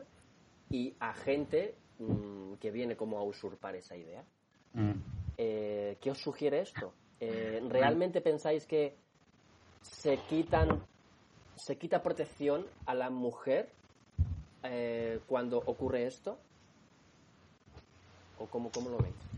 y 0.70 0.96
a 1.02 1.14
gente 1.14 1.76
mm, 2.00 2.54
que 2.54 2.72
viene 2.72 2.96
como 2.96 3.18
a 3.18 3.24
usurpar 3.24 3.76
esa 3.76 3.98
idea. 3.98 4.24
Mm. 4.72 4.94
Eh, 5.38 5.98
¿Qué 6.00 6.10
os 6.10 6.20
sugiere 6.20 6.62
esto? 6.62 6.94
Eh, 7.20 7.62
¿Realmente 7.68 8.22
pensáis 8.22 8.66
que 8.66 8.96
se 9.82 10.16
quitan 10.30 10.86
se 11.58 11.78
quita 11.78 12.02
protección 12.02 12.66
a 12.86 12.94
la 12.94 13.10
mujer 13.10 13.70
eh, 14.64 15.20
cuando 15.28 15.58
ocurre 15.58 16.08
esto? 16.08 16.40
¿O 18.40 18.46
cómo, 18.46 18.72
cómo 18.72 18.90
lo 18.90 19.00
veis? 19.00 19.33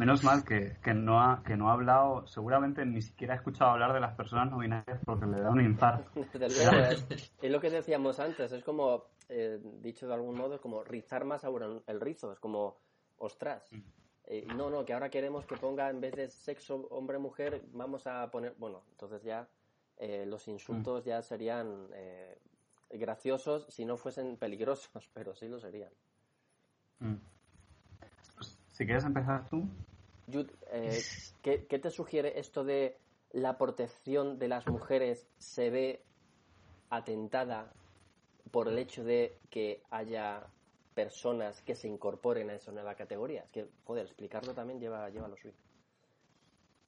Menos 0.00 0.24
mal 0.24 0.44
que, 0.46 0.78
que 0.82 0.94
no 0.94 1.20
ha, 1.20 1.42
que 1.42 1.58
no 1.58 1.68
ha 1.68 1.74
hablado, 1.74 2.26
seguramente 2.26 2.86
ni 2.86 3.02
siquiera 3.02 3.34
ha 3.34 3.36
escuchado 3.36 3.72
hablar 3.72 3.92
de 3.92 4.00
las 4.00 4.14
personas 4.14 4.50
no 4.50 4.56
binarias 4.56 4.98
porque 5.04 5.26
le 5.26 5.38
da 5.42 5.50
un 5.50 5.60
infarto. 5.60 6.10
Es, 6.40 7.30
es 7.42 7.50
lo 7.50 7.60
que 7.60 7.68
decíamos 7.68 8.18
antes, 8.18 8.50
es 8.50 8.64
como, 8.64 9.04
eh, 9.28 9.60
dicho 9.82 10.08
de 10.08 10.14
algún 10.14 10.38
modo, 10.38 10.54
es 10.54 10.60
como 10.62 10.82
rizar 10.84 11.26
más 11.26 11.44
el 11.86 12.00
rizo, 12.00 12.32
es 12.32 12.38
como, 12.38 12.78
ostras. 13.18 13.70
eh, 14.24 14.46
no, 14.56 14.70
no, 14.70 14.86
que 14.86 14.94
ahora 14.94 15.10
queremos 15.10 15.44
que 15.44 15.58
ponga 15.58 15.90
en 15.90 16.00
vez 16.00 16.14
de 16.16 16.30
sexo 16.30 16.76
hombre-mujer, 16.90 17.60
vamos 17.74 18.06
a 18.06 18.30
poner, 18.30 18.54
bueno, 18.56 18.80
entonces 18.92 19.22
ya 19.22 19.46
eh, 19.98 20.24
los 20.24 20.48
insultos 20.48 21.04
ya 21.04 21.20
serían 21.20 21.88
eh, 21.92 22.38
graciosos 22.88 23.66
si 23.68 23.84
no 23.84 23.98
fuesen 23.98 24.38
peligrosos, 24.38 25.10
pero 25.12 25.34
sí 25.34 25.46
lo 25.46 25.60
serían. 25.60 25.92
Mm. 27.00 27.16
Pues, 28.36 28.58
si 28.68 28.86
quieres 28.86 29.04
empezar 29.04 29.46
tú. 29.50 29.68
Jude, 30.32 30.52
eh, 30.72 31.00
¿qué, 31.42 31.66
qué 31.66 31.78
te 31.78 31.90
sugiere 31.90 32.38
esto 32.38 32.64
de 32.64 32.96
la 33.32 33.58
protección 33.58 34.38
de 34.38 34.48
las 34.48 34.66
mujeres 34.66 35.26
se 35.38 35.70
ve 35.70 36.02
atentada 36.90 37.72
por 38.50 38.68
el 38.68 38.78
hecho 38.78 39.04
de 39.04 39.38
que 39.50 39.82
haya 39.90 40.46
personas 40.94 41.62
que 41.62 41.76
se 41.76 41.88
incorporen 41.88 42.50
a 42.50 42.54
esa 42.54 42.72
nueva 42.72 42.94
categoría? 42.94 43.42
Es 43.42 43.50
que, 43.50 43.66
joder, 43.84 44.06
explicarlo 44.06 44.54
también 44.54 44.80
lleva, 44.80 45.08
lleva 45.10 45.28
lo 45.28 45.36
suyo. 45.36 45.54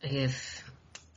Eh, 0.01 0.29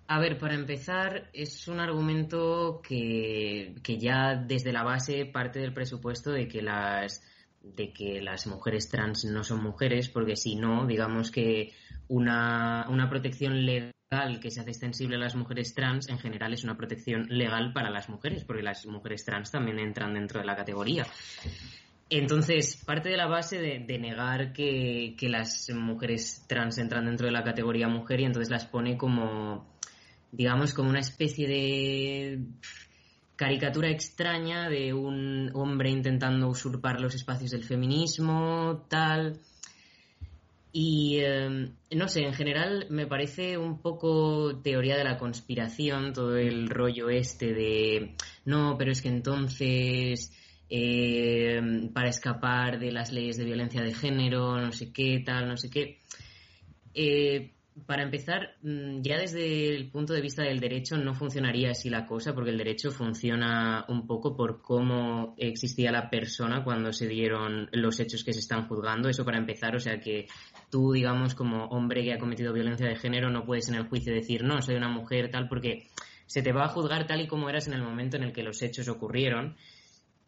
a 0.08 0.20
ver, 0.20 0.38
para 0.38 0.54
empezar, 0.54 1.30
es 1.34 1.68
un 1.68 1.80
argumento 1.80 2.82
que, 2.88 3.76
que 3.82 3.98
ya 3.98 4.36
desde 4.36 4.72
la 4.72 4.84
base 4.84 5.26
parte 5.26 5.60
del 5.60 5.74
presupuesto 5.74 6.32
de 6.32 6.48
que 6.48 6.62
las 6.62 7.24
de 7.64 7.92
que 7.92 8.22
las 8.22 8.46
mujeres 8.46 8.90
trans 8.90 9.26
no 9.26 9.44
son 9.44 9.64
mujeres, 9.64 10.10
porque 10.10 10.36
si 10.36 10.56
no, 10.56 10.86
digamos 10.86 11.32
que 11.32 11.74
una, 12.08 12.86
una 12.90 13.10
protección 13.10 13.66
legal 13.66 13.94
que 14.40 14.52
se 14.52 14.62
hace 14.62 14.70
extensible 14.70 15.16
a 15.16 15.20
las 15.20 15.36
mujeres 15.36 15.74
trans 15.74 16.10
en 16.10 16.20
general 16.20 16.54
es 16.54 16.64
una 16.64 16.78
protección 16.78 17.26
legal 17.30 17.74
para 17.74 17.90
las 17.90 18.10
mujeres, 18.10 18.44
porque 18.44 18.64
las 18.64 18.86
mujeres 18.86 19.26
trans 19.26 19.52
también 19.52 19.80
entran 19.80 20.14
dentro 20.14 20.40
de 20.40 20.46
la 20.46 20.56
categoría. 20.56 21.06
Entonces, 22.10 22.84
parte 22.86 23.10
de 23.10 23.18
la 23.18 23.26
base 23.26 23.60
de, 23.60 23.80
de 23.80 23.98
negar 23.98 24.54
que, 24.54 25.16
que 25.18 25.28
las 25.28 25.70
mujeres 25.72 26.46
trans 26.48 26.78
entran 26.78 27.06
dentro 27.06 27.26
de 27.26 27.32
la 27.32 27.44
categoría 27.44 27.88
mujer 27.88 28.20
y 28.20 28.26
entonces 28.26 28.52
las 28.52 28.66
pone 28.68 28.96
como, 28.96 29.76
digamos, 30.32 30.74
como 30.74 30.90
una 30.90 31.00
especie 31.00 31.48
de 31.48 32.46
caricatura 33.36 33.90
extraña 33.90 34.70
de 34.70 34.94
un 34.94 35.52
hombre 35.56 35.90
intentando 35.90 36.48
usurpar 36.48 37.02
los 37.02 37.16
espacios 37.16 37.52
del 37.52 37.64
feminismo, 37.64 38.86
tal. 38.88 39.40
Y 40.78 41.20
eh, 41.22 41.72
no 41.92 42.10
sé, 42.10 42.24
en 42.24 42.34
general 42.34 42.88
me 42.90 43.08
parece 43.08 43.58
un 43.58 43.80
poco 43.82 44.60
teoría 44.62 44.98
de 44.98 45.06
la 45.06 45.18
conspiración 45.18 46.12
todo 46.12 46.36
el 46.36 46.68
rollo 46.68 47.10
este 47.10 47.54
de 47.54 48.16
no, 48.44 48.76
pero 48.78 48.92
es 48.92 49.02
que 49.02 49.08
entonces 49.08 50.34
eh, 50.70 51.90
para 51.94 52.10
escapar 52.10 52.78
de 52.78 52.92
las 52.92 53.14
leyes 53.14 53.38
de 53.38 53.46
violencia 53.46 53.82
de 53.82 53.94
género, 53.94 54.60
no 54.60 54.74
sé 54.74 54.92
qué, 54.92 55.24
tal, 55.26 55.48
no 55.48 55.56
sé 55.56 55.70
qué. 55.70 56.02
Eh, 56.94 57.55
para 57.86 58.04
empezar, 58.04 58.56
mm, 58.62 59.02
ya 59.02 59.18
desde 59.18 59.76
el 59.76 59.92
punto 59.92 60.14
de 60.14 60.22
vista 60.22 60.44
del 60.44 60.60
derecho 60.60 60.98
no 60.98 61.14
funcionaría 61.14 61.72
así 61.72 61.90
la 61.90 62.06
cosa, 62.06 62.34
porque 62.34 62.52
el 62.52 62.58
derecho 62.58 62.90
funciona 62.90 63.86
un 63.90 64.08
poco 64.08 64.36
por 64.36 64.62
cómo 64.62 65.36
existía 65.38 65.92
la 65.92 66.10
persona 66.10 66.64
cuando 66.64 66.94
se 66.94 67.08
dieron 67.08 67.70
los 67.74 68.00
hechos 68.00 68.24
que 68.24 68.32
se 68.32 68.40
están 68.40 68.68
juzgando. 68.68 69.10
Eso 69.10 69.26
para 69.26 69.38
empezar, 69.38 69.76
o 69.76 69.80
sea 69.80 70.00
que 70.00 70.28
tú, 70.72 70.94
digamos, 70.94 71.36
como 71.36 71.66
hombre 71.66 72.04
que 72.04 72.14
ha 72.14 72.18
cometido 72.18 72.54
violencia 72.54 72.88
de 72.88 72.96
género, 72.96 73.30
no 73.30 73.46
puedes 73.46 73.68
en 73.68 73.76
el 73.76 73.88
juicio 73.88 74.14
decir, 74.14 74.44
no, 74.44 74.62
soy 74.62 74.76
una 74.76 74.90
mujer 74.90 75.30
tal, 75.30 75.50
porque 75.50 75.90
se 76.28 76.42
te 76.42 76.54
va 76.54 76.66
a 76.66 76.70
juzgar 76.70 77.06
tal 77.08 77.22
y 77.22 77.28
como 77.28 77.50
eras 77.50 77.68
en 77.68 77.74
el 77.74 77.84
momento 77.84 78.16
en 78.16 78.24
el 78.24 78.32
que 78.32 78.44
los 78.44 78.62
hechos 78.62 78.88
ocurrieron, 78.88 79.58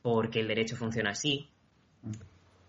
porque 0.02 0.42
el 0.42 0.48
derecho 0.50 0.76
funciona 0.76 1.12
así. 1.12 1.50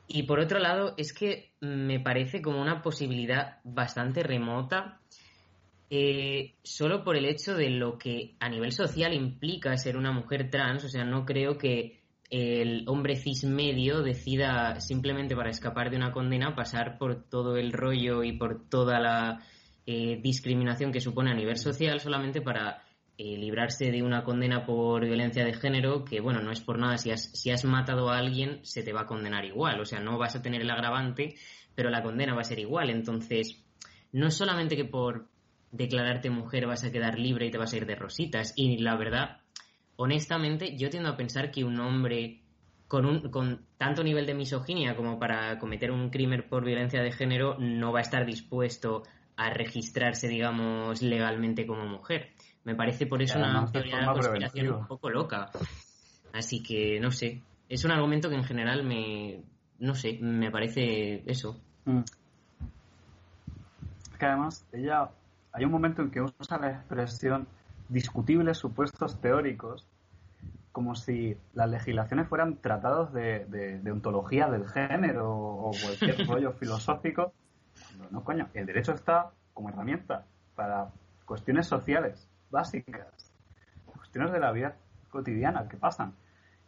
Y 0.08 0.22
por 0.22 0.40
otro 0.40 0.58
lado, 0.58 0.94
es 0.96 1.12
que 1.12 1.52
me 1.60 2.00
parece 2.00 2.40
como 2.40 2.62
una 2.62 2.80
posibilidad 2.80 3.58
bastante 3.62 4.22
remota, 4.22 5.00
eh, 5.90 6.54
solo 6.62 7.04
por 7.04 7.16
el 7.16 7.26
hecho 7.26 7.54
de 7.54 7.68
lo 7.68 7.98
que 7.98 8.34
a 8.40 8.48
nivel 8.48 8.72
social 8.72 9.12
implica 9.12 9.76
ser 9.76 9.98
una 9.98 10.10
mujer 10.10 10.50
trans. 10.50 10.84
O 10.84 10.88
sea, 10.88 11.04
no 11.04 11.26
creo 11.26 11.58
que 11.58 12.00
el 12.30 12.84
hombre 12.88 13.16
cis 13.16 13.44
medio 13.44 14.02
decida 14.02 14.80
simplemente 14.80 15.36
para 15.36 15.50
escapar 15.50 15.90
de 15.90 15.96
una 15.96 16.12
condena 16.12 16.54
pasar 16.54 16.96
por 16.98 17.24
todo 17.28 17.58
el 17.58 17.72
rollo 17.72 18.22
y 18.22 18.32
por 18.32 18.66
toda 18.68 19.00
la 19.00 19.42
eh, 19.86 20.18
discriminación 20.22 20.90
que 20.90 21.00
supone 21.00 21.30
a 21.30 21.34
nivel 21.34 21.56
social 21.56 22.00
solamente 22.00 22.40
para 22.40 22.82
eh, 23.20 23.36
librarse 23.36 23.90
de 23.90 24.04
una 24.04 24.22
condena 24.22 24.64
por 24.64 25.04
violencia 25.04 25.44
de 25.44 25.52
género, 25.52 26.04
que 26.04 26.20
bueno, 26.20 26.40
no 26.40 26.52
es 26.52 26.60
por 26.60 26.78
nada, 26.78 26.98
si 26.98 27.10
has, 27.10 27.32
si 27.32 27.50
has 27.50 27.64
matado 27.64 28.10
a 28.10 28.18
alguien 28.18 28.60
se 28.62 28.84
te 28.84 28.92
va 28.92 29.00
a 29.00 29.06
condenar 29.06 29.44
igual, 29.44 29.80
o 29.80 29.84
sea, 29.84 29.98
no 29.98 30.18
vas 30.18 30.36
a 30.36 30.42
tener 30.42 30.62
el 30.62 30.70
agravante, 30.70 31.34
pero 31.74 31.90
la 31.90 32.04
condena 32.04 32.34
va 32.34 32.42
a 32.42 32.44
ser 32.44 32.60
igual, 32.60 32.90
entonces 32.90 33.60
no 34.12 34.28
es 34.28 34.34
solamente 34.34 34.76
que 34.76 34.84
por 34.84 35.26
declararte 35.72 36.30
mujer 36.30 36.68
vas 36.68 36.84
a 36.84 36.92
quedar 36.92 37.18
libre 37.18 37.46
y 37.46 37.50
te 37.50 37.58
vas 37.58 37.72
a 37.72 37.76
ir 37.78 37.86
de 37.86 37.96
rositas, 37.96 38.52
y 38.54 38.78
la 38.78 38.96
verdad, 38.96 39.38
honestamente, 39.96 40.76
yo 40.76 40.88
tiendo 40.88 41.08
a 41.08 41.16
pensar 41.16 41.50
que 41.50 41.64
un 41.64 41.80
hombre 41.80 42.42
con, 42.86 43.04
un, 43.04 43.30
con 43.30 43.66
tanto 43.78 44.04
nivel 44.04 44.26
de 44.26 44.34
misoginia 44.34 44.94
como 44.94 45.18
para 45.18 45.58
cometer 45.58 45.90
un 45.90 46.10
crimen 46.10 46.46
por 46.48 46.64
violencia 46.64 47.02
de 47.02 47.10
género 47.10 47.56
no 47.58 47.92
va 47.92 47.98
a 47.98 48.02
estar 48.02 48.24
dispuesto 48.24 49.02
a 49.36 49.50
registrarse, 49.50 50.28
digamos, 50.28 51.02
legalmente 51.02 51.66
como 51.66 51.84
mujer. 51.86 52.30
Me 52.64 52.74
parece 52.74 53.06
por 53.06 53.22
eso 53.22 53.38
una 53.38 53.70
teoría 53.70 53.96
de 53.96 54.02
la 54.02 54.12
conspiración 54.12 54.50
preventiva. 54.50 54.78
un 54.78 54.86
poco 54.86 55.10
loca. 55.10 55.50
Así 56.32 56.62
que, 56.62 57.00
no 57.00 57.10
sé. 57.10 57.42
es 57.68 57.84
un 57.84 57.90
argumento 57.90 58.28
que 58.28 58.36
en 58.36 58.44
general 58.44 58.84
me, 58.84 59.42
no 59.78 59.94
sé, 59.94 60.18
me 60.20 60.50
parece 60.50 61.22
eso. 61.30 61.60
Mm. 61.84 62.00
Es 64.12 64.18
que 64.18 64.26
además 64.26 64.66
ella, 64.72 65.10
hay 65.52 65.64
un 65.64 65.70
momento 65.70 66.02
en 66.02 66.10
que 66.10 66.20
usa 66.20 66.58
la 66.58 66.70
expresión 66.70 67.46
discutibles 67.88 68.58
supuestos 68.58 69.20
teóricos 69.20 69.86
como 70.72 70.94
si 70.94 71.36
las 71.54 71.68
legislaciones 71.68 72.28
fueran 72.28 72.56
tratados 72.58 73.12
de, 73.12 73.80
ontología 73.90 74.48
del 74.48 74.68
género 74.68 75.28
o 75.28 75.72
cualquier 75.82 76.26
rollo 76.28 76.52
filosófico. 76.52 77.32
no, 78.10 78.22
coño, 78.22 78.48
el 78.54 78.66
derecho 78.66 78.92
está 78.92 79.30
como 79.54 79.70
herramienta 79.70 80.24
para 80.54 80.90
cuestiones 81.24 81.66
sociales 81.66 82.27
básicas, 82.50 83.32
cuestiones 83.86 84.32
de 84.32 84.40
la 84.40 84.52
vida 84.52 84.76
cotidiana 85.10 85.68
que 85.68 85.76
pasan. 85.76 86.14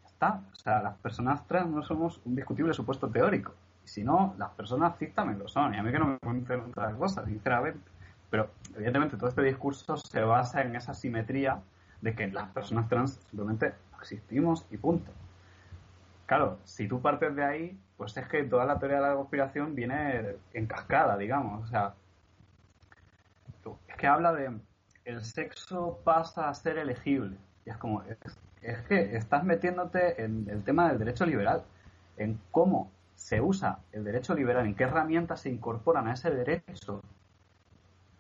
Ya 0.03 0.09
está. 0.09 0.43
O 0.53 0.57
sea, 0.57 0.83
las 0.83 0.97
personas 0.99 1.47
trans 1.47 1.71
no 1.71 1.83
somos 1.83 2.21
un 2.25 2.35
discutible 2.35 2.75
supuesto 2.75 3.09
teórico. 3.09 3.55
Y 3.85 3.89
si 3.89 4.05
no, 4.05 4.35
las 4.39 4.51
personas 4.51 4.97
cis 4.99 5.15
también 5.15 5.39
lo 5.39 5.49
son. 5.49 5.75
Y 5.75 5.79
a 5.79 5.83
mí 5.83 5.91
que 5.91 5.99
no 5.99 6.07
me 6.07 6.19
conocen 6.19 6.61
otras 6.61 6.95
cosas, 6.95 7.27
sinceramente. 7.27 7.81
Pero, 8.31 8.51
evidentemente, 8.75 9.17
todo 9.17 9.29
este 9.29 9.43
discurso 9.43 9.97
se 9.97 10.23
basa 10.23 10.63
en 10.63 10.77
esa 10.77 10.95
simetría 10.95 11.61
de 12.01 12.15
que 12.15 12.29
las 12.29 12.49
personas 12.51 12.89
trans 12.89 13.15
simplemente 13.29 13.75
existimos 14.01 14.67
y 14.71 14.77
punto. 14.77 15.11
Claro, 16.27 16.59
si 16.65 16.87
tú 16.87 17.03
partes 17.03 17.35
de 17.35 17.45
ahí, 17.45 17.81
pues 17.97 18.17
es 18.17 18.27
que 18.29 18.45
toda 18.45 18.65
la 18.65 18.79
teoría 18.79 19.01
de 19.01 19.09
la 19.09 19.15
conspiración 19.15 19.75
viene 19.75 20.37
en 20.53 20.67
cascada, 20.67 21.17
digamos. 21.17 21.65
O 21.65 21.67
sea, 21.67 21.95
es 23.89 23.97
que 23.97 24.07
habla 24.07 24.33
de 24.33 24.61
el 25.05 25.25
sexo 25.25 26.01
pasa 26.05 26.49
a 26.49 26.55
ser 26.55 26.79
elegible. 26.79 27.37
Y 27.65 27.71
es 27.71 27.77
como, 27.77 28.03
es, 28.03 28.83
que 28.89 29.17
estás 29.17 29.45
metiéndote 29.45 30.23
en 30.23 30.49
el 30.49 30.63
tema 30.63 30.89
del 30.89 30.99
derecho 30.99 31.27
liberal, 31.27 31.65
en 32.17 32.41
cómo 32.51 32.91
se 33.15 33.41
usa 33.41 33.81
el 33.93 34.05
derecho 34.05 34.35
liberal, 34.35 34.67
en 34.67 34.75
qué 34.75 34.85
herramientas 34.85 35.41
se 35.41 35.51
incorporan 35.51 36.09
a 36.09 36.15
ese 36.15 36.31
derecho, 36.31 37.03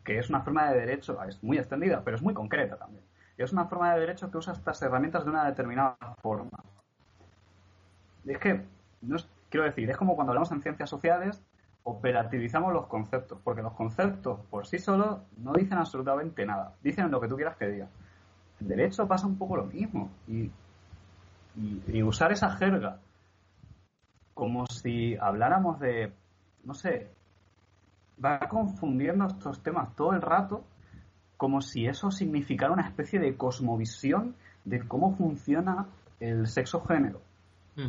que 0.04 0.18
es 0.18 0.28
una 0.28 0.40
forma 0.42 0.70
de 0.70 0.80
derecho, 0.80 1.22
es 1.24 1.42
muy 1.42 1.58
extendida, 1.58 2.02
pero 2.04 2.16
es 2.16 2.22
muy 2.22 2.34
concreta 2.34 2.76
también 2.76 3.02
es 3.44 3.52
una 3.52 3.66
forma 3.66 3.94
de 3.94 4.00
derecho 4.00 4.30
que 4.30 4.38
usa 4.38 4.52
estas 4.52 4.80
herramientas 4.82 5.24
de 5.24 5.30
una 5.30 5.44
determinada 5.44 5.96
forma. 6.20 6.62
es 8.26 8.38
que, 8.38 8.62
no 9.00 9.16
quiero 9.48 9.64
decir, 9.64 9.90
es 9.90 9.96
como 9.96 10.14
cuando 10.14 10.32
hablamos 10.32 10.52
en 10.52 10.60
ciencias 10.60 10.90
sociales, 10.90 11.42
operativizamos 11.84 12.72
los 12.72 12.86
conceptos, 12.86 13.38
porque 13.42 13.62
los 13.62 13.72
conceptos 13.72 14.40
por 14.50 14.66
sí 14.66 14.78
solos 14.78 15.20
no 15.38 15.52
dicen 15.52 15.78
absolutamente 15.78 16.44
nada, 16.44 16.74
dicen 16.82 17.10
lo 17.10 17.20
que 17.20 17.28
tú 17.28 17.36
quieras 17.36 17.56
que 17.56 17.68
diga. 17.68 17.88
En 18.60 18.68
derecho 18.68 19.08
pasa 19.08 19.26
un 19.26 19.38
poco 19.38 19.56
lo 19.56 19.64
mismo, 19.64 20.10
y, 20.28 20.50
y 21.88 22.02
usar 22.02 22.32
esa 22.32 22.50
jerga 22.50 22.98
como 24.40 24.66
si 24.66 25.16
habláramos 25.16 25.78
de, 25.80 26.14
no 26.64 26.72
sé, 26.72 27.10
va 28.24 28.38
confundiendo 28.48 29.26
estos 29.26 29.62
temas 29.62 29.94
todo 29.96 30.12
el 30.12 30.22
rato 30.22 30.64
como 31.36 31.60
si 31.60 31.86
eso 31.86 32.10
significara 32.10 32.72
una 32.72 32.86
especie 32.86 33.18
de 33.18 33.36
cosmovisión 33.36 34.34
de 34.64 34.86
cómo 34.86 35.14
funciona 35.16 35.86
el 36.20 36.46
sexo 36.46 36.82
género. 36.84 37.20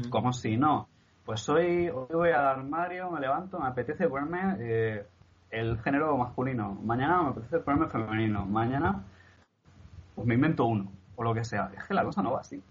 Como 0.10 0.32
si 0.32 0.56
no, 0.56 0.88
pues 1.26 1.48
hoy, 1.50 1.90
hoy 1.90 2.08
voy 2.12 2.30
al 2.30 2.46
armario, 2.46 3.10
me 3.12 3.20
levanto, 3.20 3.60
me 3.60 3.68
apetece 3.68 4.08
ponerme 4.08 4.56
eh, 4.60 5.06
el 5.50 5.80
género 5.82 6.18
masculino, 6.18 6.74
mañana 6.84 7.22
me 7.24 7.30
apetece 7.30 7.60
ponerme 7.60 7.88
femenino, 7.88 8.46
mañana 8.46 9.04
pues 10.16 10.28
me 10.28 10.36
invento 10.36 10.66
uno, 10.66 10.92
o 11.16 11.24
lo 11.24 11.34
que 11.34 11.44
sea. 11.44 11.72
Es 11.78 11.84
que 11.86 11.94
la 11.94 12.04
cosa 12.04 12.22
no 12.22 12.32
va 12.34 12.42
así. 12.42 12.62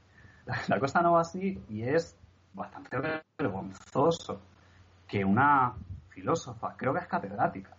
La, 0.69 0.81
cosa 0.81 1.01
no 1.01 1.13
va 1.13 1.21
así 1.21 1.63
y 1.69 1.83
es 1.83 2.17
bastante 2.55 2.97
vergonzoso 3.39 4.41
que 5.07 5.25
una 5.25 5.75
filósofa, 6.09 6.75
creo 6.77 6.93
que 6.93 7.01
es 7.01 7.07
catedrática, 7.07 7.77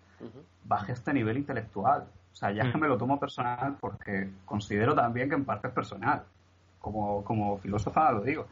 baje 0.64 0.94
este 0.94 1.12
nivel 1.12 1.38
intelectual 1.38 2.08
o 2.32 2.36
sea, 2.36 2.52
ya 2.52 2.72
que 2.72 2.78
mm. 2.78 2.82
me 2.82 2.88
lo 2.88 2.98
tomo 2.98 3.20
personal 3.20 3.78
porque 3.80 4.30
considero 4.46 4.96
también 4.96 5.30
que 5.30 5.36
en 5.36 5.46
parte 5.46 5.68
es 5.68 5.74
personal. 5.74 6.24
Como, 6.80 7.24
como 7.24 7.58
filósofa 7.58 8.12
lo 8.12 8.22
digo. 8.22 8.48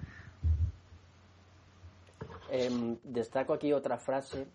Em, 2.52 2.98
destaco 3.04 3.54
aquí 3.54 3.74
otra 3.74 3.98
frase 3.98 4.48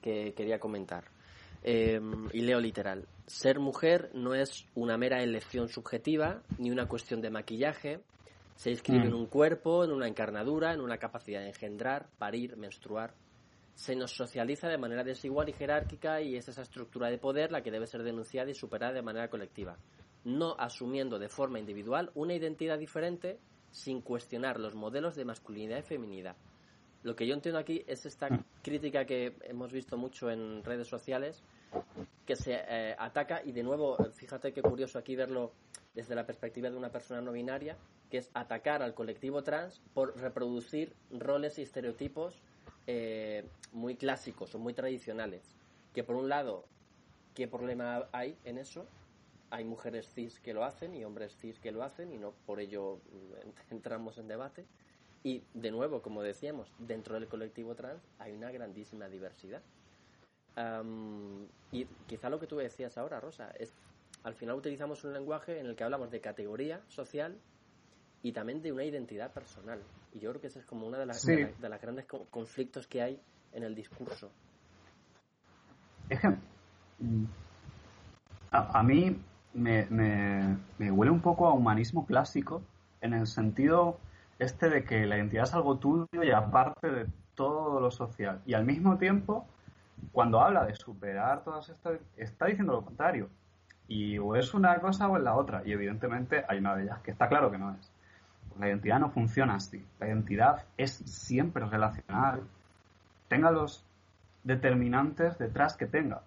que 0.00 0.32
quería 0.34 0.58
comentar. 0.58 1.04
Em, 1.62 2.28
y 2.32 2.40
leo 2.40 2.58
literal. 2.58 3.06
Ser 3.26 3.58
mujer 3.58 4.10
no 4.14 4.34
es 4.34 4.66
una 4.74 4.96
mera 4.96 5.22
elección 5.22 5.68
subjetiva 5.68 6.42
ni 6.58 6.70
una 6.70 6.86
cuestión 6.86 7.20
de 7.20 7.30
maquillaje. 7.30 8.00
Se 8.56 8.70
inscribe 8.70 9.04
en 9.06 9.12
mm. 9.12 9.20
un 9.20 9.26
cuerpo, 9.26 9.84
en 9.84 9.92
una 9.92 10.08
encarnadura, 10.08 10.72
en 10.72 10.80
una 10.80 10.98
capacidad 10.98 11.40
de 11.40 11.48
engendrar, 11.48 12.08
parir, 12.18 12.56
menstruar, 12.56 13.14
se 13.80 13.96
nos 13.96 14.12
socializa 14.12 14.68
de 14.68 14.76
manera 14.76 15.04
desigual 15.04 15.48
y 15.48 15.54
jerárquica 15.54 16.20
y 16.20 16.36
es 16.36 16.46
esa 16.48 16.60
estructura 16.60 17.08
de 17.08 17.16
poder 17.16 17.50
la 17.50 17.62
que 17.62 17.70
debe 17.70 17.86
ser 17.86 18.02
denunciada 18.02 18.50
y 18.50 18.54
superada 18.54 18.92
de 18.92 19.00
manera 19.00 19.30
colectiva, 19.30 19.78
no 20.22 20.54
asumiendo 20.58 21.18
de 21.18 21.30
forma 21.30 21.58
individual 21.58 22.10
una 22.14 22.34
identidad 22.34 22.78
diferente 22.78 23.38
sin 23.70 24.02
cuestionar 24.02 24.60
los 24.60 24.74
modelos 24.74 25.14
de 25.14 25.24
masculinidad 25.24 25.78
y 25.78 25.82
feminidad. 25.82 26.36
Lo 27.02 27.16
que 27.16 27.26
yo 27.26 27.34
entiendo 27.34 27.58
aquí 27.58 27.82
es 27.86 28.04
esta 28.04 28.28
mm. 28.28 28.44
crítica 28.62 29.04
que 29.04 29.34
hemos 29.42 29.72
visto 29.72 29.96
mucho 29.96 30.30
en 30.30 30.62
redes 30.64 30.88
sociales, 30.88 31.42
que 32.26 32.36
se 32.36 32.52
eh, 32.54 32.94
ataca, 32.98 33.42
y 33.44 33.52
de 33.52 33.62
nuevo, 33.62 33.96
fíjate 34.12 34.52
qué 34.52 34.62
curioso 34.62 34.98
aquí 34.98 35.16
verlo 35.16 35.52
desde 35.94 36.14
la 36.14 36.26
perspectiva 36.26 36.70
de 36.70 36.76
una 36.76 36.90
persona 36.90 37.20
no 37.20 37.32
binaria, 37.32 37.76
que 38.10 38.18
es 38.18 38.30
atacar 38.34 38.82
al 38.82 38.94
colectivo 38.94 39.42
trans 39.42 39.80
por 39.94 40.16
reproducir 40.18 40.94
roles 41.10 41.58
y 41.58 41.62
estereotipos 41.62 42.42
eh, 42.86 43.48
muy 43.72 43.96
clásicos 43.96 44.54
o 44.54 44.58
muy 44.58 44.74
tradicionales. 44.74 45.56
Que 45.94 46.04
por 46.04 46.16
un 46.16 46.28
lado, 46.28 46.64
¿qué 47.34 47.48
problema 47.48 48.08
hay 48.12 48.36
en 48.44 48.58
eso? 48.58 48.86
Hay 49.50 49.64
mujeres 49.64 50.12
cis 50.12 50.38
que 50.40 50.54
lo 50.54 50.64
hacen 50.64 50.94
y 50.94 51.04
hombres 51.04 51.36
cis 51.36 51.58
que 51.58 51.72
lo 51.72 51.82
hacen 51.82 52.12
y 52.12 52.18
no 52.18 52.32
por 52.46 52.60
ello 52.60 53.00
mm, 53.12 53.70
entramos 53.72 54.18
en 54.18 54.28
debate. 54.28 54.66
Y 55.22 55.42
de 55.52 55.70
nuevo, 55.70 56.00
como 56.00 56.22
decíamos, 56.22 56.72
dentro 56.78 57.14
del 57.14 57.28
colectivo 57.28 57.74
trans 57.74 58.02
hay 58.18 58.32
una 58.32 58.50
grandísima 58.50 59.08
diversidad. 59.08 59.62
y 61.72 61.84
quizá 62.06 62.30
lo 62.30 62.40
que 62.40 62.46
tú 62.46 62.56
decías 62.56 62.96
ahora, 62.98 63.20
Rosa, 63.20 63.50
es 63.58 63.72
al 64.22 64.34
final 64.34 64.56
utilizamos 64.56 65.04
un 65.04 65.12
lenguaje 65.12 65.58
en 65.58 65.66
el 65.66 65.76
que 65.76 65.84
hablamos 65.84 66.10
de 66.10 66.20
categoría 66.20 66.80
social 66.88 67.38
y 68.22 68.32
también 68.32 68.60
de 68.60 68.72
una 68.72 68.84
identidad 68.84 69.32
personal. 69.32 69.80
Y 70.12 70.18
yo 70.18 70.30
creo 70.30 70.40
que 70.40 70.48
ese 70.48 70.58
es 70.58 70.66
como 70.66 70.86
uno 70.86 70.98
de, 70.98 71.06
las, 71.06 71.24
de, 71.24 71.54
los 71.60 71.80
grandes 71.80 72.06
conflictos 72.30 72.86
que 72.86 73.00
hay 73.00 73.20
en 73.52 73.62
el 73.62 73.74
discurso. 73.74 74.30
Es 76.08 76.20
que 76.20 76.28
a, 78.50 78.82
mí 78.82 79.16
me, 79.54 79.86
me, 79.86 80.90
huele 80.90 81.10
un 81.10 81.20
poco 81.20 81.46
a 81.46 81.54
humanismo 81.54 82.04
clásico 82.04 82.62
en 83.00 83.14
el 83.14 83.26
sentido 83.26 83.98
este 84.40 84.70
de 84.70 84.84
que 84.84 85.06
la 85.06 85.18
identidad 85.18 85.44
es 85.44 85.54
algo 85.54 85.78
tuyo 85.78 86.08
y 86.22 86.30
aparte 86.30 86.90
de 86.90 87.06
todo 87.34 87.78
lo 87.78 87.90
social. 87.90 88.40
Y 88.46 88.54
al 88.54 88.64
mismo 88.64 88.96
tiempo, 88.96 89.46
cuando 90.12 90.40
habla 90.40 90.64
de 90.64 90.74
superar 90.74 91.44
todas 91.44 91.68
estas, 91.68 92.00
está 92.16 92.46
diciendo 92.46 92.72
lo 92.72 92.84
contrario. 92.84 93.28
Y 93.86 94.18
o 94.18 94.34
es 94.34 94.54
una 94.54 94.78
cosa 94.80 95.08
o 95.08 95.16
es 95.18 95.22
la 95.22 95.36
otra. 95.36 95.62
Y 95.66 95.72
evidentemente 95.72 96.44
hay 96.48 96.58
una 96.58 96.74
de 96.74 96.84
ellas 96.84 97.00
que 97.00 97.10
está 97.10 97.28
claro 97.28 97.50
que 97.50 97.58
no 97.58 97.74
es. 97.74 97.92
La 98.58 98.68
identidad 98.68 98.98
no 98.98 99.10
funciona 99.10 99.56
así. 99.56 99.84
La 99.98 100.08
identidad 100.08 100.64
es 100.78 100.92
siempre 100.92 101.66
relacional. 101.66 102.42
Tenga 103.28 103.50
los 103.50 103.84
determinantes 104.42 105.36
detrás 105.38 105.76
que 105.76 105.86
tenga. 105.86 106.22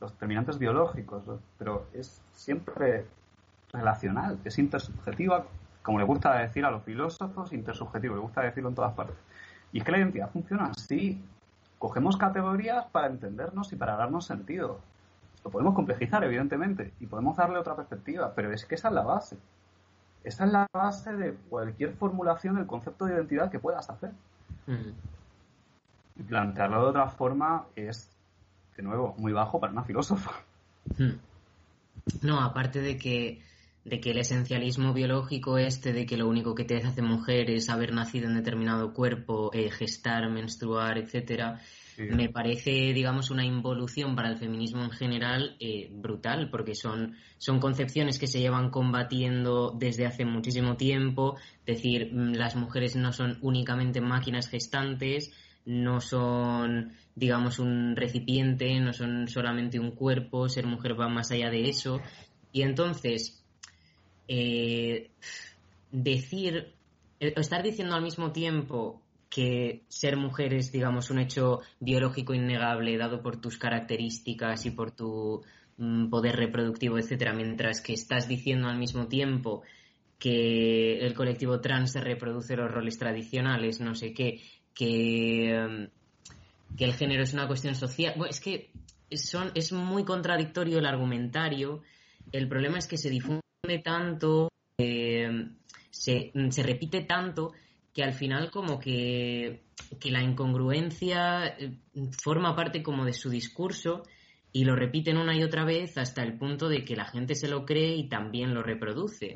Los 0.00 0.12
determinantes 0.12 0.58
biológicos, 0.58 1.24
pero 1.58 1.86
es 1.94 2.22
siempre 2.32 3.06
relacional, 3.72 4.38
es 4.44 4.58
intersubjetiva, 4.58 5.46
como 5.90 5.98
le 5.98 6.04
gusta 6.04 6.38
decir 6.38 6.64
a 6.64 6.70
los 6.70 6.84
filósofos, 6.84 7.52
intersubjetivo, 7.52 8.14
le 8.14 8.20
gusta 8.20 8.42
decirlo 8.42 8.68
en 8.68 8.76
todas 8.76 8.92
partes. 8.92 9.16
Y 9.72 9.78
es 9.78 9.84
que 9.84 9.90
la 9.90 9.98
identidad 9.98 10.30
funciona 10.30 10.66
así. 10.66 11.20
Cogemos 11.80 12.16
categorías 12.16 12.86
para 12.92 13.08
entendernos 13.08 13.72
y 13.72 13.76
para 13.76 13.96
darnos 13.96 14.24
sentido. 14.24 14.78
Lo 15.42 15.50
podemos 15.50 15.74
complejizar, 15.74 16.22
evidentemente, 16.22 16.92
y 17.00 17.06
podemos 17.06 17.36
darle 17.36 17.58
otra 17.58 17.74
perspectiva, 17.74 18.32
pero 18.36 18.52
es 18.52 18.64
que 18.66 18.76
esa 18.76 18.86
es 18.86 18.94
la 18.94 19.02
base. 19.02 19.36
Esa 20.22 20.44
es 20.44 20.52
la 20.52 20.68
base 20.72 21.12
de 21.12 21.34
cualquier 21.48 21.92
formulación 21.94 22.54
del 22.54 22.68
concepto 22.68 23.06
de 23.06 23.14
identidad 23.14 23.50
que 23.50 23.58
puedas 23.58 23.90
hacer. 23.90 24.12
Y 26.14 26.22
plantearlo 26.22 26.84
de 26.84 26.88
otra 26.90 27.08
forma 27.08 27.64
es, 27.74 28.16
de 28.76 28.84
nuevo, 28.84 29.16
muy 29.18 29.32
bajo 29.32 29.58
para 29.58 29.72
una 29.72 29.82
filósofa. 29.82 30.30
No, 32.22 32.40
aparte 32.40 32.80
de 32.80 32.96
que 32.96 33.42
de 33.90 34.00
que 34.00 34.12
el 34.12 34.18
esencialismo 34.18 34.94
biológico 34.94 35.58
este, 35.58 35.92
de 35.92 36.06
que 36.06 36.16
lo 36.16 36.28
único 36.28 36.54
que 36.54 36.64
te 36.64 36.76
hace 36.76 37.02
mujer 37.02 37.50
es 37.50 37.68
haber 37.68 37.92
nacido 37.92 38.28
en 38.28 38.36
determinado 38.36 38.92
cuerpo, 38.94 39.50
eh, 39.52 39.68
gestar, 39.68 40.30
menstruar, 40.30 40.96
etcétera, 40.96 41.60
me 41.98 42.30
parece, 42.30 42.70
digamos, 42.94 43.30
una 43.30 43.44
involución 43.44 44.16
para 44.16 44.30
el 44.30 44.38
feminismo 44.38 44.82
en 44.84 44.90
general 44.90 45.56
eh, 45.60 45.90
brutal, 45.92 46.48
porque 46.48 46.74
son, 46.74 47.16
son 47.36 47.60
concepciones 47.60 48.18
que 48.18 48.26
se 48.26 48.40
llevan 48.40 48.70
combatiendo 48.70 49.76
desde 49.76 50.06
hace 50.06 50.24
muchísimo 50.24 50.76
tiempo. 50.76 51.36
Es 51.66 51.76
decir, 51.76 52.10
mm, 52.10 52.34
las 52.36 52.56
mujeres 52.56 52.96
no 52.96 53.12
son 53.12 53.38
únicamente 53.42 54.00
máquinas 54.00 54.48
gestantes, 54.48 55.30
no 55.66 56.00
son, 56.00 56.92
digamos, 57.16 57.58
un 57.58 57.96
recipiente, 57.96 58.80
no 58.80 58.94
son 58.94 59.28
solamente 59.28 59.78
un 59.78 59.90
cuerpo, 59.90 60.48
ser 60.48 60.66
mujer 60.66 60.98
va 60.98 61.08
más 61.08 61.32
allá 61.32 61.50
de 61.50 61.68
eso. 61.68 62.00
Y 62.50 62.62
entonces, 62.62 63.39
eh, 64.32 65.10
decir, 65.90 66.72
eh, 67.18 67.34
estar 67.36 67.64
diciendo 67.64 67.96
al 67.96 68.02
mismo 68.02 68.30
tiempo 68.30 69.02
que 69.28 69.82
ser 69.88 70.16
mujer 70.16 70.54
es, 70.54 70.70
digamos, 70.70 71.10
un 71.10 71.18
hecho 71.18 71.62
biológico 71.80 72.32
innegable 72.32 72.96
dado 72.96 73.22
por 73.22 73.40
tus 73.40 73.58
características 73.58 74.66
y 74.66 74.70
por 74.70 74.92
tu 74.92 75.42
mm, 75.78 76.10
poder 76.10 76.36
reproductivo, 76.36 76.96
etcétera, 76.96 77.32
mientras 77.32 77.80
que 77.80 77.92
estás 77.92 78.28
diciendo 78.28 78.68
al 78.68 78.78
mismo 78.78 79.08
tiempo 79.08 79.62
que 80.20 81.00
el 81.00 81.12
colectivo 81.14 81.60
trans 81.60 81.90
se 81.90 82.00
reproduce 82.00 82.54
los 82.54 82.70
roles 82.70 82.98
tradicionales, 82.98 83.80
no 83.80 83.96
sé 83.96 84.14
qué, 84.14 84.40
que, 84.72 85.88
mm, 86.78 86.82
el 86.84 86.94
género 86.94 87.24
es 87.24 87.34
una 87.34 87.48
cuestión 87.48 87.74
social. 87.74 88.14
Bueno, 88.16 88.30
es 88.30 88.40
que 88.40 88.70
es 89.10 89.72
muy 89.72 90.04
contradictorio 90.04 90.78
el 90.78 90.86
argumentario. 90.86 91.82
El 92.30 92.46
problema 92.48 92.78
es 92.78 92.86
que 92.86 92.96
se 92.96 93.10
difunde 93.10 93.40
tanto, 93.78 94.50
eh, 94.78 95.48
se, 95.90 96.32
se 96.50 96.62
repite 96.62 97.02
tanto 97.02 97.52
que 97.94 98.02
al 98.02 98.12
final 98.12 98.50
como 98.50 98.78
que, 98.78 99.62
la 100.04 100.22
incongruencia 100.22 101.46
eh, 101.46 101.72
forma 102.22 102.54
parte 102.54 102.82
como 102.82 103.04
de 103.04 103.12
su 103.12 103.28
discurso 103.28 104.04
y 104.52 104.64
lo 104.64 104.76
repiten 104.76 105.16
una 105.16 105.36
y 105.36 105.42
otra 105.42 105.64
vez 105.64 105.96
hasta 105.98 106.22
el 106.22 106.36
punto 106.38 106.68
de 106.68 106.84
que 106.84 106.96
la 106.96 107.04
gente 107.04 107.34
se 107.34 107.48
lo 107.48 107.64
cree 107.64 107.96
y 107.96 108.08
también 108.08 108.54
lo 108.54 108.62
reproduce. 108.62 109.34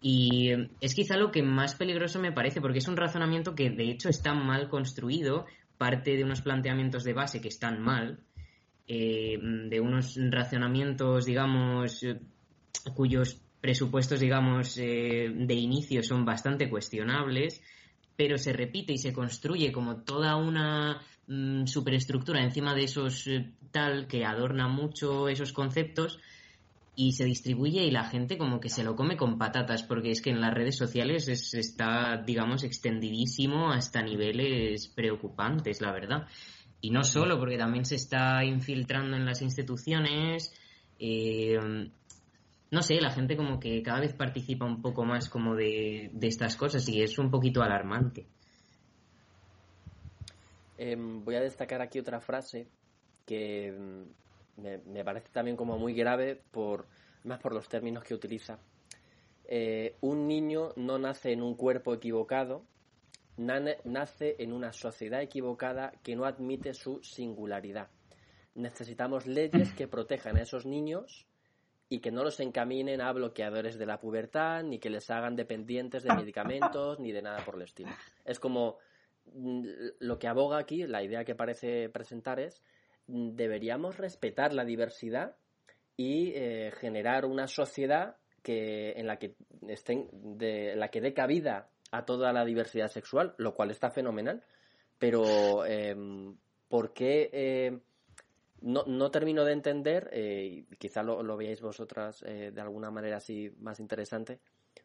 Y 0.00 0.50
eh, 0.50 0.70
es 0.80 0.94
quizá 0.94 1.16
lo 1.16 1.30
que 1.30 1.42
más 1.42 1.74
peligroso 1.74 2.18
me 2.18 2.32
parece, 2.32 2.60
porque 2.60 2.78
es 2.78 2.88
un 2.88 2.96
razonamiento 2.96 3.54
que 3.54 3.70
de 3.70 3.90
hecho 3.90 4.08
está 4.08 4.34
mal 4.34 4.68
construido, 4.68 5.46
parte 5.78 6.16
de 6.16 6.24
unos 6.24 6.42
planteamientos 6.42 7.04
de 7.04 7.12
base 7.12 7.40
que 7.40 7.48
están 7.48 7.80
mal, 7.80 8.20
eh, 8.88 9.38
de 9.40 9.80
unos 9.80 10.18
razonamientos, 10.30 11.24
digamos, 11.24 12.04
cuyos 12.94 13.41
presupuestos, 13.62 14.18
digamos, 14.18 14.76
eh, 14.76 15.32
de 15.32 15.54
inicio 15.54 16.02
son 16.02 16.24
bastante 16.24 16.68
cuestionables, 16.68 17.62
pero 18.16 18.36
se 18.36 18.52
repite 18.52 18.92
y 18.92 18.98
se 18.98 19.12
construye 19.12 19.70
como 19.70 20.02
toda 20.02 20.34
una 20.34 21.00
mm, 21.28 21.66
superestructura 21.66 22.42
encima 22.42 22.74
de 22.74 22.82
esos 22.82 23.28
eh, 23.28 23.52
tal 23.70 24.08
que 24.08 24.24
adorna 24.24 24.66
mucho 24.66 25.28
esos 25.28 25.52
conceptos 25.52 26.18
y 26.96 27.12
se 27.12 27.24
distribuye 27.24 27.84
y 27.84 27.92
la 27.92 28.04
gente 28.04 28.36
como 28.36 28.58
que 28.58 28.68
se 28.68 28.82
lo 28.82 28.96
come 28.96 29.16
con 29.16 29.38
patatas 29.38 29.84
porque 29.84 30.10
es 30.10 30.20
que 30.20 30.30
en 30.30 30.40
las 30.40 30.52
redes 30.52 30.76
sociales 30.76 31.28
está 31.28 32.20
digamos 32.26 32.64
extendidísimo 32.64 33.70
hasta 33.70 34.02
niveles 34.02 34.88
preocupantes 34.88 35.80
la 35.80 35.92
verdad. 35.92 36.26
Y 36.80 36.90
no 36.90 37.04
solo 37.04 37.38
porque 37.38 37.56
también 37.56 37.84
se 37.84 37.94
está 37.94 38.44
infiltrando 38.44 39.16
en 39.16 39.24
las 39.24 39.40
instituciones 39.40 40.52
eh, 40.98 41.58
no 42.72 42.82
sé, 42.82 42.98
la 43.02 43.10
gente 43.10 43.36
como 43.36 43.60
que 43.60 43.82
cada 43.82 44.00
vez 44.00 44.14
participa 44.14 44.64
un 44.64 44.80
poco 44.80 45.04
más 45.04 45.28
como 45.28 45.54
de, 45.54 46.10
estas 46.22 46.56
cosas 46.56 46.88
y 46.88 47.02
es 47.02 47.18
un 47.18 47.30
poquito 47.30 47.62
alarmante. 47.62 48.26
Em, 50.78 51.22
voy 51.22 51.34
a 51.34 51.42
destacar 51.42 51.82
aquí 51.82 51.98
otra 51.98 52.18
frase 52.20 52.66
que 53.26 53.70
mm, 53.70 54.90
me, 54.90 55.04
parece 55.04 55.28
también 55.30 55.54
como 55.54 55.76
muy 55.76 55.92
grave 55.92 56.40
por 56.50 56.86
más 57.24 57.40
por 57.40 57.52
los 57.52 57.68
términos 57.68 58.04
que 58.04 58.14
utiliza. 58.14 58.58
Eh, 59.44 59.96
un 60.00 60.26
niño 60.26 60.70
no 60.76 60.98
nace 60.98 61.32
en 61.32 61.42
un 61.42 61.54
cuerpo 61.54 61.92
equivocado, 61.92 62.64
nace 63.36 64.36
en 64.38 64.50
una 64.50 64.72
sociedad 64.72 65.20
equivocada 65.20 65.92
que 66.02 66.16
no 66.16 66.24
admite 66.24 66.72
su 66.72 67.02
singularidad. 67.02 67.90
Necesitamos 68.54 69.26
leyes 69.26 69.74
que 69.74 69.88
protejan 69.88 70.38
a 70.38 70.42
esos 70.42 70.64
niños 70.64 71.26
y 71.92 72.00
que 72.00 72.10
no 72.10 72.24
los 72.24 72.40
encaminen 72.40 73.02
a 73.02 73.12
bloqueadores 73.12 73.76
de 73.76 73.84
la 73.84 74.00
pubertad, 74.00 74.62
ni 74.62 74.78
que 74.78 74.88
les 74.88 75.10
hagan 75.10 75.36
dependientes 75.36 76.02
de 76.02 76.14
medicamentos, 76.14 76.98
ni 76.98 77.12
de 77.12 77.20
nada 77.20 77.44
por 77.44 77.56
el 77.56 77.62
estilo. 77.62 77.90
Es 78.24 78.40
como 78.40 78.78
mm, 79.26 79.62
lo 79.98 80.18
que 80.18 80.26
aboga 80.26 80.56
aquí, 80.56 80.86
la 80.86 81.02
idea 81.02 81.26
que 81.26 81.34
parece 81.34 81.90
presentar 81.90 82.40
es, 82.40 82.62
mm, 83.08 83.34
deberíamos 83.34 83.98
respetar 83.98 84.54
la 84.54 84.64
diversidad 84.64 85.36
y 85.94 86.32
eh, 86.34 86.72
generar 86.80 87.26
una 87.26 87.46
sociedad 87.46 88.16
que, 88.42 88.92
en 88.92 89.06
la 89.06 89.18
que 89.18 89.34
estén, 89.68 90.08
de, 90.38 90.74
la 90.76 90.88
que 90.88 91.02
dé 91.02 91.12
cabida 91.12 91.68
a 91.90 92.06
toda 92.06 92.32
la 92.32 92.46
diversidad 92.46 92.88
sexual, 92.88 93.34
lo 93.36 93.54
cual 93.54 93.70
está 93.70 93.90
fenomenal. 93.90 94.42
Pero, 94.98 95.66
em, 95.66 96.38
¿por 96.70 96.94
qué 96.94 97.28
eh, 97.34 97.80
no, 98.62 98.84
no 98.86 99.10
termino 99.10 99.44
de 99.44 99.52
entender, 99.52 100.08
eh, 100.12 100.64
quizá 100.78 101.02
lo, 101.02 101.22
lo, 101.22 101.36
veáis 101.36 101.60
vosotras 101.60 102.22
eh, 102.26 102.50
de 102.52 102.60
alguna 102.60 102.90
manera 102.90 103.18
así 103.18 103.52
más 103.58 103.80
interesante, 103.80 104.40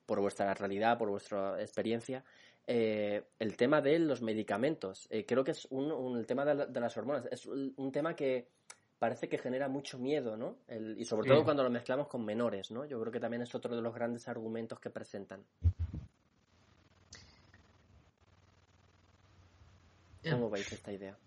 por 0.06 0.20
vuestra 0.20 0.54
realidad, 0.54 0.98
por 0.98 1.10
vuestra 1.10 1.62
experiencia, 1.62 2.24
eh, 2.66 3.24
el 3.40 3.56
tema 3.56 3.82
de 3.82 3.98
los 4.00 4.22
medicamentos. 4.22 5.08
Eh, 5.10 5.26
creo 5.26 5.44
que 5.44 5.52
es 5.52 5.66
un, 5.70 6.18
el 6.18 6.26
tema 6.26 6.44
de, 6.44 6.80
las 6.80 6.98
hormonas. 6.98 7.26
Es 7.32 7.46
un, 7.46 7.92
tema 7.92 8.16
que 8.16 8.50
parece 9.00 9.30
que 9.30 9.38
genera 9.38 9.70
mucho 9.70 9.98
miedo, 9.98 10.36
¿no? 10.36 10.58
y 10.98 11.06
sobre 11.06 11.30
todo 11.30 11.44
cuando 11.44 11.64
lo 11.64 11.70
mezclamos 11.70 12.08
con 12.08 12.26
menores, 12.26 12.72
¿no? 12.72 12.84
Yo 12.84 13.00
creo 13.00 13.12
que 13.12 13.20
también 13.20 13.44
es 13.44 13.54
otro 13.56 13.76
de 13.76 13.82
los 13.82 13.94
grandes 13.94 14.28
argumentos 14.28 14.80
que 14.80 14.90
presentan. 14.90 15.46
¿Cómo 20.30 20.50
veis 20.50 20.72
esta 20.74 20.92
idea? 20.92 21.18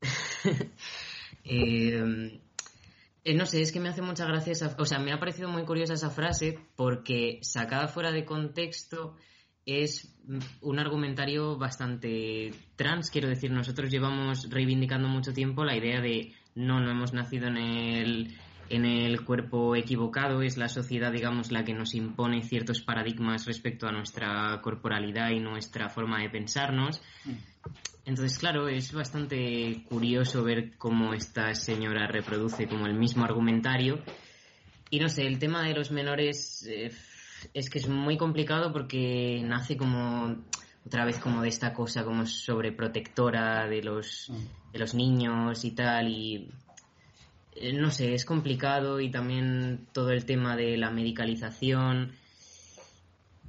Eh, 1.48 2.40
eh, 3.24 3.34
no 3.34 3.46
sé, 3.46 3.60
es 3.60 3.72
que 3.72 3.80
me 3.80 3.88
hace 3.88 4.02
mucha 4.02 4.24
gracia 4.26 4.52
esa, 4.52 4.74
o 4.78 4.84
sea, 4.84 4.98
me 4.98 5.12
ha 5.12 5.18
parecido 5.18 5.48
muy 5.48 5.64
curiosa 5.64 5.94
esa 5.94 6.10
frase 6.10 6.58
porque 6.76 7.40
sacada 7.42 7.88
fuera 7.88 8.12
de 8.12 8.24
contexto 8.24 9.16
es 9.66 10.14
un 10.62 10.78
argumentario 10.78 11.58
bastante 11.58 12.54
trans, 12.76 13.10
quiero 13.10 13.28
decir, 13.28 13.50
nosotros 13.50 13.90
llevamos 13.90 14.48
reivindicando 14.48 15.08
mucho 15.08 15.34
tiempo 15.34 15.64
la 15.64 15.76
idea 15.76 16.00
de 16.00 16.32
no, 16.54 16.80
no 16.80 16.90
hemos 16.90 17.12
nacido 17.12 17.48
en 17.48 17.58
el, 17.58 18.34
en 18.70 18.86
el 18.86 19.24
cuerpo 19.24 19.76
equivocado, 19.76 20.40
es 20.40 20.56
la 20.56 20.68
sociedad, 20.68 21.12
digamos, 21.12 21.52
la 21.52 21.64
que 21.64 21.74
nos 21.74 21.94
impone 21.94 22.42
ciertos 22.42 22.80
paradigmas 22.80 23.46
respecto 23.46 23.86
a 23.86 23.92
nuestra 23.92 24.58
corporalidad 24.62 25.30
y 25.30 25.40
nuestra 25.40 25.90
forma 25.90 26.22
de 26.22 26.30
pensarnos. 26.30 27.02
Mm. 27.68 27.88
Entonces, 28.08 28.38
claro, 28.38 28.68
es 28.68 28.92
bastante 28.92 29.84
curioso 29.88 30.42
ver 30.42 30.78
cómo 30.78 31.12
esta 31.12 31.54
señora 31.54 32.06
reproduce 32.06 32.66
como 32.66 32.86
el 32.86 32.94
mismo 32.94 33.24
argumentario. 33.24 34.02
Y 34.90 34.98
no 34.98 35.10
sé, 35.10 35.26
el 35.26 35.38
tema 35.38 35.62
de 35.62 35.74
los 35.74 35.90
menores 35.90 36.66
eh, 36.66 36.90
es 37.52 37.68
que 37.68 37.78
es 37.78 37.88
muy 37.88 38.16
complicado 38.16 38.72
porque 38.72 39.42
nace 39.44 39.76
como 39.76 40.38
otra 40.86 41.04
vez 41.04 41.18
como 41.18 41.42
de 41.42 41.48
esta 41.50 41.74
cosa 41.74 42.02
como 42.02 42.24
sobreprotectora 42.24 43.68
de 43.68 43.82
los, 43.82 44.32
de 44.72 44.78
los 44.78 44.94
niños 44.94 45.62
y 45.66 45.72
tal 45.72 46.08
y 46.08 46.50
eh, 47.56 47.74
no 47.74 47.90
sé, 47.90 48.14
es 48.14 48.24
complicado 48.24 49.00
y 49.00 49.10
también 49.10 49.86
todo 49.92 50.12
el 50.12 50.24
tema 50.24 50.56
de 50.56 50.78
la 50.78 50.90
medicalización 50.90 52.12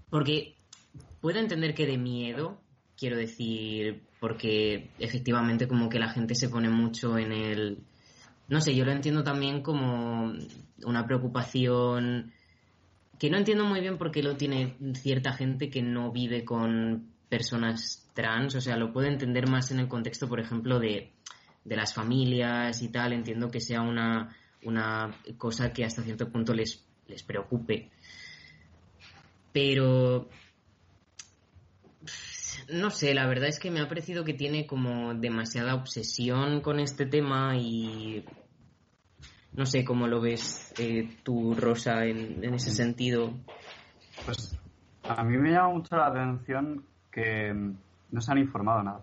porque 0.09 0.55
puedo 1.21 1.39
entender 1.39 1.73
que 1.73 1.85
de 1.85 1.97
miedo 1.97 2.59
quiero 2.97 3.15
decir, 3.15 4.01
porque 4.19 4.89
efectivamente 4.99 5.67
como 5.67 5.89
que 5.89 5.99
la 5.99 6.09
gente 6.09 6.35
se 6.35 6.49
pone 6.49 6.69
mucho 6.69 7.17
en 7.17 7.31
el... 7.31 7.77
No 8.47 8.61
sé, 8.61 8.75
yo 8.75 8.83
lo 8.83 8.91
entiendo 8.91 9.23
también 9.23 9.61
como 9.61 10.33
una 10.83 11.05
preocupación 11.05 12.33
que 13.19 13.29
no 13.29 13.37
entiendo 13.37 13.65
muy 13.65 13.81
bien 13.81 13.97
por 13.97 14.11
qué 14.11 14.23
lo 14.23 14.37
tiene 14.37 14.75
cierta 14.93 15.33
gente 15.33 15.69
que 15.69 15.81
no 15.81 16.11
vive 16.11 16.45
con 16.45 17.09
personas 17.27 18.09
trans, 18.13 18.55
o 18.55 18.61
sea, 18.61 18.77
lo 18.77 18.93
puedo 18.93 19.07
entender 19.07 19.47
más 19.47 19.71
en 19.71 19.79
el 19.79 19.87
contexto, 19.87 20.27
por 20.27 20.39
ejemplo, 20.39 20.79
de, 20.79 21.11
de 21.65 21.75
las 21.75 21.93
familias 21.93 22.81
y 22.81 22.87
tal, 22.87 23.13
entiendo 23.13 23.51
que 23.51 23.59
sea 23.59 23.81
una, 23.81 24.35
una 24.63 25.13
cosa 25.37 25.71
que 25.73 25.83
hasta 25.83 26.01
cierto 26.01 26.29
punto 26.31 26.53
les, 26.53 26.83
les 27.07 27.21
preocupe. 27.23 27.89
Pero 29.51 30.29
no 32.71 32.89
sé, 32.89 33.13
la 33.13 33.27
verdad 33.27 33.47
es 33.47 33.59
que 33.59 33.71
me 33.71 33.81
ha 33.81 33.87
parecido 33.87 34.23
que 34.23 34.33
tiene 34.33 34.67
como 34.67 35.13
demasiada 35.13 35.75
obsesión 35.75 36.61
con 36.61 36.79
este 36.79 37.05
tema 37.05 37.55
y 37.57 38.25
No 39.53 39.65
sé 39.65 39.83
cómo 39.83 40.07
lo 40.07 40.21
ves 40.21 40.73
eh, 40.77 41.17
tú, 41.23 41.55
Rosa, 41.55 42.05
en, 42.05 42.43
ese 42.53 42.71
sentido. 42.71 43.33
Pues 44.25 44.57
a 45.03 45.23
mí 45.23 45.37
me 45.37 45.51
llama 45.51 45.69
mucho 45.69 45.95
la 45.95 46.07
atención 46.07 46.85
que 47.11 47.53
no 48.11 48.21
se 48.21 48.31
han 48.31 48.37
informado 48.37 48.83
nada. 48.83 49.01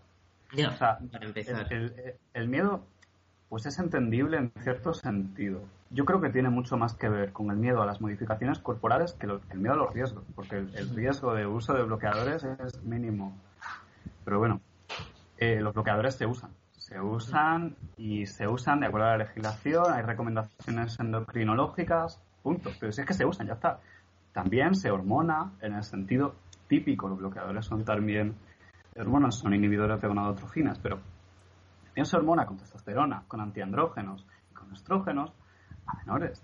Ya, 0.54 0.76
para 0.78 1.26
empezar. 1.26 1.66
el, 1.72 2.48
miedo, 2.48 2.84
pues 3.48 3.66
es 3.66 3.78
entendible 3.78 4.38
en 4.38 4.52
cierto 4.62 4.94
sentido. 4.94 5.62
Yo 5.90 6.04
creo 6.04 6.20
que 6.20 6.30
tiene 6.30 6.50
mucho 6.50 6.76
más 6.76 6.94
que 6.94 7.08
ver 7.08 7.32
con 7.32 7.50
el 7.50 7.56
miedo 7.56 7.82
a 7.82 7.86
las 7.86 8.00
modificaciones 8.00 8.58
corporales 8.58 9.12
que 9.14 9.26
el 9.26 9.58
miedo 9.58 9.74
a 9.74 9.78
los 9.78 9.92
riesgos, 9.92 10.24
porque 10.34 10.56
el, 10.56 10.90
riesgo 10.94 11.34
de 11.34 11.46
uso 11.46 11.74
de 11.74 11.82
bloqueadores 11.82 12.44
es 12.44 12.82
mínimo. 12.82 13.36
Pero 14.26 14.40
bueno, 14.40 14.60
eh, 15.38 15.60
los 15.60 15.72
bloqueadores 15.72 16.16
se 16.16 16.26
usan. 16.26 16.50
Se 16.72 17.00
usan 17.00 17.76
y 17.96 18.26
se 18.26 18.48
usan 18.48 18.80
de 18.80 18.86
acuerdo 18.86 19.06
a 19.06 19.10
la 19.10 19.18
legislación, 19.18 19.92
hay 19.92 20.02
recomendaciones 20.02 20.98
endocrinológicas, 20.98 22.20
punto. 22.42 22.70
Pero 22.80 22.90
si 22.90 23.02
es 23.02 23.06
que 23.06 23.14
se 23.14 23.24
usan, 23.24 23.46
ya 23.46 23.52
está. 23.52 23.78
También 24.32 24.74
se 24.74 24.90
hormona 24.90 25.52
en 25.60 25.74
el 25.74 25.84
sentido 25.84 26.34
típico. 26.66 27.08
Los 27.08 27.18
bloqueadores 27.18 27.64
son 27.64 27.84
también 27.84 28.34
hormonas, 28.96 29.36
son 29.36 29.54
inhibidores 29.54 30.00
de 30.00 30.08
gonadotrofinas, 30.08 30.80
pero 30.80 30.98
también 31.84 32.06
se 32.06 32.16
hormona 32.16 32.46
con 32.46 32.56
testosterona, 32.56 33.22
con 33.28 33.40
antiandrógenos 33.40 34.26
y 34.50 34.54
con 34.54 34.72
estrógenos 34.72 35.32
a 35.86 35.98
menores. 35.98 36.42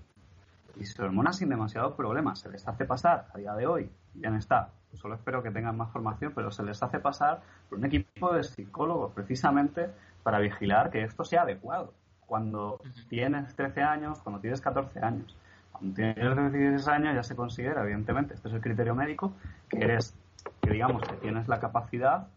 Y 0.76 0.85
se 0.85 1.03
hormona 1.03 1.33
sin 1.33 1.49
demasiados 1.49 1.97
problemas. 1.97 2.39
Se 2.39 2.49
les 2.49 2.66
hace 2.66 2.85
pasar 2.85 3.26
a 3.35 3.39
día 3.39 3.55
de 3.55 3.66
hoy, 3.66 3.91
bien 4.14 4.37
está, 4.37 4.70
solo 4.97 5.14
espero 5.14 5.43
que 5.43 5.51
tengan 5.51 5.76
más 5.76 5.90
formación, 5.90 6.32
pero 6.34 6.51
se 6.51 6.62
les 6.62 6.82
hace 6.82 6.99
pasar 6.99 7.40
por 7.68 7.78
un 7.78 7.84
equipo 7.84 8.32
de 8.32 8.45
psicólogos 8.45 9.12
precisamente 9.12 9.90
para 10.22 10.38
vigilar 10.38 10.90
que 10.90 11.03
esto 11.03 11.24
sea 11.24 11.43
adecuado. 11.43 11.93
Cuando 12.26 12.80
tienes 13.09 13.55
13 13.55 13.82
años, 13.82 14.20
cuando 14.20 14.40
tienes 14.40 14.61
14 14.61 15.01
años, 15.01 15.36
cuando 15.72 15.95
tienes 15.95 16.53
16 16.53 16.88
años 16.88 17.14
ya 17.14 17.22
se 17.22 17.36
considera, 17.36 17.82
evidentemente, 17.82 18.34
este 18.34 18.49
es 18.49 18.55
el 18.55 18.61
criterio 18.61 18.95
médico, 18.95 19.32
que 19.68 19.78
eres, 19.78 20.14
que 20.61 20.70
digamos 20.70 21.03
que 21.03 21.16
tienes 21.16 21.49
la 21.49 21.61
capacidad 21.61 22.28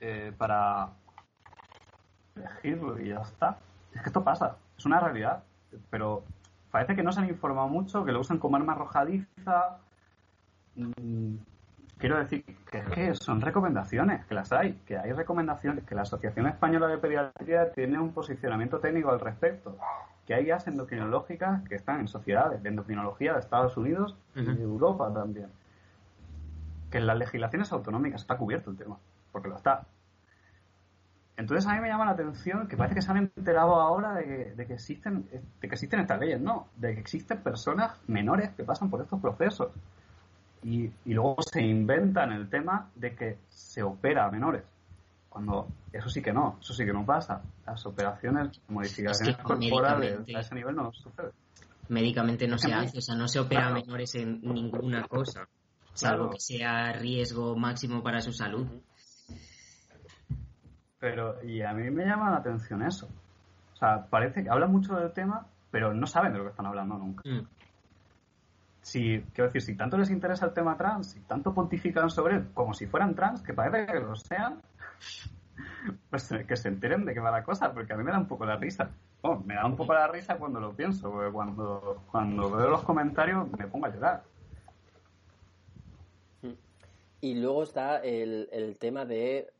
eh, 0.00 0.32
para 0.36 0.90
elegirlo 2.34 3.00
y 3.00 3.08
ya 3.08 3.20
está. 3.20 3.58
Es 3.92 4.00
que 4.00 4.08
esto 4.08 4.24
pasa, 4.24 4.56
es 4.76 4.84
una 4.86 5.00
realidad, 5.00 5.44
pero 5.90 6.24
parece 6.70 6.96
que 6.96 7.02
no 7.02 7.12
se 7.12 7.20
han 7.20 7.28
informado 7.28 7.68
mucho, 7.68 8.04
que 8.04 8.12
lo 8.12 8.20
usan 8.20 8.38
como 8.38 8.56
arma 8.56 8.72
arrojadiza. 8.72 9.78
Mm, 10.74 11.36
quiero 11.98 12.18
decir 12.18 12.44
que 12.70 12.78
es 12.78 12.88
que 12.90 13.14
son 13.14 13.40
recomendaciones, 13.40 14.24
que 14.26 14.34
las 14.34 14.52
hay, 14.52 14.74
que 14.86 14.98
hay 14.98 15.12
recomendaciones, 15.12 15.84
que 15.84 15.94
la 15.94 16.02
Asociación 16.02 16.46
Española 16.46 16.88
de 16.88 16.98
Pediatría 16.98 17.72
tiene 17.72 17.98
un 17.98 18.12
posicionamiento 18.12 18.78
técnico 18.80 19.10
al 19.10 19.20
respecto, 19.20 19.76
que 20.26 20.34
hay 20.34 20.44
guías 20.44 20.66
endocrinológicas 20.66 21.62
que 21.68 21.74
están 21.74 22.00
en 22.00 22.08
sociedades 22.08 22.62
de 22.62 22.68
endocrinología 22.68 23.34
de 23.34 23.40
Estados 23.40 23.76
Unidos 23.76 24.16
y 24.34 24.44
de 24.44 24.62
Europa 24.62 25.12
también. 25.12 25.48
Que 26.90 26.98
en 26.98 27.06
las 27.06 27.18
legislaciones 27.18 27.72
autonómicas 27.72 28.22
está 28.22 28.36
cubierto 28.36 28.70
el 28.70 28.76
tema, 28.76 28.98
porque 29.32 29.48
lo 29.48 29.56
está. 29.56 29.86
Entonces 31.36 31.66
a 31.66 31.74
mí 31.74 31.80
me 31.80 31.88
llama 31.88 32.04
la 32.04 32.12
atención 32.12 32.68
que 32.68 32.76
parece 32.76 32.94
que 32.94 33.02
se 33.02 33.10
han 33.10 33.16
enterado 33.36 33.74
ahora 33.74 34.14
de 34.14 34.54
que, 34.56 34.72
existen 34.72 35.28
de 35.60 35.68
que 35.68 35.74
existen 35.74 36.00
estas 36.00 36.20
leyes, 36.20 36.40
no, 36.40 36.68
de 36.76 36.94
que 36.94 37.00
existen 37.00 37.42
personas 37.42 37.98
menores 38.06 38.50
que 38.50 38.62
pasan 38.62 38.88
por 38.88 39.00
estos 39.00 39.20
procesos. 39.20 39.72
Y, 40.64 40.90
luego 41.12 41.36
se 41.42 41.62
inventan 41.62 42.32
el 42.32 42.48
tema 42.48 42.90
de 42.94 43.14
que 43.14 43.38
se 43.50 43.82
opera 43.82 44.26
a 44.26 44.30
menores. 44.30 44.64
Cuando 45.28 45.68
eso 45.92 46.08
sí 46.08 46.22
que 46.22 46.32
no, 46.32 46.58
eso 46.60 46.72
sí 46.72 46.86
que 46.86 46.92
no 46.92 47.04
pasa. 47.04 47.42
Las 47.66 47.84
operaciones, 47.86 48.60
modificaciones 48.68 49.36
corporales 49.38 50.20
a 50.34 50.40
ese 50.40 50.54
nivel 50.54 50.74
no 50.74 50.90
sucede. 50.92 51.32
Médicamente 51.88 52.48
no 52.48 52.56
se 52.56 52.72
hace, 52.72 52.98
o 52.98 53.00
sea, 53.02 53.14
no 53.14 53.28
se 53.28 53.40
opera 53.40 53.68
a 53.68 53.72
menores 53.72 54.14
en 54.14 54.40
ninguna 54.40 55.06
cosa, 55.06 55.46
salvo 55.92 56.30
que 56.30 56.40
sea 56.40 56.92
riesgo 56.92 57.54
máximo 57.56 58.02
para 58.02 58.20
su 58.20 58.32
salud. 58.32 58.66
Pero, 60.98 61.44
y 61.44 61.60
a 61.60 61.74
mí 61.74 61.90
me 61.90 62.06
llama 62.06 62.30
la 62.30 62.38
atención 62.38 62.82
eso. 62.82 63.06
O 63.74 63.76
sea, 63.76 64.06
parece 64.08 64.42
que 64.42 64.48
hablan 64.48 64.72
mucho 64.72 64.94
del 64.94 65.12
tema, 65.12 65.46
pero 65.70 65.92
no 65.92 66.06
saben 66.06 66.32
de 66.32 66.38
lo 66.38 66.44
que 66.44 66.50
están 66.50 66.64
hablando 66.64 66.96
nunca. 66.96 67.22
Mm. 67.28 67.46
Si, 68.84 69.24
quiero 69.32 69.48
decir, 69.48 69.62
si 69.62 69.74
tanto 69.76 69.96
les 69.96 70.10
interesa 70.10 70.44
el 70.44 70.52
tema 70.52 70.76
trans, 70.76 71.12
si 71.12 71.20
tanto 71.20 71.54
pontifican 71.54 72.10
sobre 72.10 72.36
él, 72.36 72.48
como 72.52 72.74
si 72.74 72.86
fueran 72.86 73.14
trans, 73.14 73.40
que 73.40 73.54
parece 73.54 73.90
que 73.90 73.98
lo 73.98 74.14
sean, 74.14 74.60
pues 76.10 76.28
que 76.46 76.54
se 76.54 76.68
enteren 76.68 77.06
de 77.06 77.14
qué 77.14 77.20
va 77.20 77.30
la 77.30 77.42
cosa, 77.42 77.72
porque 77.72 77.94
a 77.94 77.96
mí 77.96 78.04
me 78.04 78.12
da 78.12 78.18
un 78.18 78.28
poco 78.28 78.44
la 78.44 78.56
risa. 78.56 78.90
Oh, 79.22 79.36
me 79.36 79.54
da 79.54 79.64
un 79.64 79.74
poco 79.74 79.94
la 79.94 80.06
risa 80.08 80.36
cuando 80.36 80.60
lo 80.60 80.76
pienso, 80.76 81.10
porque 81.10 81.32
cuando, 81.32 82.02
cuando 82.10 82.50
veo 82.50 82.68
los 82.68 82.82
comentarios 82.82 83.50
me 83.58 83.66
pongo 83.66 83.86
a 83.86 83.88
llorar. 83.88 84.22
Y 87.22 87.36
luego 87.36 87.62
está 87.62 88.00
el, 88.00 88.50
el 88.52 88.76
tema 88.76 89.06
de 89.06 89.50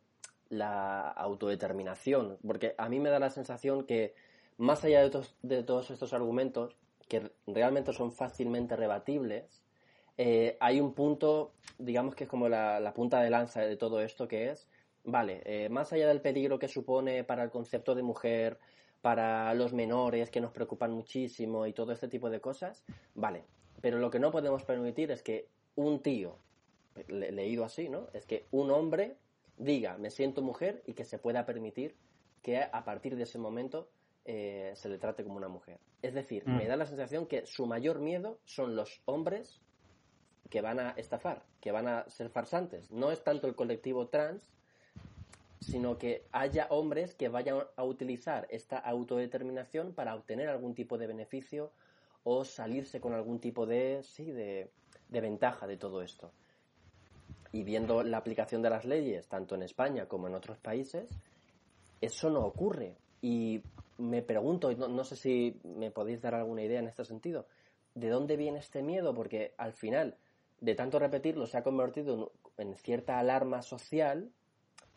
la 0.50 1.08
autodeterminación, 1.08 2.36
porque 2.46 2.74
a 2.76 2.90
mí 2.90 3.00
me 3.00 3.08
da 3.08 3.18
la 3.18 3.30
sensación 3.30 3.86
que 3.86 4.14
más 4.58 4.84
allá 4.84 5.08
de, 5.08 5.26
de 5.40 5.62
todos 5.62 5.90
estos 5.90 6.12
argumentos, 6.12 6.76
que 7.08 7.30
realmente 7.46 7.92
son 7.92 8.12
fácilmente 8.12 8.76
rebatibles, 8.76 9.62
eh, 10.16 10.56
hay 10.60 10.80
un 10.80 10.94
punto, 10.94 11.52
digamos 11.78 12.14
que 12.14 12.24
es 12.24 12.30
como 12.30 12.48
la, 12.48 12.92
punta 12.94 13.20
de 13.20 13.30
lanza 13.30 13.62
de 13.62 13.76
todo 13.76 14.00
esto, 14.00 14.28
que 14.28 14.50
es, 14.50 14.68
vale, 15.04 15.42
eh, 15.44 15.68
más 15.68 15.92
allá 15.92 16.06
del 16.08 16.20
peligro 16.20 16.58
que 16.58 16.68
supone 16.68 17.24
para 17.24 17.42
el 17.42 17.50
concepto 17.50 17.94
de 17.94 18.02
mujer, 18.02 18.58
para 19.00 19.52
los 19.54 19.72
menores 19.72 20.30
que 20.30 20.40
nos 20.40 20.52
preocupan 20.52 20.92
muchísimo 20.92 21.66
y 21.66 21.72
todo 21.72 21.92
este 21.92 22.08
tipo 22.08 22.30
de 22.30 22.40
cosas, 22.40 22.84
vale, 23.14 23.44
pero 23.80 23.98
lo 23.98 24.10
que 24.10 24.18
no 24.18 24.30
podemos 24.30 24.64
permitir 24.64 25.10
es 25.10 25.22
que 25.22 25.48
un 25.74 26.00
tío, 26.00 26.38
leído 27.08 27.64
así, 27.64 27.88
¿no? 27.88 28.06
Es 28.12 28.24
que 28.24 28.46
un 28.52 28.70
hombre 28.70 29.16
diga, 29.58 29.98
me 29.98 30.10
siento 30.10 30.42
mujer 30.42 30.82
y 30.86 30.94
que 30.94 31.04
se 31.04 31.18
pueda 31.18 31.44
permitir 31.44 31.96
que 32.42 32.62
a 32.62 32.84
partir 32.84 33.16
de 33.16 33.24
ese 33.24 33.38
momento 33.38 33.88
eh, 34.24 34.72
se 34.74 34.88
le 34.88 34.98
trate 34.98 35.24
como 35.24 35.36
una 35.36 35.48
mujer. 35.48 35.78
Es 36.02 36.14
decir, 36.14 36.42
mm. 36.46 36.56
me 36.56 36.66
da 36.66 36.76
la 36.76 36.86
sensación 36.86 37.26
que 37.26 37.46
su 37.46 37.66
mayor 37.66 38.00
miedo 38.00 38.38
son 38.44 38.76
los 38.76 39.00
hombres 39.04 39.60
que 40.50 40.60
van 40.60 40.78
a 40.78 40.90
estafar, 40.90 41.42
que 41.60 41.72
van 41.72 41.88
a 41.88 42.08
ser 42.08 42.30
farsantes. 42.30 42.90
No 42.90 43.10
es 43.10 43.22
tanto 43.24 43.46
el 43.46 43.54
colectivo 43.54 44.08
trans, 44.08 44.42
sino 45.60 45.98
que 45.98 46.26
haya 46.32 46.66
hombres 46.70 47.14
que 47.14 47.28
vayan 47.28 47.62
a 47.76 47.84
utilizar 47.84 48.46
esta 48.50 48.78
autodeterminación 48.78 49.94
para 49.94 50.14
obtener 50.14 50.48
algún 50.48 50.74
tipo 50.74 50.98
de 50.98 51.06
beneficio 51.06 51.72
o 52.22 52.44
salirse 52.44 53.00
con 53.00 53.14
algún 53.14 53.40
tipo 53.40 53.66
de, 53.66 54.02
sí, 54.02 54.30
de 54.30 54.70
ventaja 55.10 55.66
de 55.66 55.76
todo 55.76 56.02
esto 56.02 56.32
y 57.54 57.62
viendo 57.62 58.02
la 58.02 58.18
aplicación 58.18 58.62
de 58.62 58.70
las 58.70 58.84
leyes, 58.84 59.28
tanto 59.28 59.54
en 59.54 59.62
España 59.62 60.06
como 60.06 60.26
en 60.26 60.34
otros 60.34 60.58
países, 60.58 61.08
eso 62.00 62.28
no 62.28 62.40
ocurre. 62.40 62.96
Y 63.22 63.62
me 63.98 64.22
pregunto, 64.22 64.72
no, 64.72 64.88
no 64.88 65.04
sé 65.04 65.16
si 65.16 65.60
me 65.64 65.90
podéis 65.90 66.20
dar 66.20 66.34
alguna 66.34 66.62
idea 66.62 66.80
en 66.80 66.88
este 66.88 67.04
sentido, 67.04 67.46
¿de 67.94 68.08
dónde 68.08 68.36
viene 68.36 68.58
este 68.58 68.82
miedo? 68.82 69.14
Porque 69.14 69.54
al 69.56 69.72
final, 69.72 70.16
de 70.60 70.74
tanto 70.74 70.98
repetirlo, 70.98 71.46
se 71.46 71.58
ha 71.58 71.62
convertido 71.62 72.32
en 72.56 72.74
cierta 72.76 73.18
alarma 73.18 73.62
social, 73.62 74.30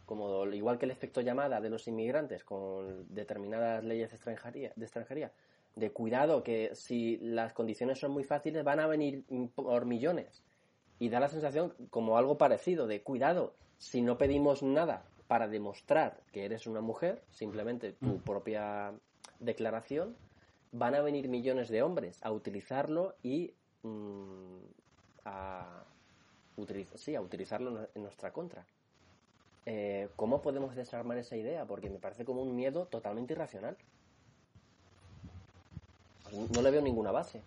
como 0.05 0.45
igual 0.47 0.77
que 0.77 0.85
el 0.85 0.91
efecto 0.91 1.21
llamada 1.21 1.59
de 1.59 1.69
los 1.69 1.87
inmigrantes 1.87 2.43
con 2.43 3.13
determinadas 3.13 3.83
leyes 3.83 4.09
de 4.09 4.15
extranjería, 4.15 4.71
de 4.75 4.85
extranjería, 4.85 5.31
de 5.75 5.91
cuidado 5.91 6.43
que 6.43 6.73
si 6.73 7.17
las 7.17 7.53
condiciones 7.53 7.99
son 7.99 8.11
muy 8.11 8.23
fáciles 8.23 8.63
van 8.63 8.79
a 8.79 8.87
venir 8.87 9.25
por 9.53 9.85
millones 9.85 10.43
y 10.97 11.09
da 11.09 11.19
la 11.19 11.27
sensación 11.27 11.73
como 11.91 12.17
algo 12.17 12.37
parecido 12.37 12.87
de 12.87 13.03
cuidado, 13.03 13.53
si 13.77 14.01
no 14.01 14.17
pedimos 14.17 14.63
nada 14.63 15.05
para 15.27 15.47
demostrar 15.47 16.21
que 16.31 16.45
eres 16.45 16.67
una 16.67 16.81
mujer, 16.81 17.21
simplemente 17.31 17.93
tu 17.93 18.05
mm. 18.05 18.19
propia 18.19 18.93
declaración, 19.39 20.15
van 20.71 20.95
a 20.95 21.01
venir 21.01 21.27
millones 21.27 21.69
de 21.69 21.81
hombres 21.81 22.19
a 22.23 22.31
utilizarlo 22.31 23.15
y 23.23 23.53
mm, 23.83 24.57
a, 25.25 25.83
sí, 26.95 27.15
a 27.15 27.21
utilizarlo 27.21 27.87
en 27.93 28.01
nuestra 28.03 28.31
contra. 28.31 28.65
Eh, 29.65 30.07
¿Cómo 30.15 30.41
podemos 30.41 30.75
desarmar 30.75 31.17
esa 31.17 31.35
idea? 31.35 31.65
Porque 31.65 31.89
me 31.89 31.99
parece 31.99 32.23
como 32.23 32.41
un 32.41 32.55
miedo 32.55 32.85
totalmente 32.85 33.33
irracional. 33.33 33.77
No 36.53 36.61
le 36.61 36.71
veo 36.71 36.81
ninguna 36.81 37.11
base. 37.11 37.41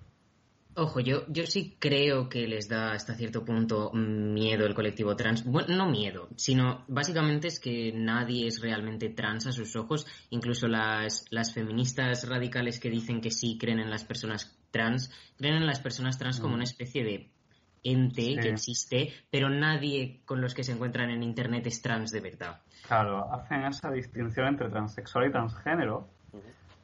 Ojo, 0.80 1.00
yo, 1.00 1.26
yo 1.28 1.44
sí 1.44 1.76
creo 1.78 2.30
que 2.30 2.46
les 2.46 2.66
da 2.66 2.92
hasta 2.92 3.14
cierto 3.14 3.44
punto 3.44 3.92
miedo 3.92 4.64
el 4.64 4.74
colectivo 4.74 5.14
trans. 5.14 5.44
Bueno, 5.44 5.76
no 5.76 5.90
miedo, 5.90 6.30
sino 6.36 6.86
básicamente 6.88 7.48
es 7.48 7.60
que 7.60 7.92
nadie 7.94 8.46
es 8.46 8.62
realmente 8.62 9.10
trans 9.10 9.46
a 9.46 9.52
sus 9.52 9.76
ojos. 9.76 10.06
Incluso 10.30 10.68
las, 10.68 11.26
las 11.28 11.52
feministas 11.52 12.26
radicales 12.26 12.80
que 12.80 12.88
dicen 12.88 13.20
que 13.20 13.30
sí 13.30 13.58
creen 13.58 13.78
en 13.78 13.90
las 13.90 14.04
personas 14.04 14.58
trans, 14.70 15.12
creen 15.36 15.56
en 15.56 15.66
las 15.66 15.80
personas 15.80 16.18
trans 16.18 16.40
como 16.40 16.54
una 16.54 16.64
especie 16.64 17.04
de 17.04 17.30
ente 17.82 18.36
que 18.40 18.48
existe, 18.48 19.12
pero 19.30 19.50
nadie 19.50 20.22
con 20.24 20.40
los 20.40 20.54
que 20.54 20.64
se 20.64 20.72
encuentran 20.72 21.10
en 21.10 21.22
Internet 21.22 21.66
es 21.66 21.82
trans 21.82 22.10
de 22.10 22.20
verdad. 22.20 22.62
Claro, 22.86 23.30
hacen 23.30 23.66
esa 23.66 23.90
distinción 23.90 24.46
entre 24.46 24.70
transexual 24.70 25.28
y 25.28 25.30
transgénero 25.30 26.08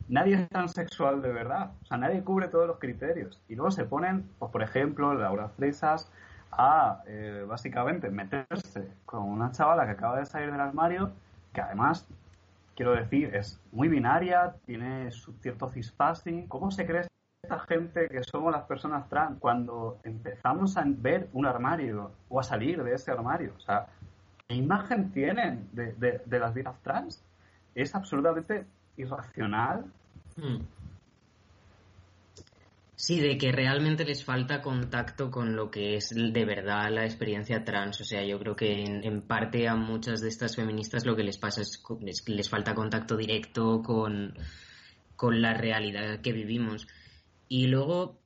nadie 0.08 0.34
es 0.34 0.48
transexual 0.48 1.22
de 1.22 1.32
verdad. 1.32 1.72
O 1.82 1.86
sea, 1.86 1.96
nadie 1.96 2.22
cubre 2.22 2.48
todos 2.48 2.66
los 2.66 2.78
criterios. 2.78 3.40
Y 3.48 3.54
luego 3.54 3.70
se 3.70 3.84
ponen, 3.84 4.28
pues 4.38 4.50
por 4.50 4.62
ejemplo, 4.62 5.14
Laura 5.14 5.48
Fresas 5.48 6.10
a 6.52 7.02
eh, 7.06 7.44
básicamente 7.46 8.08
meterse 8.08 8.88
con 9.04 9.24
una 9.24 9.50
chavala 9.52 9.84
que 9.84 9.92
acaba 9.92 10.18
de 10.18 10.26
salir 10.26 10.50
del 10.50 10.60
armario, 10.60 11.10
que 11.52 11.60
además, 11.60 12.06
quiero 12.74 12.92
decir, 12.92 13.34
es 13.34 13.60
muy 13.72 13.88
binaria, 13.88 14.54
tiene 14.64 15.10
su 15.10 15.32
cierto 15.34 15.68
cispassing. 15.68 16.46
¿Cómo 16.46 16.70
se 16.70 16.86
cree 16.86 17.06
esta 17.42 17.58
gente 17.60 18.08
que 18.08 18.22
somos 18.24 18.52
las 18.52 18.62
personas 18.64 19.08
trans 19.08 19.38
cuando 19.38 19.98
empezamos 20.04 20.76
a 20.76 20.84
ver 20.86 21.28
un 21.32 21.46
armario 21.46 22.12
o 22.28 22.40
a 22.40 22.42
salir 22.42 22.82
de 22.82 22.94
ese 22.94 23.10
armario? 23.10 23.52
O 23.56 23.60
sea, 23.60 23.86
¿qué 24.48 24.54
imagen 24.54 25.10
tienen 25.10 25.68
de, 25.72 25.92
de 26.24 26.38
las 26.38 26.54
vidas 26.54 26.80
trans? 26.82 27.22
Es 27.74 27.94
absolutamente 27.94 28.64
irracional. 28.96 29.84
Hmm. 30.36 30.64
Sí, 32.98 33.20
de 33.20 33.36
que 33.36 33.52
realmente 33.52 34.06
les 34.06 34.24
falta 34.24 34.62
contacto 34.62 35.30
con 35.30 35.54
lo 35.54 35.70
que 35.70 35.96
es 35.96 36.14
de 36.14 36.44
verdad 36.46 36.90
la 36.90 37.04
experiencia 37.04 37.62
trans. 37.62 38.00
O 38.00 38.04
sea, 38.04 38.24
yo 38.24 38.38
creo 38.38 38.56
que 38.56 38.84
en, 38.84 39.20
parte 39.20 39.68
a 39.68 39.76
muchas 39.76 40.22
de 40.22 40.28
estas 40.28 40.56
feministas 40.56 41.04
lo 41.04 41.14
que 41.14 41.22
les 41.22 41.36
pasa 41.36 41.60
es 41.60 41.78
que 41.78 42.32
les 42.32 42.48
falta 42.48 42.74
contacto 42.74 43.16
directo 43.18 43.82
con, 43.82 44.32
con 45.14 45.42
la 45.42 45.52
realidad 45.52 46.22
que 46.22 46.32
vivimos. 46.32 46.86
Y 47.48 47.66
luego, 47.66 48.18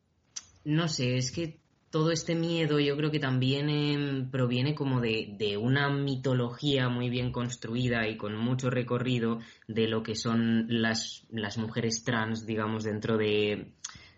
no 0.64 0.86
sé, 0.86 1.16
es 1.16 1.32
que 1.32 1.58
todo 1.90 2.12
este 2.12 2.34
miedo 2.34 2.78
yo 2.78 2.96
creo 2.96 3.10
que 3.10 3.18
también 3.18 3.68
em, 3.68 4.30
proviene 4.30 4.74
como 4.74 5.00
de, 5.00 5.34
de, 5.36 5.56
una 5.56 5.90
mitología 5.90 6.88
muy 6.88 7.10
bien 7.10 7.32
construida 7.32 8.06
y 8.08 8.16
con 8.16 8.36
mucho 8.36 8.70
recorrido 8.70 9.40
de 9.66 9.88
lo 9.88 10.02
que 10.02 10.14
son 10.14 10.66
las, 10.68 11.26
las 11.30 11.58
mujeres 11.58 12.04
trans, 12.04 12.46
digamos, 12.46 12.84
dentro 12.84 13.16
de, 13.18 13.72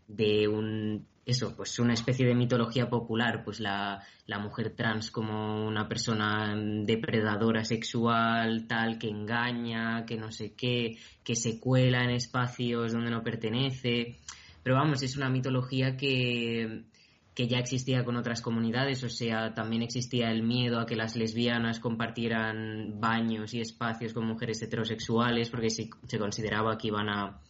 de 0.07 0.49
un 0.49 1.07
eso, 1.25 1.55
pues 1.57 1.79
una 1.79 1.95
especie 1.95 2.27
de 2.27 2.35
mitología 2.35 2.91
popular, 2.91 3.45
pues 3.45 3.61
la, 3.61 4.03
la, 4.27 4.39
mujer 4.41 4.75
trans 4.75 5.13
como 5.13 5.67
una 5.67 5.89
persona 5.89 6.57
depredadora 6.57 7.65
sexual, 7.65 8.67
tal, 8.67 8.99
que 8.99 9.09
engaña, 9.09 10.05
que 10.05 10.17
no 10.17 10.33
sé 10.33 10.55
qué, 10.55 10.99
que 11.23 11.37
se 11.37 11.61
cuela 11.61 12.03
en 12.03 12.11
espacios 12.11 12.93
donde 12.93 13.13
no 13.13 13.23
pertenece. 13.23 14.19
Pero 14.65 14.77
vamos, 14.77 15.03
es 15.03 15.17
una 15.17 15.29
mitología 15.31 15.97
que, 15.97 16.87
que 17.35 17.49
ya 17.49 17.59
existía 17.59 18.05
con 18.05 18.17
otras 18.17 18.43
comunidades, 18.43 19.03
o 19.05 19.09
sea, 19.09 19.55
también 19.55 19.83
existía 19.83 20.31
el 20.31 20.43
miedo 20.43 20.79
a 20.79 20.87
que 20.87 20.97
las 20.97 21.17
lesbianas 21.17 21.81
compartieran 21.81 23.01
baños 23.01 23.55
y 23.55 23.61
espacios 23.61 24.13
con 24.13 24.27
mujeres 24.27 24.61
heterosexuales 24.61 25.49
porque 25.49 25.71
se, 25.71 25.89
se 26.07 26.19
consideraba 26.19 26.77
que 26.77 26.89
iban 26.89 27.09
a, 27.09 27.41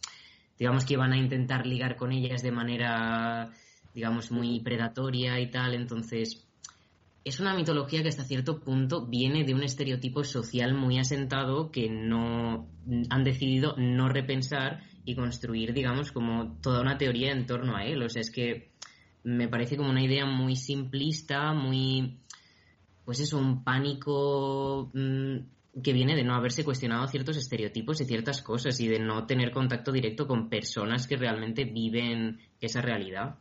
digamos 0.57 0.85
que 0.85 0.93
iban 0.93 1.11
a 1.11 1.17
intentar 1.17 1.67
ligar 1.67 1.97
con 1.97 2.13
ellas 2.13 2.41
de 2.41 2.51
manera, 2.51 3.51
digamos, 3.93 4.31
muy 4.31 4.61
predatoria 4.61 5.39
y 5.41 5.51
tal, 5.51 5.73
entonces 5.73 6.47
es 7.25 7.39
una 7.39 7.55
mitología 7.55 8.01
que 8.03 8.09
hasta 8.09 8.23
cierto 8.23 8.59
punto 8.59 9.05
viene 9.05 9.43
de 9.45 9.53
un 9.53 9.63
estereotipo 9.63 10.23
social 10.23 10.73
muy 10.73 10.99
asentado 10.99 11.71
que 11.71 11.89
no 11.89 12.67
han 13.09 13.23
decidido 13.23 13.75
no 13.77 14.09
repensar 14.09 14.81
y 15.05 15.15
construir, 15.15 15.73
digamos, 15.73 16.11
como 16.11 16.57
toda 16.61 16.81
una 16.81 16.97
teoría 16.97 17.31
en 17.31 17.45
torno 17.45 17.77
a 17.77 17.85
él. 17.85 18.01
O 18.03 18.09
sea, 18.09 18.21
es 18.21 18.31
que 18.31 18.72
me 19.23 19.47
parece 19.47 19.77
como 19.77 19.89
una 19.89 20.03
idea 20.03 20.25
muy 20.25 20.55
simplista, 20.55 21.53
muy, 21.53 22.19
pues 23.05 23.19
eso, 23.19 23.37
un 23.37 23.63
pánico 23.63 24.91
mm, 24.93 25.81
que 25.81 25.93
viene 25.93 26.15
de 26.15 26.23
no 26.23 26.35
haberse 26.35 26.63
cuestionado 26.63 27.07
ciertos 27.07 27.37
estereotipos 27.37 28.01
y 28.01 28.05
ciertas 28.05 28.41
cosas 28.41 28.79
y 28.79 28.87
de 28.87 28.99
no 28.99 29.25
tener 29.25 29.51
contacto 29.51 29.91
directo 29.91 30.27
con 30.27 30.49
personas 30.49 31.07
que 31.07 31.15
realmente 31.15 31.63
viven 31.63 32.39
esa 32.59 32.81
realidad. 32.81 33.37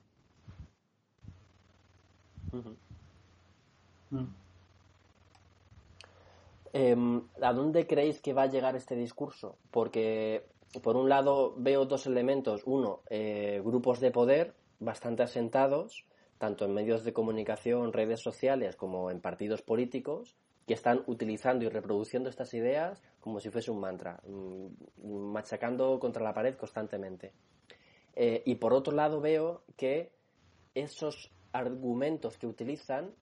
Em, 6.73 7.23
¿A 7.43 7.53
dónde 7.53 7.87
creéis 7.87 8.21
que 8.21 8.33
va 8.33 8.45
a 8.45 8.51
llegar 8.51 8.77
este 8.77 8.95
discurso? 8.95 9.57
Porque, 9.71 10.47
por 10.83 10.97
un 10.97 11.09
lado, 11.09 11.55
veo 11.59 11.85
dos 11.85 12.07
elementos. 12.07 12.63
Uno, 12.65 13.01
eh, 13.11 13.61
grupos 13.63 14.01
de 14.01 14.11
poder 14.11 14.55
bastante 14.85 15.23
asentados, 15.23 16.07
tanto 16.39 16.65
en 16.65 16.75
medios 16.75 17.05
de 17.05 17.13
comunicación, 17.13 17.93
redes 17.93 18.21
sociales, 18.21 18.77
como 18.77 19.11
en 19.11 19.21
partidos 19.21 19.63
políticos, 19.63 20.37
que 20.67 20.75
están 20.75 21.03
utilizando 21.07 21.65
y 21.65 21.69
reproduciendo 21.69 22.29
estas 22.29 22.55
ideas 22.55 23.03
como 23.21 23.41
si 23.41 23.51
fuese 23.51 23.71
un 23.71 23.81
mantra, 23.81 24.21
mm, 24.27 25.33
machacando 25.33 25.99
contra 25.99 26.23
la 26.23 26.35
pared 26.35 26.57
constantemente. 26.57 27.33
Eh, 28.15 28.43
y 28.45 28.57
por 28.57 28.73
otro 28.73 28.95
lado 28.95 29.21
veo 29.21 29.65
que 29.77 30.13
esos 30.75 31.31
argumentos 31.53 32.39
que 32.39 32.47
utilizan 32.47 33.15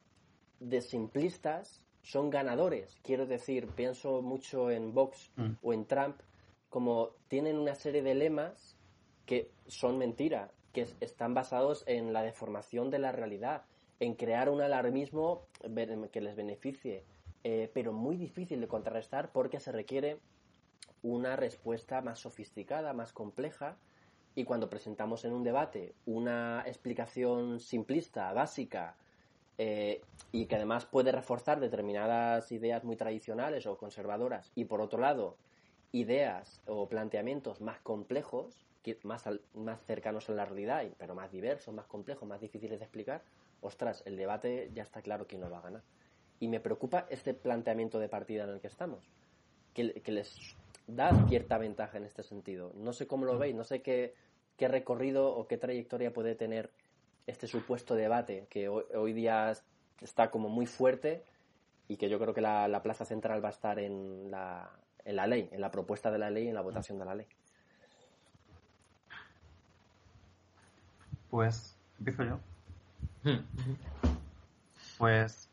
de 0.59 0.81
simplistas 0.81 1.83
son 2.03 2.31
ganadores. 2.31 2.99
Quiero 3.03 3.27
decir, 3.27 3.69
pienso 3.69 4.23
mucho 4.23 4.71
en 4.71 4.95
Vox 4.95 5.31
mm. 5.37 5.51
o 5.63 5.73
en 5.73 5.87
Trump, 5.87 6.21
como 6.69 7.11
tienen 7.29 7.59
una 7.59 7.75
serie 7.75 8.03
de 8.03 8.15
lemas 8.15 8.77
que 9.27 9.51
son 9.67 9.99
mentira 9.99 10.51
que 10.73 10.87
están 11.01 11.35
basados 11.35 11.85
en 11.87 12.13
la 12.13 12.23
deformación 12.23 12.91
de 12.91 12.99
la 12.99 13.13
realidad, 13.13 13.63
en 13.99 14.15
crear 14.15 14.49
un 14.49 14.61
alarmismo 14.63 15.43
que 16.13 16.21
les 16.21 16.37
beneficie, 16.37 17.05
eh, 17.45 17.71
pero 17.75 17.93
muy 17.93 18.17
difícil 18.17 18.61
de 18.61 18.69
contrarrestar 18.69 19.31
porque 19.33 19.61
se 19.61 19.73
requiere 19.73 20.19
una 21.03 21.37
respuesta 21.37 22.01
más 22.01 22.19
sofisticada, 22.19 22.93
más 22.93 23.13
compleja, 23.13 23.77
y 24.35 24.45
cuando 24.45 24.71
presentamos 24.71 25.25
en 25.25 25.33
un 25.33 25.43
debate 25.43 25.95
una 26.07 26.63
explicación 26.67 27.61
simplista, 27.61 28.33
básica, 28.33 28.95
eh, 29.59 30.01
y 30.33 30.47
que 30.47 30.57
además 30.57 30.87
puede 30.87 31.13
reforzar 31.13 31.61
determinadas 31.61 32.51
ideas 32.53 32.85
muy 32.85 32.97
tradicionales 32.97 33.67
o 33.67 33.77
conservadoras, 33.77 34.53
y 34.55 34.65
por 34.65 34.81
otro 34.81 35.01
lado, 35.01 35.37
ideas 35.93 36.63
o 36.67 36.89
planteamientos 36.89 37.61
más 37.61 37.81
complejos, 37.81 38.70
más, 39.03 39.25
más 39.55 39.81
cercanos 39.87 40.29
a 40.29 40.33
la 40.33 40.45
realidad, 40.45 40.85
pero 40.99 41.15
más 41.15 41.31
diversos, 41.31 41.75
más 41.75 41.87
complejos, 41.87 42.29
más 42.29 42.41
difíciles 42.41 42.79
de 42.79 42.85
explicar, 42.85 43.23
ostras, 43.61 44.03
el 44.07 44.17
debate 44.17 44.71
ya 44.75 44.83
está 44.83 45.03
claro 45.03 45.27
quién 45.27 45.41
lo 45.41 45.51
va 45.51 45.59
a 45.59 45.63
ganar. 45.63 45.83
Y 46.39 46.49
me 46.49 46.61
preocupa 46.61 47.07
este 47.11 47.35
planteamiento 47.35 47.99
de 47.99 48.09
partida 48.09 48.45
en 48.45 48.51
el 48.51 48.61
que 48.61 48.69
estamos, 48.69 49.05
que, 49.75 50.03
les 50.07 50.57
da 50.87 51.13
cierta 51.29 51.59
ventaja 51.59 51.99
en 51.99 52.05
este 52.05 52.23
sentido. 52.23 52.73
No 52.75 52.93
sé 52.93 53.07
cómo 53.07 53.27
lo 53.27 53.39
veis, 53.39 53.55
no 53.55 53.65
sé 53.65 53.83
qué, 53.83 54.15
qué 54.57 54.69
recorrido 54.69 55.35
o 55.35 55.47
qué 55.47 55.59
trayectoria 55.59 56.13
puede 56.13 56.35
tener 56.35 56.71
este 57.27 57.47
supuesto 57.47 57.95
debate 57.95 58.47
que 58.49 58.69
hoy, 58.69 59.13
día 59.13 59.53
está 60.01 60.31
como 60.31 60.49
muy 60.49 60.67
fuerte 60.67 61.23
y 61.87 61.97
que 61.97 62.09
yo 62.09 62.19
creo 62.19 62.33
que 62.33 62.41
la, 62.41 62.67
la 62.67 62.83
plaza 62.83 63.05
central 63.05 63.45
va 63.45 63.49
a 63.49 63.53
estar 63.53 63.79
en 63.79 64.31
la, 64.31 64.71
en 65.05 65.17
la 65.17 65.27
ley, 65.27 65.49
en 65.53 65.61
la 65.61 65.71
propuesta 65.71 66.11
de 66.11 66.19
la 66.19 66.31
ley, 66.31 66.49
en 66.49 66.55
la 66.55 66.63
votación 66.63 66.99
de 66.99 67.05
la 67.05 67.15
ley. 67.15 67.27
Pues, 71.31 71.77
empiezo 71.99 72.25
yo. 72.25 72.41
Pues 74.99 75.51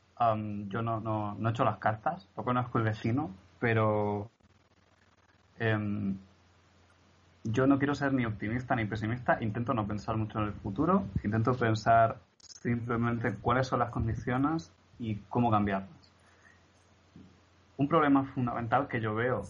yo 0.68 0.82
no, 0.82 1.00
no, 1.00 1.36
no, 1.36 1.48
he 1.48 1.52
hecho 1.52 1.64
las 1.64 1.78
cartas, 1.78 2.28
no 2.36 2.44
conozco 2.44 2.80
el 2.80 2.84
vecino, 2.84 3.30
pero 3.60 4.30
em, 5.60 6.18
yo 7.44 7.68
no 7.68 7.78
quiero 7.78 7.94
ser 7.94 8.14
ni 8.14 8.26
optimista 8.26 8.76
ni 8.76 8.86
pesimista, 8.86 9.38
intento 9.42 9.74
no 9.74 9.86
pensar 9.88 10.18
mucho 10.18 10.40
en 10.40 10.46
el 10.46 10.54
futuro, 10.54 11.06
intento 11.24 11.54
pensar 11.56 12.18
simplemente 12.38 13.36
cuáles 13.36 13.68
son 13.68 13.80
las 13.80 13.92
condiciones 13.92 14.72
y 15.00 15.16
cómo 15.30 15.52
cambiarlas. 15.52 15.92
Un 17.78 17.88
problema 17.88 18.24
fundamental 18.24 18.88
que 18.88 19.00
yo 19.00 19.14
veo 19.14 19.44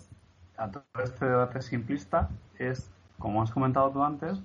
a 0.58 0.70
todo 0.70 0.84
este 1.02 1.26
debate 1.26 1.62
simplista 1.62 2.30
es, 2.60 2.92
como 3.18 3.42
has 3.42 3.52
comentado 3.52 3.90
tú 3.92 4.04
antes, 4.04 4.38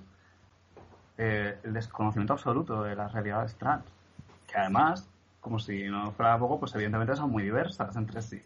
eh, 1.17 1.59
el 1.63 1.73
desconocimiento 1.73 2.33
absoluto 2.33 2.83
de 2.83 2.95
las 2.95 3.11
realidades 3.11 3.55
trans, 3.55 3.85
que 4.47 4.57
además, 4.57 5.09
como 5.39 5.59
si 5.59 5.83
no 5.83 6.11
fuera 6.11 6.37
poco, 6.39 6.59
pues 6.59 6.73
evidentemente 6.75 7.15
son 7.15 7.31
muy 7.31 7.43
diversas 7.43 7.95
entre 7.95 8.21
sí. 8.21 8.41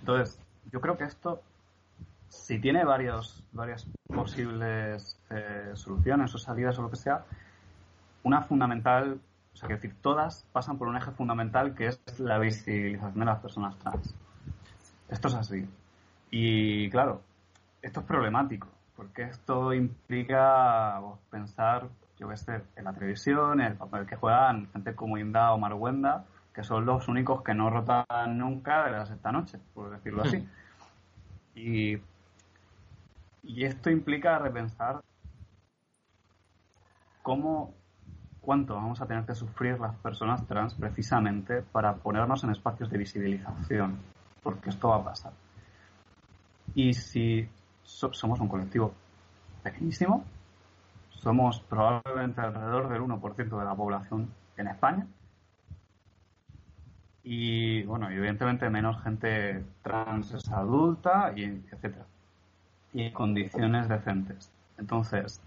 Entonces, 0.00 0.40
yo 0.70 0.80
creo 0.80 0.96
que 0.96 1.04
esto, 1.04 1.42
si 2.28 2.60
tiene 2.60 2.84
varios, 2.84 3.42
varias 3.52 3.86
posibles 4.06 5.18
eh, 5.30 5.70
soluciones 5.74 6.34
o 6.34 6.38
salidas 6.38 6.78
o 6.78 6.82
lo 6.82 6.90
que 6.90 6.96
sea, 6.96 7.24
una 8.22 8.42
fundamental, 8.42 9.20
o 9.52 9.56
sea, 9.56 9.68
que 9.68 9.74
decir, 9.74 9.96
todas 10.00 10.44
pasan 10.52 10.78
por 10.78 10.88
un 10.88 10.96
eje 10.96 11.10
fundamental 11.12 11.74
que 11.74 11.88
es 11.88 12.00
la 12.18 12.38
visibilización 12.38 13.18
de 13.18 13.24
las 13.24 13.40
personas 13.40 13.76
trans. 13.78 14.14
Esto 15.08 15.28
es 15.28 15.34
así. 15.34 15.68
Y 16.30 16.88
claro, 16.90 17.22
esto 17.82 18.00
es 18.00 18.06
problemático, 18.06 18.68
porque 19.00 19.22
esto 19.22 19.72
implica 19.72 21.00
pues, 21.00 21.18
pensar, 21.30 21.88
yo 22.18 22.28
que 22.28 22.36
sé, 22.36 22.60
en 22.76 22.84
la 22.84 22.92
televisión, 22.92 23.58
en 23.62 23.68
el 23.68 23.74
papel 23.74 24.04
que 24.04 24.14
juegan 24.14 24.70
gente 24.74 24.94
como 24.94 25.16
Inda 25.16 25.54
o 25.54 25.58
Marwenda, 25.58 26.26
que 26.52 26.62
son 26.62 26.84
los 26.84 27.08
únicos 27.08 27.42
que 27.42 27.54
no 27.54 27.70
rotan 27.70 28.36
nunca 28.36 28.84
de 28.84 28.90
las 28.90 29.10
esta 29.10 29.32
noche, 29.32 29.58
por 29.72 29.88
decirlo 29.88 30.22
así. 30.22 30.46
Y 31.54 31.98
Y 33.42 33.64
esto 33.64 33.88
implica 33.88 34.38
repensar 34.38 35.00
cómo, 37.22 37.72
cuánto 38.42 38.74
vamos 38.74 39.00
a 39.00 39.06
tener 39.06 39.24
que 39.24 39.34
sufrir 39.34 39.80
las 39.80 39.96
personas 39.96 40.46
trans 40.46 40.74
precisamente 40.74 41.62
para 41.62 41.94
ponernos 41.94 42.44
en 42.44 42.50
espacios 42.50 42.90
de 42.90 42.98
visibilización, 42.98 43.96
porque 44.42 44.68
esto 44.68 44.88
va 44.88 44.96
a 44.96 45.04
pasar. 45.04 45.32
Y 46.74 46.92
si 46.92 47.48
somos 47.82 48.40
un 48.40 48.48
colectivo 48.48 48.92
pequeñísimo, 49.62 50.24
somos 51.10 51.60
probablemente 51.60 52.40
alrededor 52.40 52.88
del 52.88 53.02
1% 53.02 53.58
de 53.58 53.64
la 53.64 53.74
población 53.74 54.28
en 54.56 54.68
España, 54.68 55.06
y 57.22 57.82
bueno, 57.84 58.10
evidentemente 58.10 58.68
menos 58.70 59.02
gente 59.02 59.64
trans 59.82 60.32
es 60.32 60.50
adulta, 60.50 61.32
y 61.36 61.44
etcétera. 61.44 62.06
Y 62.92 63.02
en 63.02 63.12
condiciones 63.12 63.88
decentes. 63.88 64.50
Entonces, 64.78 65.40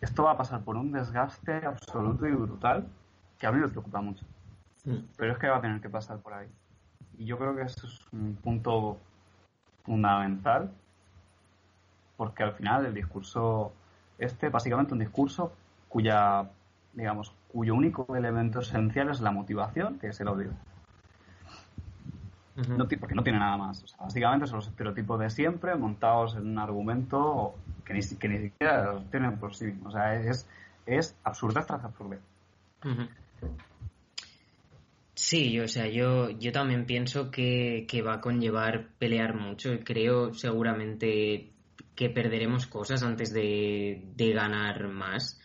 esto 0.00 0.24
va 0.24 0.32
a 0.32 0.36
pasar 0.36 0.62
por 0.62 0.76
un 0.76 0.92
desgaste 0.92 1.64
absoluto 1.64 2.26
y 2.26 2.32
brutal 2.32 2.86
que 3.38 3.46
a 3.46 3.52
mí 3.52 3.58
me 3.58 3.68
preocupa 3.68 4.00
mucho. 4.00 4.24
Pero 5.16 5.32
es 5.32 5.38
que 5.38 5.48
va 5.48 5.56
a 5.56 5.60
tener 5.60 5.80
que 5.80 5.88
pasar 5.88 6.18
por 6.18 6.34
ahí. 6.34 6.46
Y 7.18 7.24
yo 7.24 7.38
creo 7.38 7.56
que 7.56 7.62
eso 7.62 7.86
es 7.86 8.06
un 8.12 8.36
punto 8.36 8.98
fundamental 9.82 10.70
porque 12.16 12.42
al 12.42 12.52
final 12.52 12.86
el 12.86 12.94
discurso 12.94 13.72
este 14.18 14.48
básicamente 14.48 14.92
un 14.92 15.00
discurso 15.00 15.52
cuya 15.88 16.50
digamos 16.94 17.32
cuyo 17.48 17.74
único 17.74 18.16
elemento 18.16 18.60
esencial 18.60 19.10
es 19.10 19.20
la 19.20 19.30
motivación 19.30 19.98
que 19.98 20.08
es 20.08 20.20
el 20.20 20.28
odio 20.28 20.50
porque 22.98 23.14
no 23.14 23.22
tiene 23.22 23.38
nada 23.38 23.56
más. 23.56 23.84
básicamente 23.98 24.46
son 24.46 24.56
los 24.56 24.68
estereotipos 24.68 25.20
de 25.20 25.30
siempre 25.30 25.74
montados 25.74 26.36
en 26.36 26.46
un 26.48 26.58
argumento 26.58 27.54
que 27.84 27.92
ni, 27.92 28.00
que 28.00 28.28
ni 28.28 28.38
siquiera 28.38 28.92
los 28.92 29.10
tienen 29.10 29.38
por 29.38 29.54
sí 29.54 29.66
mismos. 29.66 29.94
O 29.94 29.96
sea, 29.96 30.14
es, 30.14 30.46
es 30.86 31.14
absurda 31.22 31.64
tras 31.66 31.84
absurda. 31.84 32.18
Sí, 35.14 35.60
o 35.60 35.68
sea, 35.68 35.86
yo, 35.86 36.30
yo 36.30 36.52
también 36.52 36.86
pienso 36.86 37.30
que, 37.30 37.86
va 38.06 38.14
a 38.14 38.20
conllevar 38.20 38.88
pelear 38.98 39.34
mucho. 39.34 39.70
Creo 39.84 40.32
seguramente 40.32 41.50
que 41.96 42.10
perderemos 42.10 42.66
cosas 42.66 43.02
antes 43.02 43.32
de, 43.32 44.02
de 44.14 44.32
ganar 44.32 44.88
más. 44.88 45.40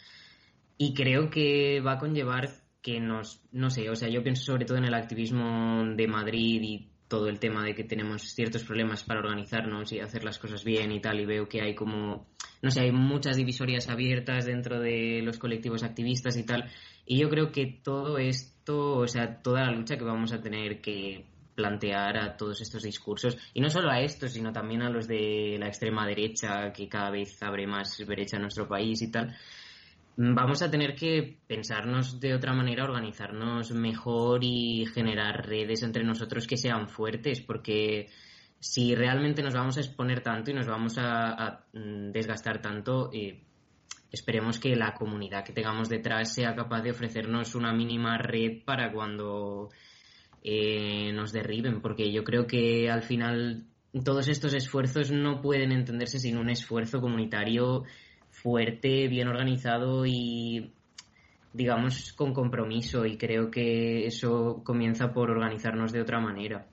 Y 0.78 0.94
creo 0.94 1.30
que 1.30 1.82
va 1.82 1.94
a 1.94 1.98
conllevar 1.98 2.50
que 2.82 3.00
nos, 3.00 3.42
no 3.52 3.70
sé, 3.70 3.90
o 3.90 3.96
sea, 3.96 4.10
yo 4.10 4.24
pienso 4.24 4.44
sobre 4.44 4.66
todo 4.66 4.78
en 4.78 4.86
el 4.86 4.94
activismo 4.94 5.84
de 5.96 6.08
Madrid 6.08 6.62
y 6.64 6.92
todo 7.08 7.28
el 7.28 7.40
tema 7.40 7.64
de 7.64 7.76
que 7.76 7.84
tenemos 7.84 8.22
ciertos 8.22 8.64
problemas 8.64 9.04
para 9.04 9.20
organizarnos 9.20 9.92
y 9.92 10.00
hacer 10.00 10.24
las 10.24 10.40
cosas 10.40 10.64
bien 10.64 10.92
y 10.94 11.02
tal, 11.02 11.20
y 11.20 11.26
veo 11.26 11.48
que 11.48 11.62
hay 11.62 11.76
como, 11.76 12.30
no 12.62 12.72
sé, 12.72 12.82
hay 12.82 12.92
muchas 12.94 13.36
divisorias 13.36 13.90
abiertas 13.90 14.46
dentro 14.46 14.80
de 14.80 15.22
los 15.22 15.38
colectivos 15.38 15.84
activistas 15.84 16.38
y 16.38 16.46
tal, 16.46 16.72
y 17.06 17.20
yo 17.20 17.30
creo 17.30 17.52
que 17.52 17.66
todo 17.84 18.18
esto, 18.18 18.96
o 18.96 19.08
sea, 19.08 19.42
toda 19.42 19.66
la 19.66 19.72
lucha 19.72 19.98
que 19.98 20.06
vamos 20.06 20.32
a 20.32 20.42
tener 20.42 20.80
que 20.80 21.26
plantear 21.56 22.18
a 22.18 22.38
todos 22.38 22.62
estos 22.62 22.84
discursos, 22.84 23.38
y 23.54 23.62
no 23.62 23.70
solo 23.70 23.90
a 23.90 24.02
estos, 24.02 24.32
sino 24.32 24.52
también 24.52 24.82
a 24.82 24.90
los 24.90 25.08
de 25.08 25.58
la 25.60 25.68
extrema 25.68 26.08
derecha, 26.08 26.72
que 26.72 26.88
cada 26.88 27.12
vez 27.12 27.42
abre 27.44 27.68
más 27.68 28.04
brecha 28.06 28.38
en 28.38 28.44
nuestro 28.44 28.68
país 28.68 29.02
y 29.02 29.12
tal, 29.12 29.36
vamos 30.18 30.62
a 30.62 30.70
tener 30.70 30.96
que 30.96 31.40
pensarnos 31.48 32.20
de 32.20 32.34
otra 32.34 32.54
manera, 32.54 32.84
organizarnos 32.84 33.72
mejor 33.72 34.44
y 34.44 34.86
generar 34.94 35.48
redes 35.48 35.84
entre 35.84 36.04
nosotros 36.04 36.48
que 36.48 36.58
sean 36.58 36.88
fuertes, 36.88 37.42
porque 37.42 38.10
si 38.60 38.94
realmente 38.94 39.42
nos 39.42 39.54
vamos 39.54 39.78
a 39.78 39.82
exponer 39.82 40.22
tanto 40.22 40.52
y 40.52 40.54
nos 40.54 40.68
vamos 40.68 40.96
a, 40.98 41.66
mm, 41.74 42.12
desgastar 42.12 42.62
tanto, 42.62 43.10
eh, 43.12 43.42
esperemos 44.12 44.60
que 44.60 44.76
la 44.76 44.94
comunidad 44.94 45.44
que 45.44 45.54
tengamos 45.54 45.90
detrás 45.90 46.34
sea 46.34 46.54
capaz 46.56 46.82
de 46.82 46.92
ofrecernos 46.92 47.56
una 47.56 47.74
mínima 47.74 48.18
red 48.18 48.64
para 48.64 48.92
cuando 48.92 49.70
eh, 50.44 51.12
nos 51.14 51.32
derriben, 51.32 51.82
porque 51.82 52.12
yo 52.12 52.24
creo 52.24 52.48
que 52.48 52.90
al 52.90 53.04
final 53.04 53.66
todos 54.04 54.28
estos 54.28 54.54
esfuerzos 54.54 55.12
no 55.12 55.42
pueden 55.42 55.72
entenderse 55.72 56.20
sin 56.20 56.38
un 56.38 56.50
esfuerzo 56.50 57.02
comunitario 57.02 57.84
fuerte, 58.30 59.08
bien 59.08 59.28
organizado 59.28 60.06
y 60.06 60.72
digamos 61.54 62.14
con 62.14 62.34
compromiso 62.34 63.06
y 63.06 63.18
creo 63.18 63.52
que 63.52 64.06
eso 64.06 64.62
comienza 64.64 65.12
por 65.12 65.30
organizarnos 65.30 65.92
de 65.92 66.02
otra 66.02 66.20
manera. 66.20 66.68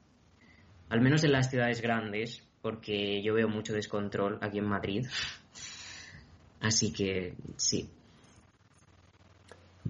Al 0.88 1.00
menos 1.00 1.24
en 1.24 1.32
las 1.32 1.50
ciudades 1.50 1.82
grandes, 1.82 2.42
porque 2.62 3.22
yo 3.22 3.34
veo 3.34 3.48
mucho 3.48 3.74
descontrol 3.74 4.38
aquí 4.40 4.58
en 4.58 4.66
Madrid. 4.66 5.06
Así 6.60 6.92
que 6.92 7.34
sí. 7.56 7.88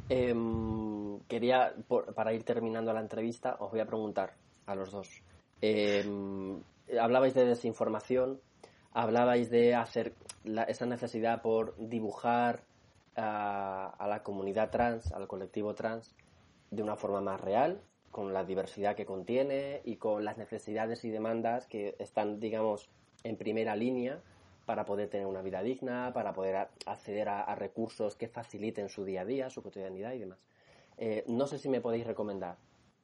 Em, 0.08 1.20
quería, 1.28 1.74
para 2.14 2.32
ir 2.32 2.42
terminando 2.44 2.92
la 2.92 3.00
entrevista, 3.00 3.56
os 3.60 3.70
voy 3.70 3.80
a 3.80 3.86
preguntar 3.86 4.34
a 4.66 4.74
los 4.74 4.90
dos. 4.90 5.22
Em, 5.60 6.62
hablabais 6.98 7.34
de 7.34 7.44
desinformación, 7.44 8.40
hablabais 8.92 9.50
de 9.50 9.74
hacer 9.74 10.14
esa 10.66 10.86
necesidad 10.86 11.42
por 11.42 11.76
dibujar 11.76 12.62
a, 13.16 14.06
la 14.08 14.22
comunidad 14.22 14.70
trans, 14.70 15.12
al 15.12 15.26
colectivo 15.26 15.74
trans, 15.74 16.14
de 16.70 16.82
una 16.82 16.96
forma 16.96 17.20
más 17.20 17.40
real, 17.40 17.82
con 18.10 18.32
la 18.32 18.44
diversidad 18.44 18.96
que 18.96 19.04
contiene 19.04 19.82
y 19.84 19.96
con 19.96 20.24
las 20.24 20.38
necesidades 20.38 21.04
y 21.04 21.10
demandas 21.10 21.66
que 21.66 21.96
están, 21.98 22.40
digamos, 22.40 22.88
en 23.24 23.36
primera 23.36 23.76
línea 23.76 24.22
para 24.68 24.84
poder 24.84 25.08
tener 25.08 25.26
una 25.26 25.40
vida 25.40 25.62
digna, 25.62 26.12
para 26.12 26.34
poder 26.34 26.68
acceder 26.84 27.30
a, 27.30 27.54
recursos 27.54 28.16
que 28.16 28.28
faciliten 28.28 28.90
su 28.90 29.06
día 29.06 29.22
a 29.22 29.24
día, 29.24 29.48
su 29.48 29.62
cotidianidad 29.62 30.12
y 30.12 30.18
demás. 30.18 30.46
Eh, 30.98 31.24
no 31.26 31.46
sé 31.46 31.56
si 31.56 31.70
me 31.70 31.80
podéis 31.80 32.06
recomendar 32.06 32.58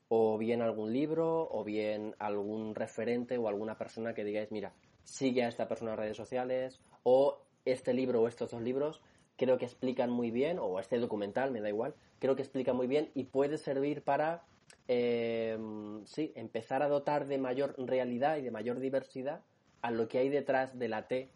o 0.08 0.36
bien 0.36 0.60
algún 0.60 0.92
libro 0.92 1.48
o 1.50 1.64
bien 1.64 2.14
algún 2.18 2.74
referente 2.74 3.38
o 3.38 3.48
alguna 3.48 3.78
persona 3.78 4.12
que 4.12 4.24
digáis, 4.24 4.52
mira, 4.52 4.74
sigue 5.04 5.42
a 5.42 5.48
esta 5.48 5.66
persona 5.66 5.92
en 5.92 5.96
redes 5.96 6.18
sociales 6.18 6.82
o 7.02 7.38
este 7.64 7.94
libro 7.94 8.20
o 8.20 8.28
estos 8.28 8.50
dos 8.50 8.60
libros 8.60 9.00
creo 9.38 9.56
que 9.56 9.64
explican 9.64 10.10
muy 10.10 10.30
bien, 10.30 10.58
o 10.60 10.78
este 10.78 10.98
documental, 10.98 11.50
me 11.50 11.62
da 11.62 11.70
igual, 11.70 11.94
creo 12.18 12.36
que 12.36 12.42
explica 12.42 12.74
muy 12.74 12.86
bien 12.86 13.10
y 13.14 13.24
puede 13.24 13.56
servir 13.56 14.02
para, 14.02 14.44
eh, 14.86 15.58
sí, 16.04 16.30
empezar 16.36 16.82
a 16.82 16.88
dotar 16.88 17.26
de 17.26 17.38
mayor 17.38 17.74
realidad 17.78 18.36
y 18.36 18.42
de 18.42 18.50
mayor 18.50 18.80
diversidad 18.80 19.40
a 19.80 19.90
lo 19.90 20.08
que 20.08 20.18
hay 20.18 20.28
detrás 20.28 20.78
de 20.78 20.88
la 20.88 21.08
T 21.08 21.30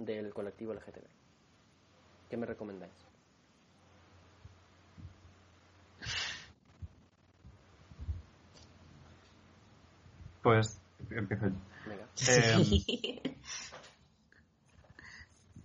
del 0.00 0.32
colectivo 0.32 0.72
LGTB. 0.72 1.04
¿Qué 2.30 2.36
me 2.36 2.46
recomendáis? 2.46 2.92
Pues 10.42 10.80
empiezo 11.10 11.46
eh, 12.28 13.20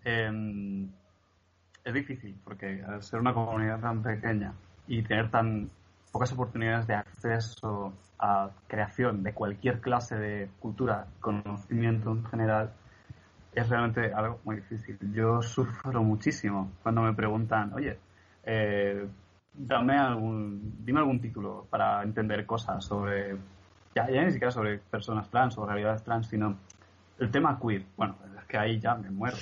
em, 0.04 0.90
es 1.84 1.94
difícil 1.94 2.38
porque 2.44 2.84
al 2.86 3.02
ser 3.04 3.22
una 3.22 3.34
comunidad 3.34 3.80
tan 3.80 4.04
pequeña 4.04 4.54
y 4.88 5.02
tener 5.04 5.32
tan 5.32 5.70
pocas 6.12 6.34
oportunidades 6.34 6.88
de 6.88 6.96
acceso 6.96 7.94
a 8.20 8.52
creación 8.68 9.24
de 9.24 9.34
cualquier 9.34 9.80
clase 9.80 10.16
de 10.16 10.50
cultura, 10.60 11.08
conocimiento 11.22 12.12
en 12.12 12.26
general, 12.26 12.74
es 13.56 13.70
realmente 13.70 14.14
algo 14.14 14.40
muy 14.44 14.58
difícil. 14.58 14.98
Yo 15.14 15.42
sufro 15.42 16.04
muchísimo 16.04 16.74
cuando 16.84 17.02
me 17.02 17.14
preguntan, 17.14 17.74
oye, 17.74 17.98
eh, 18.44 19.08
dame 19.54 19.98
algún, 19.98 20.84
dime 20.86 21.00
algún 21.00 21.20
título 21.22 21.66
para 21.70 22.04
entender 22.04 22.46
cosas 22.46 22.84
sobre 22.84 23.38
ya, 23.96 24.08
ni 24.08 24.32
siquiera 24.32 24.52
sobre 24.52 24.78
personas 24.80 25.30
trans 25.30 25.58
o 25.58 25.66
realidades 25.66 26.04
trans, 26.04 26.28
sino 26.28 26.58
el 27.18 27.32
tema 27.32 27.58
queer. 27.60 27.86
Bueno, 27.96 28.18
es 28.38 28.44
que 28.46 28.58
ahí 28.58 28.80
ya 28.80 28.96
me 28.96 29.10
muero. 29.10 29.38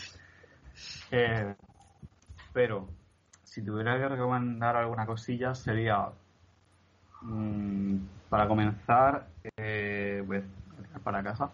Eh, 1.09 1.55
pero 2.53 2.87
si 3.43 3.63
tuviera 3.63 3.97
que 3.97 4.07
recomendar 4.09 4.75
alguna 4.75 5.07
cosilla 5.07 5.55
sería, 5.55 6.07
mm, 7.21 7.97
para 8.29 8.47
comenzar, 8.47 9.27
eh, 9.57 10.23
a 10.95 10.99
para 10.99 11.23
casa, 11.23 11.49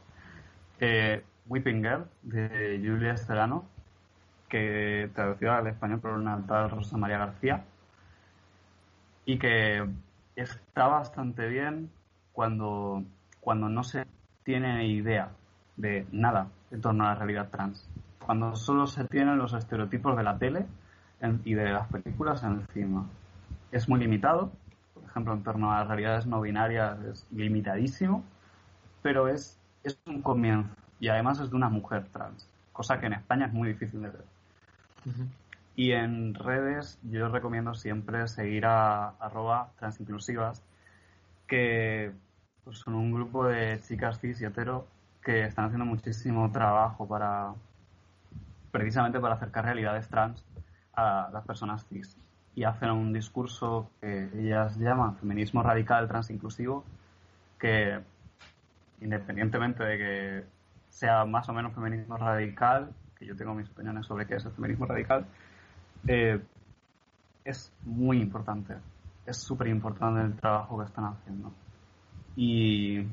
eh, 0.80 1.24
Weeping 1.50 1.82
Girl 1.82 2.06
de 2.22 2.80
Julia 2.82 3.14
Estelano, 3.14 3.66
que 4.48 5.10
traducido 5.14 5.52
al 5.52 5.68
español 5.68 6.00
por 6.00 6.12
una 6.12 6.46
tal 6.46 6.70
Rosa 6.70 6.98
María 6.98 7.18
García, 7.18 7.66
y 9.26 9.38
que 9.38 9.86
está 10.36 10.88
bastante 10.88 11.48
bien, 11.48 11.90
cuando, 12.32 13.04
cuando 13.42 13.68
no 13.68 13.84
se 13.84 14.06
tiene 14.44 14.88
idea 14.88 15.32
de 15.76 16.08
nada 16.12 16.48
en 16.72 16.82
torno 16.82 17.04
a 17.04 17.10
la 17.10 17.16
realidad 17.16 17.50
trans. 17.50 17.90
Cuando 18.26 18.56
solo 18.56 18.88
se 18.88 19.06
tienen 19.06 19.38
los 19.38 19.54
estereotipos 19.54 20.16
de 20.16 20.24
la 20.24 20.38
tele 20.38 20.66
y 21.44 21.54
de 21.54 21.70
las 21.70 21.88
películas 21.88 22.44
encima. 22.44 23.06
Es 23.72 23.90
muy 23.90 24.00
limitado, 24.00 24.52
por 24.94 25.04
ejemplo, 25.04 25.34
en 25.34 25.44
torno 25.44 25.72
a 25.72 25.80
las 25.80 25.88
realidades 25.88 26.28
no 26.28 26.42
binarias 26.42 27.00
es 27.04 27.28
limitadísimo, 27.32 28.24
pero 29.02 29.28
es, 29.28 29.60
es 29.84 30.00
un 30.06 30.22
comienzo 30.22 30.79
y 31.00 31.08
además 31.08 31.40
es 31.40 31.50
de 31.50 31.56
una 31.56 31.70
mujer 31.70 32.06
trans, 32.12 32.48
cosa 32.74 33.00
que 33.00 33.08
en 33.08 33.14
España 33.14 33.46
es 33.46 33.54
muy 33.54 33.70
difícil 33.70 34.02
de 34.02 34.10
ver. 34.10 34.26
Y 35.76 35.94
en 35.94 36.34
redes 36.34 37.00
yo 37.04 37.30
recomiendo 37.30 37.74
siempre 37.74 38.28
seguir 38.28 38.66
a 38.66 39.10
arroba 39.20 39.72
transinclusivas, 39.80 40.62
que 41.48 42.12
pues, 42.64 42.80
son 42.80 42.96
un 42.96 43.14
grupo 43.14 43.48
de 43.48 43.80
chicas 43.88 44.20
cis 44.20 44.42
y 44.42 44.46
hetero 44.46 44.88
que 45.24 45.46
están 45.46 45.66
haciendo 45.66 45.86
muchísimo 45.86 46.52
trabajo 46.52 47.08
para 47.08 47.54
precisamente 48.72 49.20
para 49.20 49.36
acercar 49.36 49.66
realidades 49.66 50.08
trans 50.08 50.46
a 50.94 51.30
las 51.34 51.46
personas 51.46 51.86
cis 51.88 52.16
y 52.56 52.64
hacen 52.64 52.92
un 52.92 53.14
discurso 53.14 53.90
que 54.02 54.30
ellas 54.36 54.78
llaman 54.78 55.16
feminismo 55.16 55.64
radical 55.64 56.08
transinclusivo 56.08 56.84
que 57.58 58.00
independientemente 59.02 59.84
de 59.84 59.98
que 59.98 60.44
sea 60.90 61.26
más 61.26 61.48
o 61.50 61.54
menos 61.54 61.74
feminismo 61.74 62.18
radical 62.18 62.92
que 63.18 63.26
yo 63.26 63.36
tengo 63.36 63.54
mis 63.54 63.70
opiniones 63.70 64.06
sobre 64.06 64.26
qué 64.26 64.36
es 64.36 64.46
el 64.46 64.52
feminismo 64.52 64.86
radical 64.86 65.26
eh, 66.08 66.42
es 67.46 67.72
muy 67.84 68.22
importante 68.22 68.76
es 69.26 69.38
súper 69.38 69.68
importante 69.68 70.22
el 70.22 70.36
trabajo 70.36 70.80
que 70.80 70.86
están 70.86 71.06
haciendo 71.06 71.52
y 72.36 73.06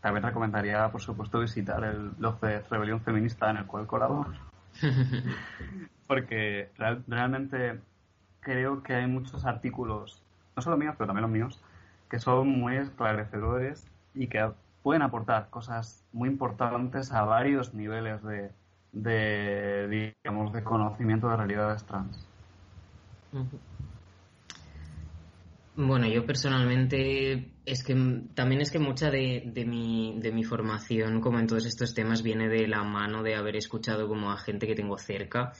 también 0.00 0.22
recomendaría, 0.22 0.88
por 0.88 1.00
supuesto, 1.00 1.40
visitar 1.40 1.82
el 1.82 2.10
blog 2.10 2.38
de 2.40 2.60
Rebelión 2.60 3.00
Feminista 3.00 3.50
en 3.50 3.56
el 3.56 3.66
cual 3.66 3.88
colaboro. 3.88 4.32
Porque 6.06 6.70
realmente 6.76 7.80
creo 8.38 8.84
que 8.84 8.94
hay 8.94 9.08
muchos 9.08 9.44
artículos, 9.44 10.22
no 10.54 10.62
solo 10.62 10.76
míos, 10.76 10.94
pero 10.96 11.08
también 11.08 11.22
los 11.22 11.30
míos, 11.30 11.60
que 12.08 12.20
son 12.20 12.48
muy 12.48 12.76
esclarecedores 12.76 13.84
y 14.14 14.28
que 14.28 14.48
pueden 14.86 15.02
aportar 15.02 15.50
cosas 15.50 16.04
muy 16.12 16.28
importantes 16.28 17.10
a 17.10 17.24
varios 17.24 17.74
niveles 17.74 18.22
de, 18.22 18.52
de 18.92 20.14
digamos, 20.22 20.52
de 20.52 20.62
conocimiento 20.62 21.28
de 21.28 21.36
realidades 21.36 21.84
trans. 21.84 22.24
Bueno, 25.74 26.06
yo 26.06 26.24
personalmente 26.24 27.50
es 27.64 27.82
que 27.82 27.96
también 28.36 28.60
es 28.60 28.70
que 28.70 28.78
mucha 28.78 29.10
de, 29.10 29.64
mi, 29.66 30.20
de 30.20 30.30
mi 30.30 30.44
formación 30.44 31.20
como 31.20 31.40
en 31.40 31.48
todos 31.48 31.66
estos 31.66 31.92
temas 31.92 32.22
viene 32.22 32.48
de 32.48 32.68
la 32.68 32.84
mano 32.84 33.24
de 33.24 33.34
haber 33.34 33.56
escuchado 33.56 34.06
como 34.06 34.30
a 34.30 34.38
gente 34.38 34.68
que 34.68 34.76
tengo 34.76 34.98
cerca. 34.98 35.52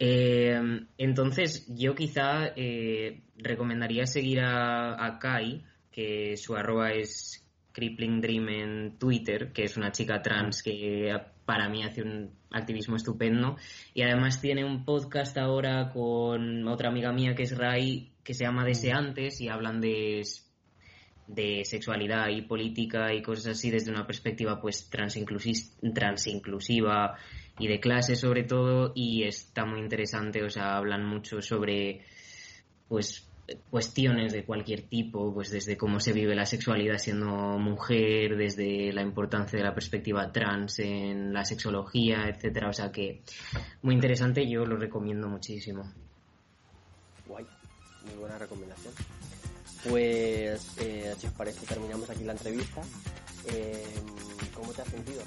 Eh, 0.00 0.60
entonces 0.98 1.64
yo 1.68 1.94
quizá 1.94 2.48
eh, 2.56 3.22
recomendaría 3.36 4.04
seguir 4.04 4.40
a, 4.40 5.16
Kai, 5.20 5.64
que 5.92 6.36
su 6.36 6.56
arroba 6.56 6.90
es 6.90 7.45
Crippling 7.76 8.22
Dream 8.22 8.48
en 8.48 8.98
Twitter, 8.98 9.52
que 9.52 9.64
es 9.64 9.76
una 9.76 9.92
chica 9.92 10.22
trans 10.22 10.62
que 10.62 11.14
para 11.44 11.68
mí 11.68 11.84
hace 11.84 12.02
un 12.02 12.30
activismo 12.50 12.96
estupendo. 12.96 13.58
Y 13.92 14.00
además 14.00 14.40
tiene 14.40 14.64
un 14.64 14.86
podcast 14.86 15.36
ahora 15.36 15.90
con 15.92 16.66
otra 16.68 16.88
amiga 16.88 17.12
mía 17.12 17.34
que 17.34 17.42
es 17.42 17.54
Rai, 17.54 18.12
que 18.24 18.32
se 18.32 18.44
llama 18.44 18.64
Deseantes 18.64 19.42
y 19.42 19.50
hablan 19.50 19.82
de, 19.82 20.22
de 21.26 21.64
sexualidad 21.66 22.28
y 22.28 22.40
política 22.40 23.12
y 23.12 23.20
cosas 23.20 23.58
así 23.58 23.70
desde 23.70 23.90
una 23.90 24.06
perspectiva 24.06 24.58
pues 24.58 24.88
transinclusiva 24.88 27.18
y 27.58 27.68
de 27.68 27.78
clase 27.78 28.16
sobre 28.16 28.44
todo 28.44 28.92
y 28.94 29.24
está 29.24 29.66
muy 29.66 29.80
interesante, 29.80 30.42
o 30.42 30.48
sea, 30.48 30.78
hablan 30.78 31.04
mucho 31.04 31.42
sobre 31.42 32.00
pues 32.88 33.25
cuestiones 33.70 34.32
de 34.32 34.44
cualquier 34.44 34.82
tipo, 34.82 35.32
pues 35.32 35.50
desde 35.50 35.76
cómo 35.76 36.00
se 36.00 36.12
vive 36.12 36.34
la 36.34 36.46
sexualidad 36.46 36.98
siendo 36.98 37.58
mujer, 37.58 38.36
desde 38.36 38.92
la 38.92 39.02
importancia 39.02 39.58
de 39.58 39.64
la 39.64 39.74
perspectiva 39.74 40.32
trans 40.32 40.78
en 40.80 41.32
la 41.32 41.44
sexología, 41.44 42.28
etcétera, 42.28 42.68
o 42.68 42.72
sea 42.72 42.90
que 42.90 43.22
muy 43.82 43.94
interesante, 43.94 44.48
yo 44.48 44.64
lo 44.64 44.76
recomiendo 44.76 45.28
muchísimo. 45.28 45.92
Guay, 47.26 47.46
muy 48.06 48.14
buena 48.16 48.38
recomendación. 48.38 48.94
Pues, 49.88 50.78
eh, 50.78 51.14
si 51.16 51.26
os 51.26 51.32
parece, 51.34 51.64
terminamos 51.66 52.10
aquí 52.10 52.24
la 52.24 52.32
entrevista. 52.32 52.82
Eh, 53.52 53.84
¿Cómo 54.54 54.72
te 54.72 54.82
has 54.82 54.88
sentido? 54.88 55.22